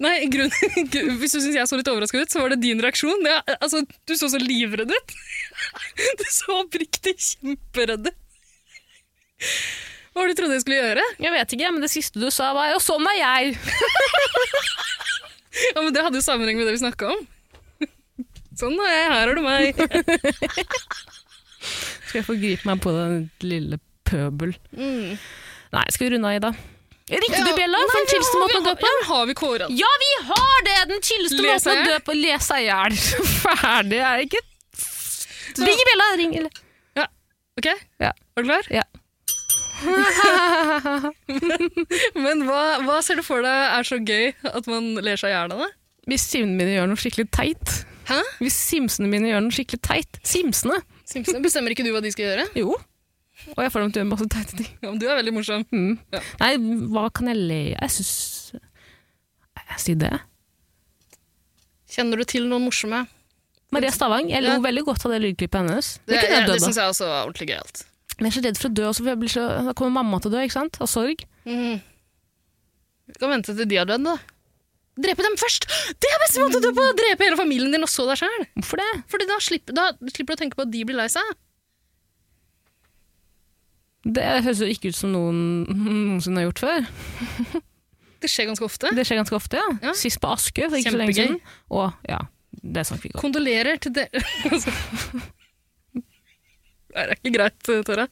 Nei, 0.03 0.27
grunn, 0.33 0.51
Hvis 1.21 1.33
du 1.37 1.39
syns 1.41 1.55
jeg 1.57 1.69
så 1.71 1.79
litt 1.79 1.89
overraska 1.89 2.21
ut, 2.25 2.33
så 2.33 2.43
var 2.43 2.53
det 2.53 2.61
din 2.65 2.81
reaksjon. 2.83 3.23
Er- 3.29 3.57
altså, 3.61 3.85
Du 4.09 4.17
så 4.19 4.29
så 4.33 4.41
livredd 4.43 4.91
ut. 4.93 5.15
Du 6.19 6.25
så 6.33 6.59
oppriktig 6.63 7.15
kjemperedd 7.21 8.09
ut. 8.11 8.19
Hva 10.13 10.21
var 10.21 10.29
det 10.29 10.35
du 10.37 10.41
trodde 10.43 10.57
jeg 10.59 10.65
skulle 10.65 10.81
gjøre? 10.81 11.05
Jeg 11.25 11.33
vet 11.33 11.55
ikke, 11.57 11.71
men 11.73 11.85
det 11.85 11.89
siste 11.93 12.21
du 12.21 12.29
sa 12.31 12.51
var 12.57 12.75
'og 12.75 12.83
sånn 12.85 13.07
er 13.15 13.17
jeg'. 13.23 13.57
Ja, 15.53 15.83
men 15.83 15.93
Det 15.95 16.03
hadde 16.05 16.19
jo 16.21 16.25
sammenheng 16.25 16.57
med 16.59 16.67
det 16.69 16.75
vi 16.77 16.83
snakka 16.83 17.13
om. 17.13 17.23
Sånn 18.59 18.77
er 18.85 18.91
jeg, 18.93 19.07
her 19.13 19.29
har 19.29 19.35
du 19.37 19.43
meg. 19.45 19.79
Skal 21.63 22.21
jeg 22.21 22.27
forgripe 22.27 22.69
meg 22.69 22.83
på 22.85 22.93
den 22.97 23.17
lille 23.45 23.79
pøbel? 24.09 24.53
Mm. 24.77 25.17
Nei, 25.73 25.85
skal 25.95 26.07
vi 26.09 26.13
runde 26.17 26.29
av, 26.29 26.37
Ida? 26.41 26.51
Ringte 27.13 27.41
Ja, 27.43 27.55
bjella 27.57 27.81
for 27.83 27.99
den 27.99 28.09
chilleste 28.13 28.41
måten 28.41 28.61
å 28.61 28.65
dø 28.69 28.75
på? 28.79 28.89
Ja, 28.89 28.99
har 29.09 29.25
vi 29.29 29.35
kåra? 29.37 29.67
Ja, 29.83 29.89
vi 30.03 30.11
har 30.29 30.65
det! 30.69 30.77
Den 30.93 31.03
chilleste 31.05 31.41
måten 31.45 31.83
å 31.83 31.87
dø 31.91 31.97
på. 32.07 32.17
Les 32.17 32.49
deg 32.53 32.63
i 32.63 32.69
hjel. 32.69 32.99
Ferdig 33.43 33.99
er 34.01 34.21
jeg 34.23 34.29
ikke. 34.31 34.43
Ring 35.63 35.83
bjella! 35.91 36.07
Ring, 36.21 36.37
Ja. 37.01 37.07
Ok, 37.61 37.69
Ja. 38.01 38.13
Er 38.13 38.45
du 38.45 38.49
klar? 38.49 38.69
Ja. 38.73 38.85
Men 42.25 42.45
hva, 42.47 42.63
hva 42.87 42.99
ser 43.05 43.19
du 43.21 43.25
for 43.27 43.45
deg 43.45 43.77
er 43.79 43.87
så 43.89 43.99
gøy 44.01 44.33
at 44.53 44.69
man 44.71 44.93
ler 45.03 45.19
seg 45.21 45.33
i 45.33 45.37
hjel 45.37 45.55
av 45.57 45.65
det? 45.65 45.71
Hvis 46.11 46.25
simsene 46.27 46.59
mine 46.59 46.73
gjør 46.75 46.89
noe 46.91 46.99
skikkelig 46.99 47.29
teit. 47.35 47.75
Hæ? 48.09 48.19
Hvis 48.43 48.57
simsene 48.59 49.07
mine 49.11 49.29
gjør 49.31 49.45
noe 49.45 49.55
skikkelig 49.55 49.83
teit. 49.87 50.19
Simsene. 50.27 50.81
simsene. 51.07 51.43
bestemmer 51.45 51.75
ikke 51.75 51.87
du 51.87 51.93
hva 51.95 52.03
de 52.03 52.11
skal 52.15 52.27
gjøre? 52.31 52.49
Jo. 52.59 52.75
Og 53.57 53.63
jeg 53.65 53.73
får 53.75 53.85
dem 53.85 53.93
til 53.95 54.01
å 54.01 54.03
gjøre 54.03 54.11
masse 54.13 54.27
teite 54.35 54.59
ting. 54.59 54.71
Ja, 54.83 54.91
men 54.91 55.01
du 55.03 55.07
er 55.09 55.19
veldig 55.19 55.35
morsom. 55.39 55.65
Mm. 55.75 55.95
Ja. 56.15 56.21
Nei, 56.43 56.53
hva 56.95 57.07
kan 57.15 57.31
jeg 57.31 57.39
le 57.41 57.61
Jeg 57.73 57.95
syns 57.97 58.13
Jeg 58.55 59.83
sier 59.83 59.99
det. 60.03 60.13
Kjenner 61.93 62.23
du 62.23 62.27
til 62.29 62.47
noen 62.51 62.67
morsomme? 62.67 63.05
Maria 63.73 63.89
Stavang. 63.95 64.27
Jeg 64.29 64.45
lo 64.45 64.59
Ja. 64.59 64.61
veldig 64.61 64.83
godt 64.85 65.07
av 65.07 65.15
det 65.15 65.23
lydklippet 65.25 65.63
hennes. 65.63 65.95
Det, 66.05 66.19
Det, 66.21 66.29
jeg 66.29 66.47
det 66.51 66.59
syns 66.61 66.77
jeg 66.77 66.91
også 66.93 67.07
var 67.09 67.23
ordentlig 67.27 67.49
gøyalt. 67.55 67.85
Men 68.19 68.29
jeg 68.29 68.33
er 68.33 68.37
så 68.37 68.45
redd 68.47 68.61
for 68.61 68.71
å 68.71 68.77
dø 68.79 68.85
også, 68.91 69.07
for 69.07 69.33
så, 69.33 69.47
da 69.69 69.75
kommer 69.79 69.97
mamma 70.03 70.21
til 70.21 70.33
å 70.33 70.35
dø, 70.37 70.45
ikke 70.47 70.59
sant? 70.59 70.79
Av 70.83 70.91
sorg. 70.91 71.25
Mm. 71.49 71.81
Du 73.13 73.19
kan 73.21 73.33
vente 73.35 73.57
til 73.57 73.69
de 73.69 73.81
har 73.81 73.89
dødd, 73.89 74.07
da. 74.07 74.17
Drepe 75.03 75.25
dem 75.25 75.39
først! 75.41 75.65
Det 75.97 76.11
er 76.11 76.21
beste 76.21 76.43
måte 76.43 76.61
å 76.61 76.65
dø 76.67 76.75
på! 76.77 76.85
Drepe 76.99 77.25
hele 77.25 77.39
familien 77.41 77.73
din 77.73 77.85
og 77.85 77.91
så 77.91 78.05
deg 78.11 78.21
sjøl. 78.21 78.45
Hvorfor 78.59 78.83
det? 78.83 78.91
Fordi 79.09 79.29
da 79.31 79.39
slipper, 79.41 79.77
da 79.79 79.89
slipper 80.13 80.35
du 80.35 80.37
å 80.37 80.43
tenke 80.43 80.59
på 80.59 80.67
at 80.67 80.73
de 80.75 80.85
blir 80.89 80.99
lei 80.99 81.09
seg. 81.13 81.33
Det 84.03 84.25
høres 84.45 84.61
jo 84.61 84.69
ikke 84.69 84.91
ut 84.91 84.99
som 84.99 85.13
noen 85.15 85.43
noensinne 85.71 86.43
har 86.43 86.51
gjort 86.51 86.63
før. 86.65 86.89
Det 88.23 88.31
skjer 88.31 88.51
ganske 88.51 88.67
ofte. 88.67 88.91
Det 88.95 89.05
skjer 89.07 89.19
ganske 89.23 89.39
ofte, 89.39 89.59
ja. 89.59 89.69
Ja. 89.89 89.93
Sist 89.99 90.21
på 90.23 90.31
Askøy 90.31 90.67
for 90.69 90.79
ikke 90.79 90.93
så 90.95 91.01
lenge 91.01 91.17
siden. 91.17 91.39
Og 91.75 91.89
ja, 92.07 92.21
det 92.53 92.85
snakker 92.87 93.07
vi 93.07 93.11
ikke 93.13 93.19
om. 93.19 93.25
Kondolerer 93.25 93.81
til 93.83 93.97
dere. 93.97 94.23
Det 96.93 97.03
er 97.03 97.15
ikke 97.17 97.33
greit, 97.39 97.71
Tara. 97.89 98.07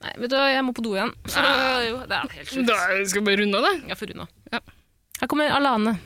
Nei, 0.00 0.12
vet 0.22 0.30
du 0.32 0.36
hva, 0.38 0.46
jeg 0.48 0.64
må 0.64 0.72
på 0.72 0.84
do 0.84 0.94
igjen. 0.94 1.10
Så 1.28 1.42
jo, 1.84 1.96
det 2.08 2.16
er 2.16 2.36
helt 2.38 2.52
sjukt. 2.52 2.68
Da 2.70 2.76
skal 3.10 3.20
vi 3.20 3.26
bare 3.26 3.42
runde 3.42 3.58
av, 3.58 3.66
da. 3.66 3.72
Jeg 3.90 3.98
får 4.00 4.12
runde 4.12 4.24
av. 4.24 4.30
Ja. 4.54 4.60
Her 5.20 5.28
kommer 5.28 5.52
Alane. 5.52 5.96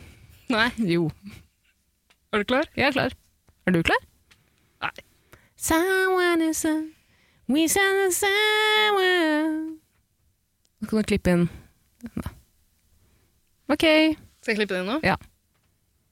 Nei. 0.50 0.66
Jo. 0.90 1.06
Er 2.34 2.42
du 2.42 2.48
klar? 2.50 2.66
Jeg 2.74 2.88
er 2.88 2.96
klar. 2.96 3.14
Er 3.68 3.76
du 3.76 3.82
klar? 3.86 4.00
Nei. 4.82 4.94
Someone 5.54 6.50
is 6.50 6.64
a 6.68 6.74
We 7.46 7.68
send 7.68 8.00
a 8.02 8.10
someone 8.12 9.76
Nå 10.80 10.88
kan 10.88 10.98
du 10.98 11.06
klippe 11.08 11.32
inn 11.36 11.46
da. 12.18 12.32
Ok. 13.72 13.84
Skal 14.42 14.52
jeg 14.52 14.58
klippe 14.58 14.74
det 14.74 14.82
inn 14.82 14.90
nå? 14.90 14.98
Ja. 15.06 15.14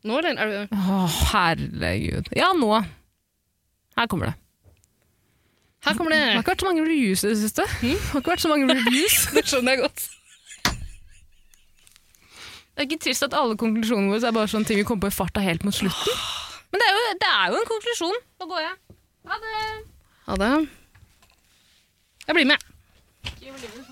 Nå, 0.09 0.21
eller? 0.21 0.39
Er 0.39 0.53
du... 0.53 0.77
Å, 0.77 1.03
herregud. 1.33 2.31
Ja, 2.37 2.53
nå. 2.57 2.71
Her 3.99 4.09
kommer 4.09 4.31
det. 4.31 4.37
Her 5.83 5.97
kommer 5.99 6.15
Det 6.15 6.19
har 6.23 6.43
ikke 6.43 6.53
vært 6.53 6.63
så 6.63 6.69
mange 6.71 6.83
reviews 6.87 7.25
i 7.25 7.31
det 7.33 7.39
siste. 7.41 7.65
Det 7.81 7.95
har 7.99 8.21
ikke 8.23 8.33
vært 8.35 8.45
så 8.45 8.51
mange 8.53 8.69
reviews. 8.71 9.17
Det 9.35 9.43
skjønner 9.51 9.75
jeg 9.75 9.83
godt. 9.83 10.05
Det 12.73 12.81
er 12.81 12.87
ikke 12.89 13.03
trist 13.05 13.27
at 13.27 13.35
alle 13.37 13.57
konklusjonene 13.61 14.15
våre 14.15 14.29
er 14.31 14.37
bare 14.37 14.49
sånne 14.49 14.69
ting 14.69 14.79
vi 14.81 14.85
kommer 14.89 15.09
på 15.09 15.13
i 15.13 15.17
farta 15.17 15.43
helt 15.45 15.67
mot 15.67 15.77
slutten. 15.77 16.21
Men 16.73 16.81
det 16.81 16.87
er 16.89 16.95
jo, 16.97 17.03
det 17.21 17.31
er 17.31 17.51
jo 17.53 17.59
en 17.59 17.69
konklusjon. 17.69 18.21
Nå 18.41 18.49
går 18.49 18.63
jeg. 18.65 18.77
Ha 19.29 19.41
det. 19.43 19.59
Ha 20.29 20.39
det. 20.41 20.53
Jeg 22.29 22.39
blir 22.39 22.49
med. 22.55 22.69
Jeg 23.43 23.53
blir 23.59 23.75
What 23.77 23.92